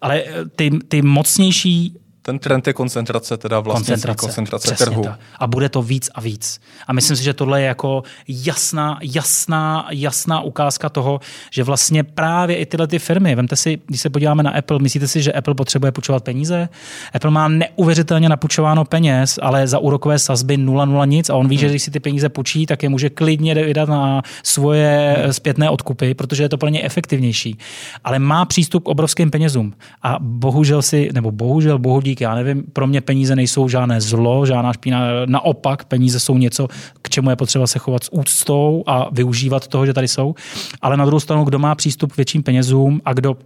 ale 0.00 0.24
ty, 0.56 0.70
ty 0.88 1.02
mocnější 1.02 1.96
ten 2.26 2.38
trend 2.38 2.66
je 2.66 2.72
koncentrace, 2.72 3.36
teda 3.36 3.60
vlastně 3.60 3.92
koncentrace, 3.92 4.26
koncentrace 4.26 4.74
trhu. 4.74 5.02
Tak. 5.02 5.20
A 5.38 5.46
bude 5.46 5.68
to 5.68 5.82
víc 5.82 6.10
a 6.14 6.20
víc. 6.20 6.60
A 6.86 6.92
myslím 6.92 7.16
si, 7.16 7.24
že 7.24 7.34
tohle 7.34 7.60
je 7.60 7.66
jako 7.66 8.02
jasná, 8.28 8.98
jasná, 9.02 9.86
jasná 9.90 10.40
ukázka 10.40 10.88
toho, 10.88 11.20
že 11.50 11.64
vlastně 11.64 12.04
právě 12.04 12.56
i 12.56 12.66
tyhle 12.66 12.86
ty 12.86 12.98
firmy, 12.98 13.34
vemte 13.34 13.56
si, 13.56 13.78
když 13.86 14.00
se 14.00 14.10
podíváme 14.10 14.42
na 14.42 14.50
Apple, 14.50 14.78
myslíte 14.78 15.08
si, 15.08 15.22
že 15.22 15.32
Apple 15.32 15.54
potřebuje 15.54 15.92
půjčovat 15.92 16.24
peníze? 16.24 16.68
Apple 17.14 17.30
má 17.30 17.48
neuvěřitelně 17.48 18.28
napůjčováno 18.28 18.84
peněz, 18.84 19.38
ale 19.42 19.66
za 19.66 19.78
úrokové 19.78 20.18
sazby 20.18 20.58
0,0 20.58 21.08
nic 21.08 21.30
a 21.30 21.34
on 21.34 21.48
ví, 21.48 21.56
hmm. 21.56 21.60
že 21.60 21.68
když 21.68 21.82
si 21.82 21.90
ty 21.90 22.00
peníze 22.00 22.28
půjčí, 22.28 22.66
tak 22.66 22.82
je 22.82 22.88
může 22.88 23.10
klidně 23.10 23.54
vydat 23.54 23.88
na 23.88 24.22
svoje 24.42 25.16
hmm. 25.18 25.32
zpětné 25.32 25.70
odkupy, 25.70 26.14
protože 26.14 26.42
je 26.42 26.48
to 26.48 26.58
pro 26.58 26.68
ně 26.68 26.82
efektivnější. 26.82 27.58
Ale 28.04 28.18
má 28.18 28.44
přístup 28.44 28.84
k 28.84 28.88
obrovským 28.88 29.30
penězům. 29.30 29.74
A 30.02 30.16
bohužel 30.20 30.82
si, 30.82 31.10
nebo 31.14 31.30
bohužel, 31.30 31.78
bohužel 31.78 32.13
dík, 32.14 32.20
já 32.20 32.34
nevím, 32.34 32.64
pro 32.72 32.86
mě 32.86 33.00
peníze 33.00 33.36
nejsou 33.36 33.68
žádné 33.68 34.00
zlo, 34.00 34.46
žádná 34.46 34.72
špína, 34.72 35.00
naopak 35.26 35.84
peníze 35.84 36.20
jsou 36.20 36.38
něco, 36.38 36.68
k 37.02 37.10
čemu 37.10 37.30
je 37.30 37.36
potřeba 37.36 37.66
se 37.66 37.78
chovat 37.78 38.04
s 38.04 38.12
úctou 38.12 38.84
a 38.86 39.08
využívat 39.12 39.66
toho, 39.66 39.86
že 39.86 39.92
tady 39.92 40.08
jsou. 40.08 40.34
Ale 40.82 40.96
na 40.96 41.04
druhou 41.04 41.20
stranu, 41.20 41.44
kdo 41.44 41.58
má 41.58 41.74
přístup 41.74 42.12
k 42.12 42.16
větším 42.16 42.42
penězům 42.42 43.00
a 43.04 43.12
kdo 43.12 43.36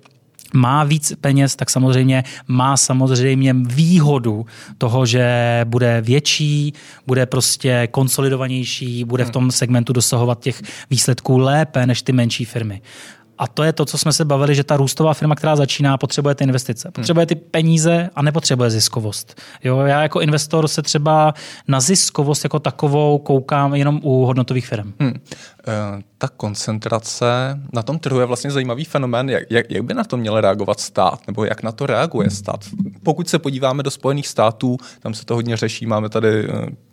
má 0.54 0.84
víc 0.84 1.12
peněz, 1.20 1.56
tak 1.56 1.70
samozřejmě 1.70 2.24
má 2.48 2.76
samozřejmě 2.76 3.54
výhodu 3.54 4.46
toho, 4.78 5.06
že 5.06 5.60
bude 5.64 6.00
větší, 6.00 6.72
bude 7.06 7.26
prostě 7.26 7.88
konsolidovanější, 7.90 9.04
bude 9.04 9.24
v 9.24 9.30
tom 9.30 9.50
segmentu 9.50 9.92
dosahovat 9.92 10.40
těch 10.40 10.62
výsledků 10.90 11.38
lépe 11.38 11.86
než 11.86 12.02
ty 12.02 12.12
menší 12.12 12.44
firmy. 12.44 12.80
A 13.38 13.46
to 13.46 13.62
je 13.62 13.72
to, 13.72 13.84
co 13.84 13.98
jsme 13.98 14.12
se 14.12 14.24
bavili, 14.24 14.54
že 14.54 14.64
ta 14.64 14.76
růstová 14.76 15.14
firma, 15.14 15.34
která 15.34 15.56
začíná, 15.56 15.98
potřebuje 15.98 16.34
ty 16.34 16.44
investice. 16.44 16.90
Potřebuje 16.90 17.26
ty 17.26 17.34
peníze 17.34 18.10
a 18.14 18.22
nepotřebuje 18.22 18.70
ziskovost. 18.70 19.40
Jo, 19.64 19.78
já 19.78 20.02
jako 20.02 20.20
investor 20.20 20.68
se 20.68 20.82
třeba 20.82 21.34
na 21.68 21.80
ziskovost 21.80 22.44
jako 22.44 22.58
takovou 22.58 23.18
koukám 23.18 23.74
jenom 23.74 24.00
u 24.02 24.24
hodnotových 24.24 24.66
firm. 24.66 24.92
Hmm. 25.00 25.14
E, 25.14 26.02
ta 26.18 26.28
koncentrace 26.28 27.60
na 27.72 27.82
tom 27.82 27.98
trhu 27.98 28.20
je 28.20 28.26
vlastně 28.26 28.50
zajímavý 28.50 28.84
fenomén. 28.84 29.30
Jak, 29.30 29.42
jak, 29.50 29.70
jak 29.70 29.82
by 29.82 29.94
na 29.94 30.04
to 30.04 30.16
měl 30.16 30.40
reagovat 30.40 30.80
stát? 30.80 31.26
Nebo 31.26 31.44
jak 31.44 31.62
na 31.62 31.72
to 31.72 31.86
reaguje 31.86 32.30
stát? 32.30 32.64
Pokud 33.02 33.28
se 33.28 33.38
podíváme 33.38 33.82
do 33.82 33.90
Spojených 33.90 34.28
států, 34.28 34.76
tam 35.00 35.14
se 35.14 35.24
to 35.24 35.34
hodně 35.34 35.56
řeší. 35.56 35.86
Máme 35.86 36.08
tady 36.08 36.48
eh, 36.48 36.87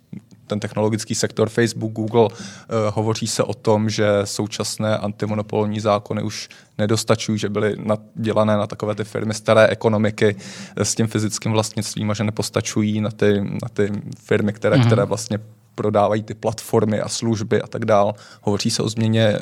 ten 0.46 0.60
technologický 0.60 1.14
sektor, 1.14 1.48
Facebook, 1.48 1.92
Google, 1.92 2.28
eh, 2.32 2.74
hovoří 2.90 3.26
se 3.26 3.42
o 3.42 3.54
tom, 3.54 3.90
že 3.90 4.06
současné 4.24 4.98
antimonopolní 4.98 5.80
zákony 5.80 6.22
už 6.22 6.48
nedostačují, 6.78 7.38
že 7.38 7.48
byly 7.48 7.76
dělané 8.14 8.56
na 8.56 8.66
takové 8.66 8.94
ty 8.94 9.04
firmy 9.04 9.34
staré 9.34 9.66
ekonomiky 9.66 10.36
s 10.76 10.94
tím 10.94 11.06
fyzickým 11.06 11.52
vlastnictvím 11.52 12.10
a 12.10 12.14
že 12.14 12.24
nepostačují 12.24 13.00
na 13.00 13.10
ty, 13.10 13.40
na 13.40 13.68
ty 13.72 13.92
firmy, 14.18 14.52
které, 14.52 14.76
mm-hmm. 14.76 14.86
které 14.86 15.04
vlastně 15.04 15.38
prodávají 15.76 16.22
ty 16.22 16.34
platformy 16.34 17.00
a 17.00 17.08
služby 17.08 17.62
a 17.62 17.66
tak 17.66 17.84
dál. 17.84 18.14
Hovoří 18.42 18.70
se 18.70 18.82
o 18.82 18.88
změně, 18.88 19.22
eh, 19.22 19.38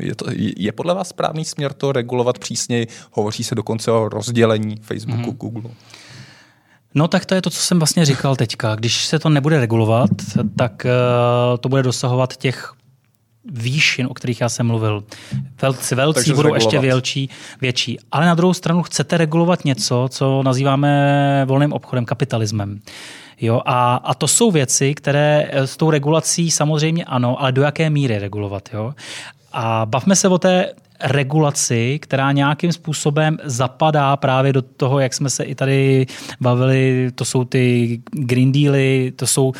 je, 0.00 0.14
to, 0.14 0.26
je 0.56 0.72
podle 0.72 0.94
vás 0.94 1.08
správný 1.08 1.44
směr 1.44 1.72
to 1.72 1.92
regulovat 1.92 2.38
přísněji? 2.38 2.86
Hovoří 3.12 3.44
se 3.44 3.54
dokonce 3.54 3.90
o 3.90 4.08
rozdělení 4.08 4.76
Facebooku, 4.82 5.30
mm-hmm. 5.30 5.36
Google. 5.36 5.70
No 6.94 7.08
tak 7.08 7.26
to 7.26 7.34
je 7.34 7.42
to, 7.42 7.50
co 7.50 7.60
jsem 7.60 7.78
vlastně 7.78 8.04
říkal 8.04 8.36
teďka. 8.36 8.74
Když 8.74 9.04
se 9.04 9.18
to 9.18 9.28
nebude 9.28 9.60
regulovat, 9.60 10.10
tak 10.56 10.86
uh, 10.86 11.58
to 11.58 11.68
bude 11.68 11.82
dosahovat 11.82 12.36
těch 12.36 12.72
výšin, 13.52 14.06
o 14.06 14.14
kterých 14.14 14.40
já 14.40 14.48
jsem 14.48 14.66
mluvil. 14.66 15.04
Velcí 15.94 16.14
Takže 16.14 16.34
budou 16.34 16.54
ještě 16.54 16.78
větší, 16.78 17.30
větší. 17.60 17.98
Ale 18.12 18.26
na 18.26 18.34
druhou 18.34 18.54
stranu 18.54 18.82
chcete 18.82 19.16
regulovat 19.16 19.64
něco, 19.64 20.08
co 20.10 20.42
nazýváme 20.42 21.44
volným 21.46 21.72
obchodem, 21.72 22.04
kapitalismem. 22.04 22.80
Jo, 23.40 23.60
a, 23.66 23.94
a 23.96 24.14
to 24.14 24.28
jsou 24.28 24.50
věci, 24.50 24.94
které 24.94 25.48
eh, 25.50 25.66
s 25.66 25.76
tou 25.76 25.90
regulací 25.90 26.50
samozřejmě 26.50 27.04
ano, 27.04 27.40
ale 27.40 27.52
do 27.52 27.62
jaké 27.62 27.90
míry 27.90 28.18
regulovat. 28.18 28.68
Jo? 28.72 28.94
A 29.52 29.86
bavme 29.86 30.16
se 30.16 30.28
o 30.28 30.38
té 30.38 30.72
regulaci, 31.00 31.98
která 32.02 32.32
nějakým 32.32 32.72
způsobem 32.72 33.38
zapadá 33.44 34.16
právě 34.16 34.52
do 34.52 34.62
toho, 34.62 34.98
jak 34.98 35.14
jsme 35.14 35.30
se 35.30 35.44
i 35.44 35.54
tady 35.54 36.06
bavili, 36.40 37.10
to 37.14 37.24
jsou 37.24 37.44
ty 37.44 38.02
Green 38.12 38.52
Dealy, 38.52 39.12
to 39.16 39.26
jsou 39.26 39.52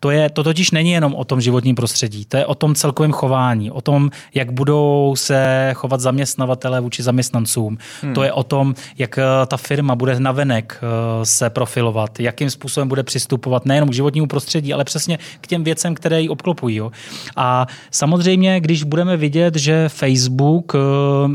to, 0.00 0.10
je, 0.10 0.30
to 0.30 0.44
totiž 0.44 0.70
není 0.70 0.90
jenom 0.90 1.14
o 1.14 1.24
tom 1.24 1.40
životním 1.40 1.74
prostředí, 1.74 2.24
to 2.24 2.36
je 2.36 2.46
o 2.46 2.54
tom 2.54 2.74
celkovém 2.74 3.12
chování, 3.12 3.70
o 3.70 3.80
tom, 3.80 4.10
jak 4.34 4.52
budou 4.52 5.14
se 5.16 5.70
chovat 5.74 6.00
zaměstnavatele 6.00 6.80
vůči 6.80 7.02
zaměstnancům. 7.02 7.78
Hmm. 8.02 8.14
To 8.14 8.22
je 8.22 8.32
o 8.32 8.42
tom, 8.42 8.74
jak 8.98 9.18
eh, 9.18 9.22
ta 9.46 9.56
firma 9.56 9.94
bude 9.94 10.20
navenek 10.20 10.80
eh, 10.82 11.26
se 11.26 11.50
profilovat, 11.50 12.20
jakým 12.20 12.50
způsobem 12.50 12.88
bude 12.88 13.02
přistupovat 13.02 13.66
nejenom 13.66 13.88
k 13.88 13.94
životnímu 13.94 14.26
prostředí, 14.26 14.72
ale 14.72 14.84
přesně 14.84 15.18
k 15.40 15.46
těm 15.46 15.64
věcem, 15.64 15.94
které 15.94 16.20
ji 16.20 16.28
obklopují. 16.28 16.76
Jo. 16.76 16.90
A 17.36 17.66
samozřejmě, 17.90 18.60
když 18.60 18.82
budeme 18.82 19.16
vidět, 19.16 19.56
že 19.56 19.88
Facebook, 19.88 20.72
eh, 20.74 20.78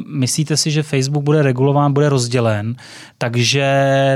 myslíte 0.08 0.58
si, 0.58 0.72
že 0.72 0.84
Facebook 0.84 1.24
bude 1.24 1.42
regulován, 1.42 1.94
bude 1.94 2.10
rozdělen, 2.10 2.76
takže 3.18 3.68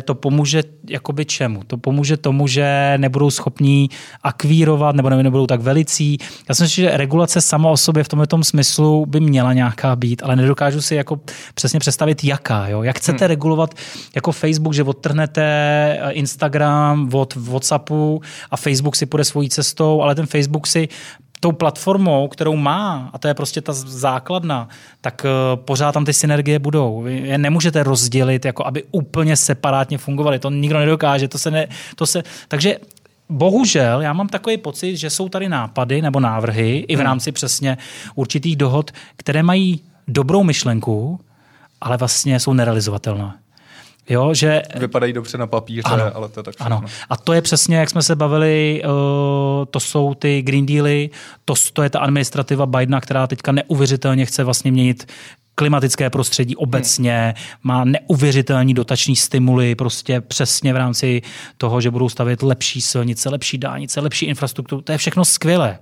to 0.06 0.16
pomůže 0.16 0.64
jakoby 0.90 1.26
čemu? 1.26 1.64
To 1.68 1.78
pomůže 1.78 2.18
tomu, 2.18 2.48
že 2.48 2.94
nebudou 2.98 3.30
schopní 3.32 3.90
akvírovat 4.38 4.96
nebo 4.96 5.10
nebudou 5.10 5.48
tak 5.48 5.62
velicí. 5.62 6.18
Já 6.50 6.56
si 6.56 6.64
myslím, 6.64 6.86
že 6.86 6.98
regulace 6.98 7.42
sama 7.42 7.70
o 7.70 7.78
sobě 7.78 8.04
v 8.04 8.08
tomto 8.08 8.44
smyslu 8.44 9.06
by 9.06 9.20
měla 9.20 9.54
nějaká 9.54 9.96
být, 9.96 10.22
ale 10.24 10.36
nedokážu 10.36 10.82
si 10.82 10.96
jako 10.96 11.20
přesně 11.54 11.80
představit, 11.80 12.24
jaká. 12.24 12.68
Jo? 12.68 12.84
Jak 12.84 12.98
chcete 12.98 13.26
hmm. 13.26 13.28
regulovat 13.28 13.74
jako 14.16 14.32
Facebook, 14.32 14.74
že 14.74 14.84
odtrhnete 14.84 15.42
eh, 15.42 16.12
Instagram 16.12 17.10
od 17.14 17.36
WhatsAppu 17.36 18.22
a 18.52 18.58
Facebook 18.58 18.96
si 18.96 19.06
půjde 19.06 19.24
svojí 19.24 19.50
cestou, 19.50 20.02
ale 20.02 20.16
ten 20.16 20.26
Facebook 20.26 20.68
si 20.68 20.88
tou 21.40 21.52
platformou, 21.52 22.28
kterou 22.28 22.56
má, 22.56 23.10
a 23.14 23.18
to 23.18 23.28
je 23.28 23.34
prostě 23.34 23.62
ta 23.62 23.74
základna, 23.74 24.68
tak 25.02 25.26
uh, 25.26 25.64
pořád 25.64 25.92
tam 25.92 26.06
ty 26.06 26.14
synergie 26.14 26.60
budou. 26.60 27.02
Vy 27.02 27.18
je 27.18 27.38
nemůžete 27.38 27.84
rozdělit, 27.84 28.46
jako 28.46 28.66
aby 28.66 28.84
úplně 28.92 29.38
separátně 29.38 29.98
fungovaly. 29.98 30.40
To 30.40 30.50
nikdo 30.50 30.80
nedokáže. 30.80 31.28
To 31.28 31.38
se 31.38 31.52
ne, 31.52 31.68
to 31.96 32.06
se, 32.06 32.24
takže 32.48 32.78
Bohužel, 33.30 34.02
já 34.02 34.14
mám 34.14 34.28
takový 34.28 34.58
pocit, 34.58 34.98
že 34.98 35.10
jsou 35.10 35.30
tady 35.30 35.50
nápady 35.50 36.02
nebo 36.02 36.20
návrhy 36.20 36.86
i 36.88 36.96
v 36.96 37.00
hmm. 37.00 37.06
rámci 37.06 37.32
přesně 37.32 37.78
určitých 38.16 38.56
dohod, 38.56 38.92
které 39.16 39.44
mají 39.44 39.82
dobrou 40.08 40.44
myšlenku, 40.44 41.20
ale 41.82 41.98
vlastně 41.98 42.40
jsou 42.40 42.54
nerealizovatelné. 42.54 43.34
Jo, 44.10 44.34
že... 44.34 44.62
Vypadají 44.76 45.14
dobře 45.14 45.38
na 45.38 45.48
papíře, 45.48 45.82
ano, 45.86 46.04
ale 46.16 46.30
to 46.30 46.40
je 46.40 46.44
tak 46.44 46.56
Ano. 46.60 46.84
A 47.10 47.18
to 47.18 47.34
je 47.34 47.42
přesně, 47.42 47.78
jak 47.78 47.90
jsme 47.90 48.02
se 48.02 48.16
bavili, 48.16 48.82
uh, 48.86 48.92
to 49.72 49.80
jsou 49.80 50.14
ty 50.14 50.42
Green 50.42 50.66
Dealy, 50.66 51.10
to, 51.46 51.54
to 51.74 51.84
je 51.84 51.90
ta 51.90 52.00
administrativa 52.00 52.66
Bidena, 52.66 53.02
která 53.02 53.28
teďka 53.28 53.52
neuvěřitelně 53.52 54.26
chce 54.26 54.44
vlastně 54.44 54.72
měnit 54.72 55.12
klimatické 55.60 56.10
prostředí 56.10 56.56
obecně, 56.56 57.34
má 57.64 57.84
neuvěřitelní 57.84 58.74
dotační 58.74 59.16
stimuly 59.16 59.76
prostě 59.76 60.22
přesně 60.22 60.74
v 60.74 60.78
rámci 60.78 61.22
toho, 61.58 61.82
že 61.82 61.92
budou 61.92 62.10
stavět 62.10 62.44
lepší 62.44 62.82
silnice, 62.82 63.30
lepší 63.30 63.58
dálnice, 63.58 64.00
lepší 64.00 64.26
infrastrukturu. 64.26 64.82
To 64.82 64.92
je 64.92 64.98
všechno 64.98 65.26
skvělé. 65.26 65.80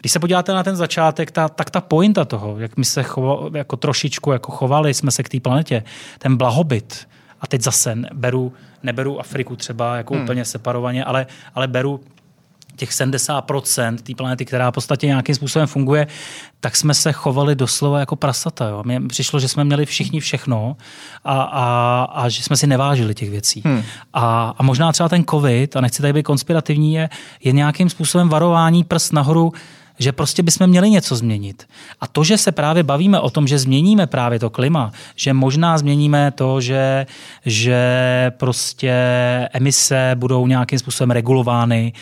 Když 0.00 0.12
se 0.12 0.18
podíváte 0.18 0.52
na 0.52 0.62
ten 0.62 0.76
začátek, 0.76 1.30
ta, 1.30 1.48
tak 1.48 1.70
ta 1.70 1.80
pointa 1.80 2.24
toho, 2.24 2.58
jak 2.58 2.76
my 2.76 2.84
se 2.84 3.02
chovo, 3.02 3.50
jako 3.54 3.76
trošičku 3.76 4.32
jako 4.32 4.52
chovali 4.52 4.94
jsme 4.94 5.10
se 5.10 5.22
k 5.22 5.28
té 5.28 5.40
planetě, 5.40 5.82
ten 6.18 6.36
blahobyt, 6.36 7.08
a 7.40 7.46
teď 7.46 7.62
zase 7.62 7.98
beru, 8.14 8.52
neberu 8.82 9.20
Afriku 9.20 9.56
třeba 9.56 9.96
jako 9.96 10.14
hmm. 10.14 10.22
úplně 10.22 10.44
separovaně, 10.44 11.04
ale, 11.04 11.26
ale 11.54 11.68
beru 11.68 12.00
těch 12.76 12.90
70% 12.90 13.96
té 13.96 14.14
planety, 14.14 14.44
která 14.44 14.70
v 14.70 14.74
podstatě 14.74 15.06
nějakým 15.06 15.34
způsobem 15.34 15.66
funguje, 15.66 16.06
tak 16.60 16.76
jsme 16.76 16.94
se 16.94 17.12
chovali 17.12 17.54
doslova 17.54 18.00
jako 18.00 18.16
prasata. 18.16 18.68
Jo. 18.68 18.82
Mně 18.84 19.00
přišlo, 19.00 19.40
že 19.40 19.48
jsme 19.48 19.64
měli 19.64 19.86
všichni 19.86 20.20
všechno 20.20 20.76
a, 21.24 21.42
a, 21.42 22.04
a 22.12 22.28
že 22.28 22.42
jsme 22.42 22.56
si 22.56 22.66
nevážili 22.66 23.14
těch 23.14 23.30
věcí. 23.30 23.62
Hmm. 23.64 23.82
A, 24.12 24.54
a 24.58 24.62
možná 24.62 24.92
třeba 24.92 25.08
ten 25.08 25.24
covid, 25.30 25.76
a 25.76 25.80
nechci 25.80 26.02
tady 26.02 26.12
být 26.12 26.22
konspirativní, 26.22 26.94
je, 26.94 27.08
je 27.44 27.52
nějakým 27.52 27.90
způsobem 27.90 28.28
varování 28.28 28.84
prst 28.84 29.12
nahoru, 29.12 29.52
že 29.98 30.12
prostě 30.12 30.42
bychom 30.42 30.66
měli 30.66 30.90
něco 30.90 31.16
změnit. 31.16 31.64
A 32.00 32.06
to, 32.06 32.24
že 32.24 32.38
se 32.38 32.52
právě 32.52 32.82
bavíme 32.82 33.20
o 33.20 33.30
tom, 33.30 33.46
že 33.46 33.58
změníme 33.58 34.06
právě 34.06 34.38
to 34.38 34.50
klima, 34.50 34.92
že 35.16 35.32
možná 35.32 35.78
změníme 35.78 36.30
to, 36.30 36.60
že, 36.60 37.06
že 37.46 37.80
prostě 38.36 38.92
emise 39.52 40.12
budou 40.14 40.46
nějakým 40.46 40.78
způsobem 40.78 41.10
regulovány, 41.10 41.92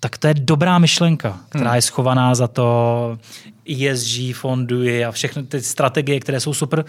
tak 0.00 0.18
to 0.18 0.26
je 0.26 0.34
dobrá 0.34 0.78
myšlenka, 0.78 1.40
která 1.48 1.70
hmm. 1.70 1.76
je 1.76 1.82
schovaná 1.82 2.34
za 2.34 2.48
to 2.48 3.18
ESG 3.66 4.34
fondy 4.34 5.04
a 5.04 5.12
všechny 5.12 5.42
ty 5.42 5.62
strategie, 5.62 6.20
které 6.20 6.40
jsou 6.40 6.54
super. 6.54 6.84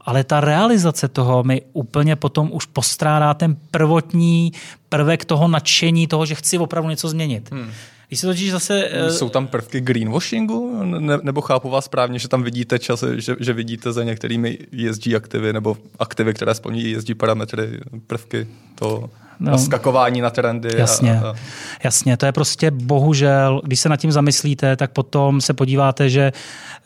Ale 0.00 0.24
ta 0.24 0.40
realizace 0.40 1.08
toho 1.08 1.44
mi 1.44 1.62
úplně 1.72 2.16
potom 2.16 2.48
už 2.52 2.66
postrádá 2.66 3.34
ten 3.34 3.56
prvotní 3.70 4.52
prvek 4.88 5.24
toho 5.24 5.48
nadšení, 5.48 6.06
toho, 6.06 6.26
že 6.26 6.34
chci 6.34 6.58
opravdu 6.58 6.90
něco 6.90 7.08
změnit. 7.08 7.50
Hmm. 7.52 7.70
Když 8.08 8.20
se 8.20 8.26
totiž 8.26 8.50
zase... 8.50 8.90
Jsou 9.10 9.28
tam 9.28 9.46
prvky 9.46 9.80
greenwashingu? 9.80 10.84
Ne, 10.84 11.18
nebo 11.22 11.40
chápu 11.40 11.70
vás 11.70 11.84
správně, 11.84 12.18
že 12.18 12.28
tam 12.28 12.42
vidíte 12.42 12.78
čas, 12.78 13.04
že, 13.14 13.36
že 13.40 13.52
vidíte 13.52 13.92
za 13.92 14.04
některými 14.04 14.58
ESG 14.88 15.06
aktivy 15.16 15.52
nebo 15.52 15.76
aktivy, 15.98 16.34
které 16.34 16.54
splní 16.54 16.94
ESG 16.94 17.14
parametry, 17.14 17.80
prvky 18.06 18.46
toho 18.74 19.10
no. 19.40 19.58
skakování 19.58 20.20
na 20.20 20.30
trendy. 20.30 20.68
Jasně, 20.76 21.20
a, 21.20 21.28
a... 21.28 21.34
jasně, 21.84 22.16
to 22.16 22.26
je 22.26 22.32
prostě 22.32 22.70
bohužel, 22.70 23.60
když 23.64 23.80
se 23.80 23.88
nad 23.88 23.96
tím 23.96 24.12
zamyslíte, 24.12 24.76
tak 24.76 24.90
potom 24.90 25.40
se 25.40 25.54
podíváte, 25.54 26.10
že 26.10 26.32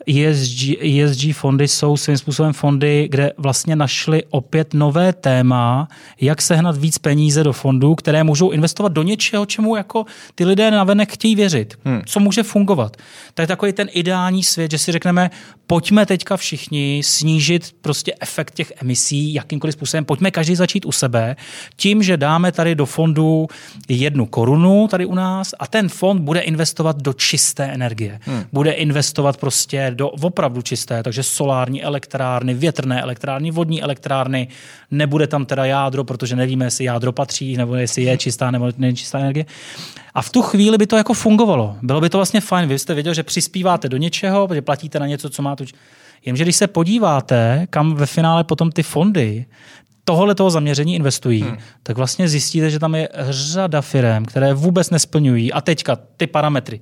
ESG, 0.06 0.82
ESG 0.82 1.36
fondy 1.36 1.68
jsou 1.68 1.96
svým 1.96 2.18
způsobem 2.18 2.52
fondy, 2.52 3.08
kde 3.10 3.32
vlastně 3.36 3.76
našli 3.76 4.22
opět 4.30 4.74
nové 4.74 5.12
téma, 5.12 5.88
jak 6.20 6.42
sehnat 6.42 6.76
víc 6.76 6.98
peníze 6.98 7.44
do 7.44 7.52
fondů, 7.52 7.94
které 7.94 8.24
můžou 8.24 8.50
investovat 8.50 8.92
do 8.92 9.02
něčeho, 9.02 9.46
čemu 9.46 9.76
jako 9.76 10.04
ty 10.34 10.44
lidé 10.44 10.70
navenek 10.70 11.12
chtějí 11.12 11.34
věřit, 11.34 11.78
hmm. 11.84 12.02
co 12.06 12.20
může 12.20 12.42
fungovat. 12.42 12.96
To 13.34 13.42
je 13.42 13.46
takový 13.46 13.72
ten 13.72 13.88
ideální 13.92 14.44
svět, 14.44 14.70
že 14.70 14.78
si 14.78 14.92
řekneme, 14.92 15.30
pojďme 15.66 16.06
teďka 16.06 16.36
všichni 16.36 17.02
snížit 17.04 17.74
prostě 17.80 18.14
efekt 18.20 18.54
těch 18.54 18.72
emisí 18.82 19.34
jakýmkoliv 19.34 19.74
způsobem, 19.74 20.04
pojďme 20.04 20.30
každý 20.30 20.56
začít 20.56 20.86
u 20.86 20.92
sebe, 20.92 21.36
tím, 21.76 22.02
že 22.02 22.16
dáme 22.40 22.52
tady 22.52 22.74
do 22.74 22.86
fondu 22.86 23.48
jednu 23.88 24.26
korunu 24.26 24.88
tady 24.88 25.06
u 25.06 25.14
nás 25.14 25.54
a 25.58 25.66
ten 25.66 25.88
fond 25.88 26.20
bude 26.20 26.40
investovat 26.40 26.96
do 27.02 27.12
čisté 27.12 27.64
energie. 27.64 28.18
Hmm. 28.22 28.44
Bude 28.52 28.72
investovat 28.72 29.36
prostě 29.36 29.92
do 29.94 30.08
opravdu 30.08 30.62
čisté, 30.62 31.02
takže 31.02 31.22
solární 31.22 31.82
elektrárny, 31.82 32.54
větrné 32.54 33.02
elektrárny, 33.02 33.50
vodní 33.50 33.82
elektrárny, 33.82 34.48
nebude 34.90 35.26
tam 35.26 35.46
teda 35.46 35.64
jádro, 35.64 36.04
protože 36.04 36.36
nevíme, 36.36 36.64
jestli 36.64 36.84
jádro 36.84 37.12
patří, 37.12 37.56
nebo 37.56 37.74
jestli 37.74 38.02
je 38.02 38.18
čistá 38.18 38.50
nebo 38.50 38.72
není 38.78 38.96
čistá 38.96 39.18
energie. 39.18 39.44
A 40.14 40.22
v 40.22 40.30
tu 40.30 40.42
chvíli 40.42 40.78
by 40.78 40.86
to 40.86 40.96
jako 40.96 41.14
fungovalo. 41.14 41.76
Bylo 41.82 42.00
by 42.00 42.08
to 42.08 42.18
vlastně 42.18 42.40
fajn. 42.40 42.68
Vy 42.68 42.78
jste 42.78 42.94
věděl, 42.94 43.14
že 43.14 43.22
přispíváte 43.22 43.88
do 43.88 43.96
něčeho, 43.96 44.48
že 44.54 44.62
platíte 44.62 44.98
na 44.98 45.06
něco, 45.06 45.30
co 45.30 45.42
má 45.42 45.56
tu. 45.56 45.64
Jenže 46.24 46.44
když 46.44 46.56
se 46.56 46.66
podíváte, 46.66 47.66
kam 47.70 47.94
ve 47.94 48.06
finále 48.06 48.44
potom 48.44 48.72
ty 48.72 48.82
fondy 48.82 49.46
tohle 50.04 50.34
toho 50.34 50.50
zaměření 50.50 50.94
investují, 50.94 51.42
hmm. 51.42 51.58
tak 51.82 51.96
vlastně 51.96 52.28
zjistíte, 52.28 52.70
že 52.70 52.78
tam 52.78 52.94
je 52.94 53.08
řada 53.28 53.80
firm, 53.80 54.24
které 54.24 54.54
vůbec 54.54 54.90
nesplňují. 54.90 55.52
A 55.52 55.60
teďka 55.60 55.96
ty 56.16 56.26
parametry 56.26 56.80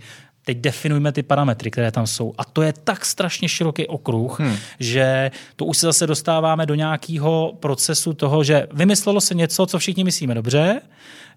teď 0.49 0.59
definujme 0.59 1.13
ty 1.13 1.23
parametry, 1.23 1.71
které 1.71 1.93
tam 1.93 2.07
jsou. 2.07 2.33
A 2.39 2.45
to 2.45 2.63
je 2.63 2.73
tak 2.85 3.05
strašně 3.05 3.49
široký 3.49 3.87
okruh, 3.87 4.41
hmm. 4.41 4.57
že 4.81 5.31
to 5.57 5.65
už 5.65 5.79
se 5.79 5.87
zase 5.87 6.07
dostáváme 6.07 6.67
do 6.67 6.75
nějakého 6.75 7.53
procesu 7.61 8.15
toho, 8.15 8.45
že 8.45 8.67
vymyslelo 8.73 9.21
se 9.21 9.35
něco, 9.35 9.67
co 9.67 9.79
všichni 9.79 10.05
myslíme 10.05 10.35
dobře, 10.35 10.81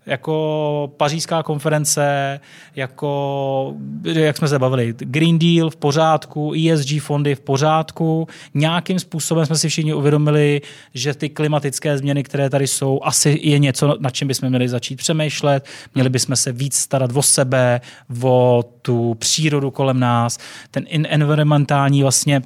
jako 0.06 0.93
pařížská 0.97 1.43
konference, 1.43 2.39
jako, 2.76 3.74
jak 4.04 4.38
jsme 4.38 4.47
se 4.47 4.60
bavili, 4.60 4.93
Green 4.97 5.39
Deal 5.39 5.70
v 5.70 5.76
pořádku, 5.76 6.54
ESG 6.54 7.02
fondy 7.02 7.36
v 7.36 7.39
pořádku. 7.39 8.28
Nějakým 8.54 8.99
způsobem 8.99 9.45
jsme 9.45 9.56
si 9.56 9.70
všichni 9.70 9.93
uvědomili, 9.93 10.62
že 10.93 11.14
ty 11.14 11.30
klimatické 11.30 11.97
změny, 11.97 12.24
které 12.24 12.49
tady 12.49 12.68
jsou, 12.68 12.99
asi 13.04 13.39
je 13.43 13.60
něco, 13.60 13.97
na 13.99 14.10
čem 14.10 14.28
bychom 14.28 14.49
měli 14.49 14.70
začít 14.70 14.95
přemýšlet. 14.95 15.66
Měli 15.95 16.10
bychom 16.10 16.36
se 16.36 16.52
víc 16.52 16.76
starat 16.76 17.12
o 17.14 17.22
sebe, 17.22 17.82
o 18.24 18.64
tu 18.82 19.14
přírodu 19.14 19.72
kolem 19.72 19.99
nás. 19.99 20.38
Ten 20.72 20.86
environmentální 20.89 22.02
vlastně 22.02 22.41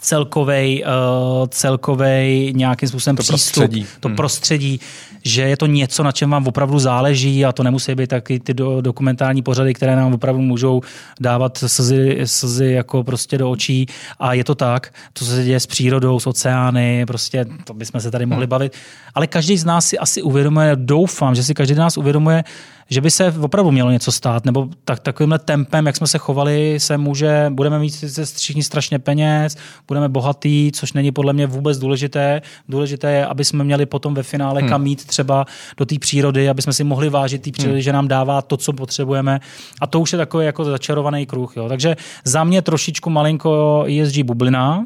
celkovej, 0.00 0.84
uh, 0.86 1.46
celkovej 1.48 2.52
nějakým 2.56 2.88
způsobem 2.88 3.16
to 3.16 3.22
přístup, 3.22 3.54
prostředí. 3.54 3.86
to 4.00 4.08
hmm. 4.08 4.16
prostředí, 4.16 4.80
že 5.24 5.42
je 5.42 5.56
to 5.56 5.66
něco, 5.66 6.02
na 6.02 6.12
čem 6.12 6.30
vám 6.30 6.46
opravdu 6.46 6.78
záleží 6.78 7.44
a 7.44 7.52
to 7.52 7.62
nemusí 7.62 7.94
být 7.94 8.10
taky 8.10 8.40
ty 8.40 8.54
do, 8.54 8.80
dokumentální 8.80 9.42
pořady, 9.42 9.74
které 9.74 9.96
nám 9.96 10.14
opravdu 10.14 10.42
můžou 10.42 10.80
dávat 11.20 11.58
slzy, 11.58 12.20
slzy 12.24 12.72
jako 12.72 13.04
prostě 13.04 13.38
do 13.38 13.50
očí 13.50 13.86
a 14.18 14.34
je 14.34 14.44
to 14.44 14.54
tak, 14.54 14.92
co 15.14 15.24
se 15.24 15.44
děje 15.44 15.60
s 15.60 15.66
přírodou, 15.66 16.20
s 16.20 16.26
oceány, 16.26 17.06
prostě 17.06 17.46
to 17.64 17.74
bychom 17.74 18.00
se 18.00 18.10
tady 18.10 18.26
mohli 18.26 18.44
hmm. 18.44 18.50
bavit. 18.50 18.72
Ale 19.14 19.26
každý 19.26 19.58
z 19.58 19.64
nás 19.64 19.86
si 19.86 19.98
asi 19.98 20.22
uvědomuje, 20.22 20.72
doufám, 20.74 21.34
že 21.34 21.42
si 21.42 21.54
každý 21.54 21.74
z 21.74 21.78
nás 21.78 21.96
uvědomuje, 21.96 22.44
že 22.90 23.00
by 23.00 23.10
se 23.10 23.34
opravdu 23.40 23.70
mělo 23.70 23.90
něco 23.90 24.12
stát, 24.12 24.44
nebo 24.44 24.68
tak, 24.84 25.00
takovýmhle 25.00 25.38
tempem, 25.38 25.86
jak 25.86 25.96
jsme 25.96 26.06
se 26.06 26.18
chovali, 26.18 26.80
se 26.80 26.98
může, 26.98 27.46
budeme 27.50 27.78
mít 27.78 28.04
všichni 28.36 28.62
strašně 28.62 28.98
peněz, 28.98 29.56
budeme 29.88 30.08
bohatý, 30.08 30.72
což 30.72 30.92
není 30.92 31.12
podle 31.12 31.32
mě 31.32 31.46
vůbec 31.46 31.78
důležité. 31.78 32.42
Důležité 32.68 33.12
je, 33.12 33.26
aby 33.26 33.44
jsme 33.44 33.64
měli 33.64 33.86
potom 33.86 34.14
ve 34.14 34.22
finále 34.22 34.60
hmm. 34.60 34.70
kam 34.70 34.82
mít 34.82 35.04
třeba 35.04 35.44
do 35.76 35.86
té 35.86 35.98
přírody, 35.98 36.48
aby 36.48 36.62
jsme 36.62 36.72
si 36.72 36.84
mohli 36.84 37.08
vážit 37.08 37.42
té 37.42 37.50
přírody, 37.50 37.78
hmm. 37.78 37.82
že 37.82 37.92
nám 37.92 38.08
dává 38.08 38.42
to, 38.42 38.56
co 38.56 38.72
potřebujeme. 38.72 39.40
A 39.80 39.86
to 39.86 40.00
už 40.00 40.12
je 40.12 40.16
takový 40.16 40.46
jako 40.46 40.64
začarovaný 40.64 41.26
kruh. 41.26 41.56
Jo. 41.56 41.68
Takže 41.68 41.96
za 42.24 42.44
mě 42.44 42.62
trošičku 42.62 43.10
malinko 43.10 43.84
ESG 43.88 44.18
bublina, 44.18 44.84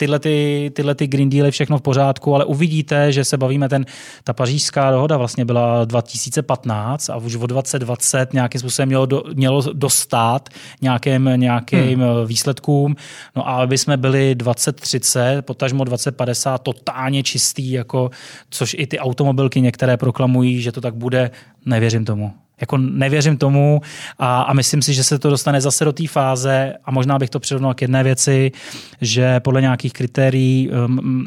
tyhle, 0.00 0.18
ty, 0.18 0.70
tyhle 0.74 0.94
ty 0.94 1.06
Green 1.06 1.30
Dealy, 1.30 1.50
všechno 1.50 1.78
v 1.78 1.82
pořádku, 1.82 2.34
ale 2.34 2.44
uvidíte, 2.44 3.12
že 3.12 3.24
se 3.24 3.36
bavíme, 3.36 3.68
ten, 3.68 3.86
ta 4.24 4.32
pařížská 4.32 4.90
dohoda 4.90 5.16
vlastně 5.16 5.44
byla 5.44 5.84
2015 5.84 7.10
a 7.10 7.16
už 7.16 7.36
v 7.36 7.46
2020 7.46 8.32
nějakým 8.32 8.58
způsobem 8.58 8.88
mělo, 8.88 9.06
do, 9.06 9.22
mělo 9.34 9.62
dostat 9.72 10.48
nějakým, 10.82 11.30
nějakým 11.36 12.00
hmm. 12.00 12.26
výsledkům. 12.26 12.96
No 13.36 13.48
a 13.48 13.52
aby 13.52 13.78
jsme 13.78 13.96
byli 13.96 14.34
2030, 14.34 15.42
potažmo 15.42 15.84
2050 15.84 16.58
totálně 16.58 17.22
čistý, 17.22 17.70
jako, 17.70 18.10
což 18.50 18.76
i 18.78 18.86
ty 18.86 18.98
automobilky 18.98 19.60
některé 19.60 19.96
proklamují, 19.96 20.62
že 20.62 20.72
to 20.72 20.80
tak 20.80 20.94
bude, 20.94 21.30
nevěřím 21.66 22.04
tomu. 22.04 22.32
Jako 22.60 22.76
nevěřím 22.76 23.36
tomu 23.36 23.80
a, 24.18 24.42
a 24.42 24.52
myslím 24.52 24.82
si, 24.82 24.94
že 24.94 25.04
se 25.04 25.18
to 25.18 25.30
dostane 25.30 25.60
zase 25.60 25.84
do 25.84 25.92
té 25.92 26.08
fáze 26.08 26.74
a 26.84 26.90
možná 26.90 27.18
bych 27.18 27.30
to 27.30 27.40
přirovnal 27.40 27.74
k 27.74 27.82
jedné 27.82 28.02
věci, 28.02 28.52
že 29.00 29.40
podle 29.40 29.60
nějakých 29.60 29.92
kritérií 29.92 30.70
um, 30.70 31.26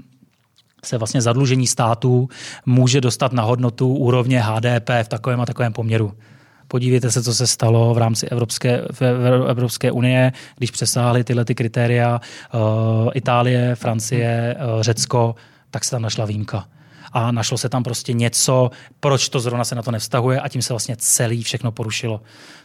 se 0.85 0.97
vlastně 0.97 1.21
zadlužení 1.21 1.67
států 1.67 2.29
může 2.65 3.01
dostat 3.01 3.33
na 3.33 3.43
hodnotu 3.43 3.93
úrovně 3.93 4.41
HDP 4.41 4.89
v 5.03 5.07
takovém 5.07 5.41
a 5.41 5.45
takovém 5.45 5.73
poměru. 5.73 6.13
Podívejte 6.67 7.11
se, 7.11 7.23
co 7.23 7.33
se 7.33 7.47
stalo 7.47 7.93
v 7.93 7.97
rámci 7.97 8.27
Evropské, 8.27 8.81
v 8.91 9.01
Evropské 9.49 9.91
unie, 9.91 10.31
když 10.57 10.71
přesáhly 10.71 11.23
tyhle 11.23 11.45
ty 11.45 11.55
kritéria 11.55 12.21
uh, 12.53 12.61
Itálie, 13.13 13.75
Francie, 13.75 14.55
uh, 14.75 14.81
Řecko, 14.81 15.35
tak 15.71 15.83
se 15.83 15.91
tam 15.91 16.01
našla 16.01 16.25
výjimka 16.25 16.65
a 17.13 17.31
našlo 17.31 17.57
se 17.57 17.69
tam 17.69 17.83
prostě 17.83 18.13
něco, 18.13 18.71
proč 18.99 19.29
to 19.29 19.39
zrovna 19.39 19.63
se 19.63 19.75
na 19.75 19.81
to 19.81 19.91
nevztahuje 19.91 20.39
a 20.39 20.49
tím 20.49 20.61
se 20.61 20.73
vlastně 20.73 20.95
celý 20.95 21.43
všechno 21.43 21.71
porušilo. 21.71 22.21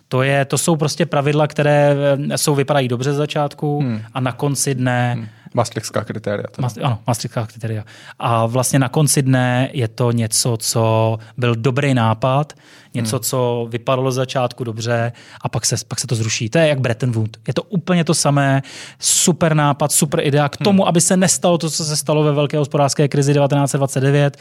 To, 0.08 0.22
je, 0.22 0.44
to 0.44 0.58
jsou 0.58 0.76
prostě 0.76 1.06
pravidla, 1.06 1.46
které 1.46 1.96
eh, 2.32 2.38
jsou 2.38 2.54
vypadají 2.54 2.88
dobře 2.88 3.12
z 3.12 3.16
začátku 3.16 3.80
hmm. 3.80 4.00
a 4.14 4.20
na 4.20 4.32
konci 4.32 4.74
dne 4.74 5.14
hmm 5.14 5.28
Maastrichtská 5.54 6.04
kritéria. 6.04 6.46
Mas, 6.60 6.76
ano, 6.82 6.98
Maastrichtská 7.06 7.46
kritéria. 7.46 7.84
A 8.18 8.46
vlastně 8.46 8.78
na 8.78 8.88
konci 8.88 9.22
dne 9.22 9.70
je 9.72 9.88
to 9.88 10.12
něco, 10.12 10.56
co 10.56 11.18
byl 11.36 11.54
dobrý 11.54 11.94
nápad, 11.94 12.52
něco, 12.94 13.16
hmm. 13.16 13.22
co 13.22 13.66
vypadalo 13.70 14.12
z 14.12 14.14
začátku 14.14 14.64
dobře 14.64 15.12
a 15.40 15.48
pak 15.48 15.66
se, 15.66 15.76
pak 15.88 16.00
se 16.00 16.06
to 16.06 16.14
zruší. 16.14 16.50
To 16.50 16.58
je 16.58 16.68
jak 16.68 16.80
Bretton 16.80 17.12
Woods. 17.12 17.38
Je 17.46 17.54
to 17.54 17.62
úplně 17.62 18.04
to 18.04 18.14
samé, 18.14 18.62
super 18.98 19.54
nápad, 19.54 19.92
super 19.92 20.20
idea 20.26 20.48
k 20.48 20.56
tomu, 20.56 20.82
hmm. 20.82 20.88
aby 20.88 21.00
se 21.00 21.16
nestalo 21.16 21.58
to, 21.58 21.70
co 21.70 21.84
se 21.84 21.96
stalo 21.96 22.22
ve 22.22 22.32
velké 22.32 22.58
hospodářské 22.58 23.08
krizi 23.08 23.34
1929 23.34 24.36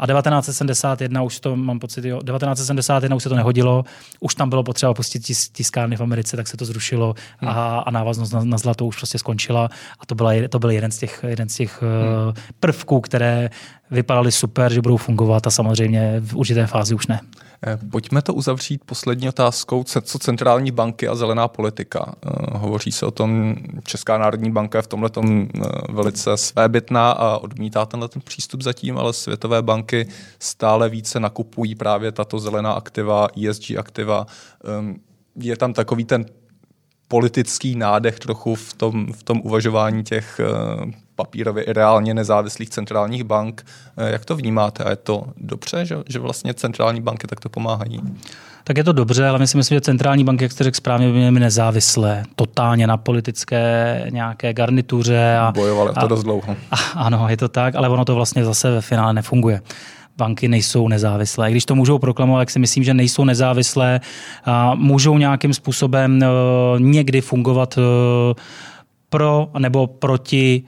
a 0.00 0.06
1971 0.06 1.22
už 1.22 1.40
to, 1.40 1.56
mám 1.56 1.78
pocit, 1.78 2.04
jo, 2.04 2.18
1971 2.18 3.16
už 3.16 3.22
se 3.22 3.28
to 3.28 3.34
nehodilo, 3.34 3.84
už 4.20 4.34
tam 4.34 4.50
bylo 4.50 4.62
potřeba 4.62 4.94
pustit 4.94 5.20
tis, 5.20 5.48
tiskárny 5.48 5.96
v 5.96 6.00
Americe, 6.00 6.36
tak 6.36 6.48
se 6.48 6.56
to 6.56 6.64
zrušilo 6.64 7.14
hmm. 7.38 7.50
a, 7.50 7.78
a 7.78 7.90
návaznost 7.90 8.32
na, 8.32 8.44
na 8.44 8.58
zlato 8.58 8.86
už 8.86 8.96
prostě 8.96 9.18
skončila 9.18 9.68
a 10.00 10.06
to, 10.06 10.14
byla, 10.14 10.32
to 10.48 10.58
byl 10.58 10.70
jeden 10.70 10.90
z 10.90 10.98
těch, 10.98 11.24
jeden 11.28 11.48
z 11.48 11.54
těch 11.54 11.82
hmm. 11.82 12.28
uh, 12.28 12.34
prvků, 12.60 13.00
které 13.00 13.50
vypadaly 13.90 14.32
super, 14.32 14.72
že 14.72 14.82
budou 14.82 14.96
fungovat 14.96 15.46
a 15.46 15.50
samozřejmě 15.50 16.20
v 16.20 16.36
určité 16.36 16.66
fázi 16.66 16.94
už 16.94 17.06
ne. 17.06 17.20
Eh, 17.66 17.78
pojďme 17.90 18.22
to 18.22 18.34
uzavřít 18.34 18.84
poslední 18.84 19.28
otázkou, 19.28 19.84
co 19.84 20.18
centrální 20.18 20.70
banky 20.70 21.08
a 21.08 21.14
zelená 21.14 21.48
politika. 21.48 22.14
Eh, 22.26 22.28
hovoří 22.58 22.92
se 22.92 23.06
o 23.06 23.10
tom, 23.10 23.56
Česká 23.84 24.18
národní 24.18 24.50
banka 24.50 24.78
je 24.78 24.82
v 24.82 24.86
tomhle 24.86 25.10
velice 25.88 26.36
svébytná 26.36 27.10
a 27.10 27.38
odmítá 27.38 27.86
tenhle 27.86 28.08
ten 28.08 28.22
přístup 28.22 28.62
zatím, 28.62 28.98
ale 28.98 29.12
světové 29.12 29.62
banky 29.62 30.08
stále 30.38 30.88
více 30.88 31.20
nakupují 31.20 31.74
právě 31.74 32.12
tato 32.12 32.38
zelená 32.38 32.72
aktiva, 32.72 33.28
ESG 33.48 33.70
aktiva. 33.78 34.26
Ehm, 34.64 34.96
je 35.36 35.56
tam 35.56 35.72
takový 35.72 36.04
ten 36.04 36.26
politický 37.08 37.76
nádech 37.76 38.18
trochu 38.18 38.54
v 38.54 38.74
tom, 38.74 39.12
v 39.12 39.22
tom 39.22 39.40
uvažování 39.44 40.04
těch 40.04 40.40
eh, 40.40 40.92
papírově 41.24 41.64
i 41.64 41.72
reálně 41.72 42.14
nezávislých 42.14 42.70
centrálních 42.70 43.24
bank. 43.24 43.66
Eh, 43.96 44.12
jak 44.12 44.24
to 44.24 44.36
vnímáte? 44.36 44.84
A 44.84 44.90
je 44.90 44.96
to 44.96 45.24
dobře, 45.36 45.86
že, 45.86 45.96
že 46.08 46.18
vlastně 46.18 46.54
centrální 46.54 47.00
banky 47.00 47.26
takto 47.26 47.48
pomáhají? 47.48 48.00
Tak 48.64 48.76
je 48.76 48.84
to 48.84 48.92
dobře, 48.92 49.28
ale 49.28 49.38
my 49.38 49.46
si 49.46 49.56
myslím, 49.56 49.76
že 49.76 49.80
centrální 49.80 50.24
banky, 50.24 50.44
jak 50.44 50.52
jste 50.52 50.64
řekl 50.64 50.76
správně, 50.76 51.06
by 51.06 51.12
měly 51.12 51.40
nezávislé, 51.40 52.24
totálně 52.36 52.86
na 52.86 52.96
politické 52.96 53.62
nějaké 54.10 54.52
garnituře. 54.52 55.36
A, 55.36 55.52
Bojovali 55.52 55.92
to 56.00 56.08
dost 56.08 56.22
dlouho. 56.22 56.56
A, 56.70 56.76
ano, 56.76 57.26
je 57.28 57.36
to 57.36 57.48
tak, 57.48 57.74
ale 57.74 57.88
ono 57.88 58.04
to 58.04 58.14
vlastně 58.14 58.44
zase 58.44 58.70
ve 58.70 58.80
finále 58.80 59.12
nefunguje 59.12 59.60
banky 60.16 60.48
nejsou 60.48 60.88
nezávislé. 60.88 61.50
Když 61.50 61.64
to 61.64 61.74
můžou 61.74 61.98
proklamovat, 61.98 62.40
tak 62.40 62.50
si 62.50 62.58
myslím, 62.58 62.84
že 62.84 62.94
nejsou 62.94 63.24
nezávislé 63.24 64.00
a 64.44 64.74
můžou 64.74 65.18
nějakým 65.18 65.54
způsobem 65.54 66.20
uh, 66.22 66.80
někdy 66.80 67.20
fungovat 67.20 67.78
uh, 67.78 67.84
pro 69.10 69.48
nebo 69.58 69.86
proti 69.86 70.62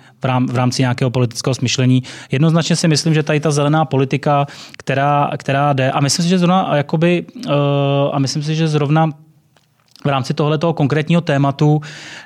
v 0.49 0.55
rámci 0.55 0.83
nějakého 0.83 1.11
politického 1.11 1.55
smyšlení. 1.55 2.03
Jednoznačně 2.33 2.77
si 2.77 2.89
myslím, 2.89 3.15
že 3.15 3.23
tady 3.23 3.41
ta 3.41 3.51
zelená 3.51 3.85
politika, 3.85 4.47
která, 4.79 5.31
která 5.37 5.73
jde, 5.73 5.91
a 5.91 6.01
myslím 6.01 6.23
si, 6.23 6.29
že 6.29 6.39
zrovna, 6.39 6.77
jakoby, 6.77 7.27
uh, 7.47 7.53
a 8.13 8.19
myslím 8.19 8.43
si, 8.43 8.55
že 8.55 8.69
zrovna 8.69 9.11
v 10.05 10.09
rámci 10.09 10.35
tohoto 10.35 10.73
konkrétního 10.73 11.21
tématu 11.21 11.81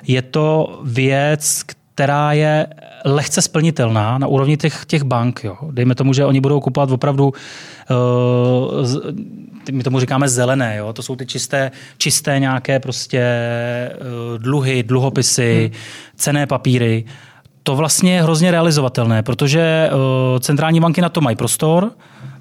je 0.07 0.21
to 0.21 0.79
věc, 0.83 1.63
která 1.63 1.86
je 2.31 2.67
lehce 3.05 3.41
splnitelná 3.41 4.17
na 4.17 4.27
úrovni 4.27 4.57
těch, 4.57 4.85
těch 4.85 5.03
bank. 5.03 5.41
Jo. 5.43 5.57
Dejme 5.71 5.95
tomu, 5.95 6.13
že 6.13 6.25
oni 6.25 6.41
budou 6.41 6.59
kupovat 6.59 6.91
opravdu, 6.91 7.25
uh, 7.27 8.87
my 9.71 9.83
tomu 9.83 9.99
říkáme 9.99 10.29
zelené, 10.29 10.77
jo. 10.77 10.93
to 10.93 11.03
jsou 11.03 11.15
ty 11.15 11.25
čisté, 11.25 11.71
čisté 11.97 12.39
nějaké 12.39 12.79
prostě 12.79 13.21
uh, 13.91 14.37
dluhy, 14.37 14.83
dluhopisy, 14.83 15.71
hmm. 15.73 15.81
cené 16.15 16.47
papíry. 16.47 17.05
To 17.63 17.75
vlastně 17.75 18.15
je 18.15 18.23
hrozně 18.23 18.51
realizovatelné, 18.51 19.23
protože 19.23 19.89
uh, 19.91 20.39
centrální 20.39 20.79
banky 20.79 21.01
na 21.01 21.09
to 21.09 21.21
mají 21.21 21.35
prostor, 21.35 21.91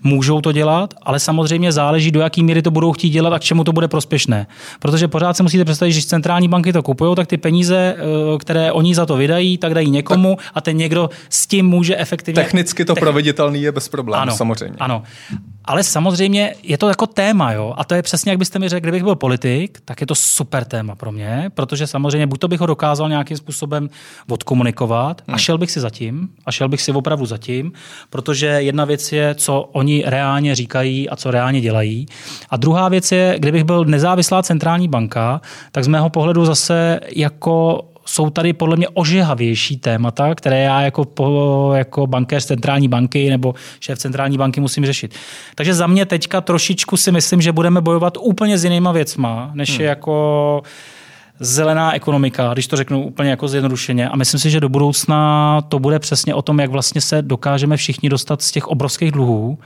můžou 0.07 0.41
to 0.41 0.53
dělat, 0.53 0.95
ale 1.03 1.21
samozřejmě 1.21 1.73
záleží, 1.73 2.11
do 2.11 2.21
jaké 2.21 2.43
míry 2.43 2.63
to 2.63 2.71
budou 2.71 2.93
chtít 2.93 3.11
dělat 3.11 3.33
a 3.33 3.39
k 3.39 3.43
čemu 3.43 3.65
to 3.65 3.73
bude 3.73 3.89
prospěšné. 3.89 4.47
Protože 4.81 5.09
pořád 5.09 5.37
se 5.37 5.43
musíte 5.43 5.65
představit, 5.65 5.93
že 5.93 6.03
centrální 6.03 6.49
banky 6.49 6.73
to 6.73 6.83
kupují, 6.83 7.17
tak 7.17 7.27
ty 7.27 7.37
peníze, 7.37 7.97
eh, 7.99 8.39
které 8.39 8.73
oni 8.73 8.95
za 8.95 9.07
to 9.07 9.17
vydají, 9.17 9.59
tak 9.59 9.75
dají 9.75 9.91
někomu 9.91 10.37
a 10.55 10.61
ten 10.61 10.77
někdo 10.77 11.11
s 11.29 11.47
tím 11.47 11.67
může 11.67 11.97
efektivně. 11.97 12.43
Technicky 12.43 12.85
to 12.85 12.95
Techn... 12.95 13.05
proveditelný 13.05 13.63
je 13.63 13.73
bez 13.73 13.89
problémů, 13.89 14.23
ano, 14.23 14.37
samozřejmě. 14.37 14.77
Ano. 14.79 15.03
Ale 15.65 15.83
samozřejmě 15.83 16.55
je 16.63 16.79
to 16.79 16.89
jako 16.89 17.07
téma, 17.07 17.53
jo. 17.53 17.75
A 17.77 17.85
to 17.85 17.95
je 17.95 18.03
přesně, 18.03 18.31
jak 18.33 18.39
byste 18.39 18.59
mi 18.59 18.69
řekl, 18.69 18.85
kdybych 18.85 19.03
byl 19.03 19.15
politik, 19.17 19.79
tak 19.85 20.01
je 20.01 20.07
to 20.07 20.15
super 20.15 20.65
téma 20.65 20.95
pro 20.95 21.13
mě, 21.13 21.51
protože 21.55 21.87
samozřejmě 21.87 22.27
buď 22.27 22.41
to 22.41 22.49
bych 22.49 22.61
ho 22.61 22.67
dokázal 22.67 23.09
nějakým 23.09 23.37
způsobem 23.37 23.91
odkomunikovat 24.31 25.23
a 25.29 25.33
hmm. 25.33 25.39
šel 25.39 25.59
bych 25.59 25.71
si 25.71 25.81
zatím, 25.81 26.29
a 26.47 26.53
šel 26.53 26.69
bych 26.69 26.83
si 26.83 26.93
opravdu 26.93 27.27
zatím, 27.27 27.73
protože 28.11 28.47
jedna 28.47 28.85
věc 28.85 29.13
je, 29.13 29.35
co 29.35 29.61
oni 29.73 29.96
reálně 30.05 30.55
říkají 30.55 31.09
a 31.09 31.17
co 31.17 31.31
reálně 31.31 31.61
dělají. 31.61 32.07
A 32.51 32.57
druhá 32.57 32.89
věc 32.89 33.13
je, 33.13 33.35
kdybych 33.39 33.65
byl 33.65 33.85
nezávislá 33.85 34.43
centrální 34.43 34.89
banka, 34.89 35.41
tak 35.73 35.85
z 35.85 35.89
mého 35.89 36.11
pohledu 36.11 36.45
zase 36.45 37.01
jako 37.17 37.85
jsou 38.07 38.31
tady 38.31 38.53
podle 38.53 38.77
mě 38.77 38.89
ožehavější 38.89 39.77
témata, 39.77 40.35
které 40.35 40.63
já 40.63 40.81
jako, 40.83 41.05
po, 41.05 41.73
jako 41.77 42.07
bankéř 42.07 42.45
centrální 42.45 42.89
banky 42.89 43.31
nebo 43.31 43.55
šéf 43.81 43.99
centrální 43.99 44.39
banky 44.39 44.61
musím 44.61 44.87
řešit. 44.87 45.15
Takže 45.55 45.75
za 45.75 45.87
mě 45.87 46.07
teďka 46.07 46.41
trošičku 46.41 46.97
si 46.97 47.13
myslím, 47.13 47.41
že 47.41 47.53
budeme 47.53 47.81
bojovat 47.81 48.17
úplně 48.21 48.59
s 48.59 48.65
jinýma 48.65 48.93
věcma, 48.93 49.51
než 49.55 49.71
hmm. 49.71 49.81
je 49.81 49.87
jako 49.87 50.63
zelená 51.41 51.95
ekonomika, 51.95 52.53
když 52.53 52.67
to 52.67 52.77
řeknu 52.77 53.07
úplně 53.07 53.31
jako 53.31 53.49
zjednodušeně. 53.49 54.09
A 54.09 54.17
myslím 54.17 54.41
si, 54.41 54.51
že 54.51 54.61
do 54.61 54.69
budoucna 54.69 55.61
to 55.69 55.79
bude 55.79 55.99
přesně 55.99 56.35
o 56.35 56.43
tom, 56.43 56.61
jak 56.61 56.71
vlastně 56.71 57.01
se 57.01 57.23
dokážeme 57.23 57.77
všichni 57.77 58.09
dostat 58.09 58.43
z 58.43 58.51
těch 58.51 58.67
obrovských 58.67 59.13
dluhů, 59.13 59.59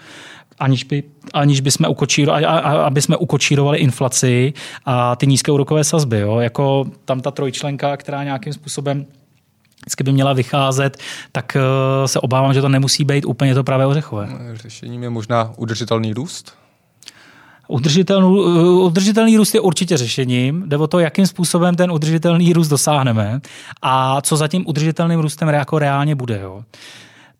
aniž 0.58 0.84
by, 0.84 1.02
aniž 1.34 1.60
by 1.60 1.70
jsme 1.70 1.88
ukočírovali, 1.88 2.46
aby 2.46 3.02
jsme 3.02 3.16
ukočírovali 3.16 3.78
inflaci 3.78 4.52
a 4.84 5.16
ty 5.16 5.26
nízké 5.26 5.52
úrokové 5.52 5.84
sazby. 5.84 6.20
Jo? 6.20 6.38
Jako 6.38 6.86
tam 7.04 7.20
ta 7.20 7.30
trojčlenka, 7.30 7.96
která 7.96 8.24
nějakým 8.24 8.52
způsobem 8.52 9.06
vždycky 9.80 10.04
by 10.04 10.12
měla 10.12 10.32
vycházet, 10.32 10.98
tak 11.32 11.56
eh, 11.56 12.08
se 12.08 12.20
obávám, 12.20 12.54
že 12.54 12.60
to 12.60 12.68
nemusí 12.68 13.04
být 13.04 13.24
úplně 13.24 13.54
to 13.54 13.64
pravé 13.64 13.86
ořechové. 13.86 14.28
Řešením 14.54 15.02
je 15.02 15.10
možná 15.10 15.52
udržitelný 15.56 16.12
růst? 16.12 16.59
Udržitelný, 17.70 18.40
udržitelný 18.80 19.36
růst 19.36 19.54
je 19.54 19.60
určitě 19.60 19.96
řešením. 19.96 20.62
Jde 20.66 20.76
o 20.76 20.86
to, 20.86 20.98
jakým 20.98 21.26
způsobem 21.26 21.76
ten 21.76 21.92
udržitelný 21.92 22.52
růst 22.52 22.68
dosáhneme 22.68 23.40
a 23.82 24.20
co 24.20 24.36
za 24.36 24.48
tím 24.48 24.64
udržitelným 24.66 25.20
růstem 25.20 25.48
jako 25.48 25.78
reálně 25.78 26.14
bude. 26.14 26.40
Jo. 26.42 26.62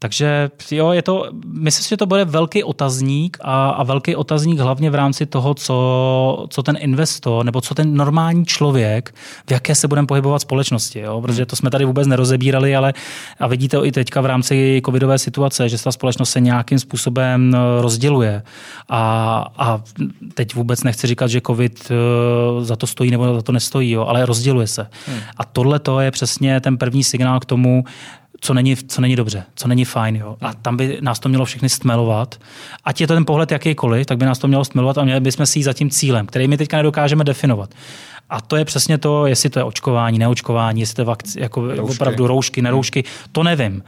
Takže 0.03 0.51
jo, 0.71 0.91
je 0.91 1.03
to, 1.03 1.27
myslím 1.45 1.83
si, 1.85 1.89
že 1.89 1.97
to 1.97 2.07
bude 2.07 2.25
velký 2.25 2.65
otazník 2.65 3.37
a, 3.41 3.71
a 3.71 3.83
velký 3.83 4.17
otazník 4.17 4.59
hlavně 4.59 4.91
v 4.91 4.95
rámci 4.95 5.27
toho, 5.27 5.55
co, 5.55 6.47
co 6.51 6.63
ten 6.63 6.77
investor 6.79 7.45
nebo 7.45 7.61
co 7.61 7.75
ten 7.75 7.97
normální 7.97 8.47
člověk, 8.47 9.15
v 9.47 9.53
jaké 9.53 9.75
se 9.75 9.89
budeme 9.89 10.07
pohybovat 10.07 10.39
společnosti. 10.39 11.01
Jo? 11.01 11.21
Protože 11.21 11.47
to 11.47 11.57
jsme 11.57 11.71
tady 11.71 11.85
vůbec 11.85 12.07
nerozebírali, 12.07 12.77
ale 12.77 12.95
a 13.41 13.47
vidíte 13.47 13.77
i 13.85 13.93
teďka 13.93 14.21
v 14.21 14.27
rámci 14.27 14.83
covidové 14.87 15.19
situace, 15.19 15.69
že 15.69 15.83
ta 15.83 15.93
společnost 15.93 16.31
se 16.31 16.41
nějakým 16.41 16.79
způsobem 16.79 17.55
eh, 17.55 17.83
rozděluje. 17.83 18.43
A, 18.89 19.45
a 19.59 19.83
teď 20.35 20.55
vůbec 20.55 20.85
nechci 20.85 21.07
říkat, 21.07 21.27
že 21.27 21.41
covid 21.47 21.91
eh, 21.91 22.65
za 22.65 22.77
to 22.77 22.87
stojí 22.87 23.11
nebo 23.11 23.35
za 23.35 23.43
to 23.43 23.53
nestojí, 23.53 23.91
jo? 23.91 24.05
ale 24.05 24.27
rozděluje 24.27 24.67
se. 24.67 24.87
Hmm. 25.07 25.21
A 25.37 25.45
tohle 25.45 25.79
to 25.79 26.01
je 26.01 26.11
přesně 26.11 26.61
ten 26.61 26.79
první 26.79 27.05
signál 27.05 27.41
k 27.41 27.45
tomu, 27.45 27.85
co 28.41 28.55
není, 28.55 28.77
co 28.77 29.01
není 29.01 29.17
dobře, 29.17 29.45
co 29.55 29.69
není 29.69 29.85
fajn. 29.85 30.17
Jo. 30.17 30.37
A 30.41 30.55
tam 30.55 30.77
by 30.77 30.99
nás 31.01 31.19
to 31.19 31.29
mělo 31.29 31.45
všechny 31.45 31.69
stmelovat. 31.69 32.41
Ať 32.85 33.01
je 33.01 33.07
to 33.07 33.15
ten 33.15 33.27
pohled 33.27 33.53
jakýkoliv, 33.53 34.07
tak 34.07 34.19
by 34.19 34.25
nás 34.25 34.39
to 34.39 34.49
mělo 34.49 34.65
stmelovat 34.65 34.99
a 34.99 35.05
měli 35.05 35.21
bychom 35.21 35.47
si 35.47 35.59
jít 35.59 35.63
za 35.63 35.73
tím 35.73 35.91
cílem, 35.91 36.27
který 36.27 36.49
my 36.49 36.57
teďka 36.57 36.77
nedokážeme 36.77 37.25
definovat. 37.25 37.71
A 38.31 38.41
to 38.41 38.57
je 38.57 38.65
přesně 38.65 38.99
to, 38.99 39.27
jestli 39.27 39.51
to 39.51 39.59
je 39.59 39.65
očkování, 39.65 40.19
neočkování, 40.19 40.81
jestli 40.81 40.95
to 40.95 41.01
je 41.01 41.07
vakc, 41.07 41.37
jako 41.37 41.61
roušky. 41.61 41.95
opravdu 41.95 42.27
roušky, 42.27 42.63
neroušky, 42.63 43.05
to 43.33 43.43
nevím. 43.43 43.83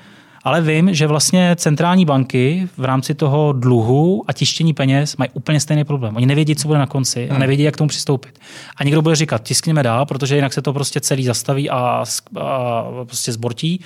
Ale 0.44 0.60
vím, 0.60 0.94
že 0.94 1.06
vlastně 1.06 1.56
centrální 1.56 2.04
banky 2.04 2.68
v 2.76 2.84
rámci 2.84 3.14
toho 3.14 3.52
dluhu 3.52 4.24
a 4.28 4.32
tištění 4.32 4.74
peněz 4.74 5.16
mají 5.16 5.30
úplně 5.32 5.60
stejný 5.60 5.84
problém. 5.84 6.16
Oni 6.16 6.26
nevědí, 6.26 6.56
co 6.56 6.68
bude 6.68 6.78
na 6.78 6.86
konci 6.86 7.28
a 7.28 7.32
hmm. 7.32 7.40
nevědí, 7.40 7.62
jak 7.62 7.74
k 7.74 7.76
tomu 7.76 7.88
přistoupit. 7.88 8.38
A 8.76 8.84
někdo 8.84 9.02
bude 9.02 9.16
říkat, 9.16 9.42
tiskněme 9.42 9.82
dál, 9.82 10.06
protože 10.06 10.36
jinak 10.36 10.52
se 10.52 10.62
to 10.62 10.72
prostě 10.72 11.00
celý 11.00 11.24
zastaví 11.24 11.70
a, 11.70 12.04
a 12.40 12.84
prostě 13.04 13.32
zbortí. 13.32 13.80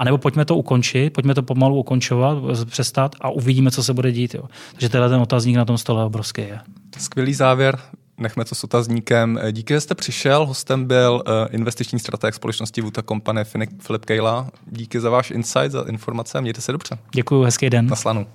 A 0.00 0.04
nebo 0.04 0.18
pojďme 0.18 0.44
to 0.44 0.56
ukončit, 0.56 1.10
pojďme 1.10 1.34
to 1.34 1.42
pomalu 1.42 1.76
ukončovat, 1.76 2.38
přestat 2.66 3.16
a 3.20 3.30
uvidíme, 3.30 3.70
co 3.70 3.82
se 3.82 3.94
bude 3.94 4.12
dít. 4.12 4.34
Jo. 4.34 4.42
Takže 4.70 4.88
tenhle 4.88 5.08
ten 5.08 5.20
otazník 5.20 5.56
na 5.56 5.64
tom 5.64 5.78
stole 5.78 6.04
obrovský 6.04 6.40
je. 6.40 6.60
Skvělý 6.98 7.34
závěr. 7.34 7.78
Nechme 8.18 8.44
to 8.44 8.54
s 8.54 8.64
otazníkem. 8.64 9.40
Díky, 9.52 9.74
že 9.74 9.80
jste 9.80 9.94
přišel. 9.94 10.46
Hostem 10.46 10.84
byl 10.84 11.22
uh, 11.26 11.32
investiční 11.50 11.98
strateg 11.98 12.34
společnosti 12.34 12.80
Vuta 12.80 13.02
Company 13.02 13.44
Filip 13.80 14.04
Kejla. 14.04 14.48
Díky 14.66 15.00
za 15.00 15.10
váš 15.10 15.30
insight, 15.30 15.70
za 15.70 15.84
informace 15.88 16.38
a 16.38 16.40
mějte 16.40 16.60
se 16.60 16.72
dobře. 16.72 16.98
Děkuji, 17.14 17.42
hezký 17.42 17.70
den. 17.70 17.86
Na 17.86 17.96
slanu. 17.96 18.26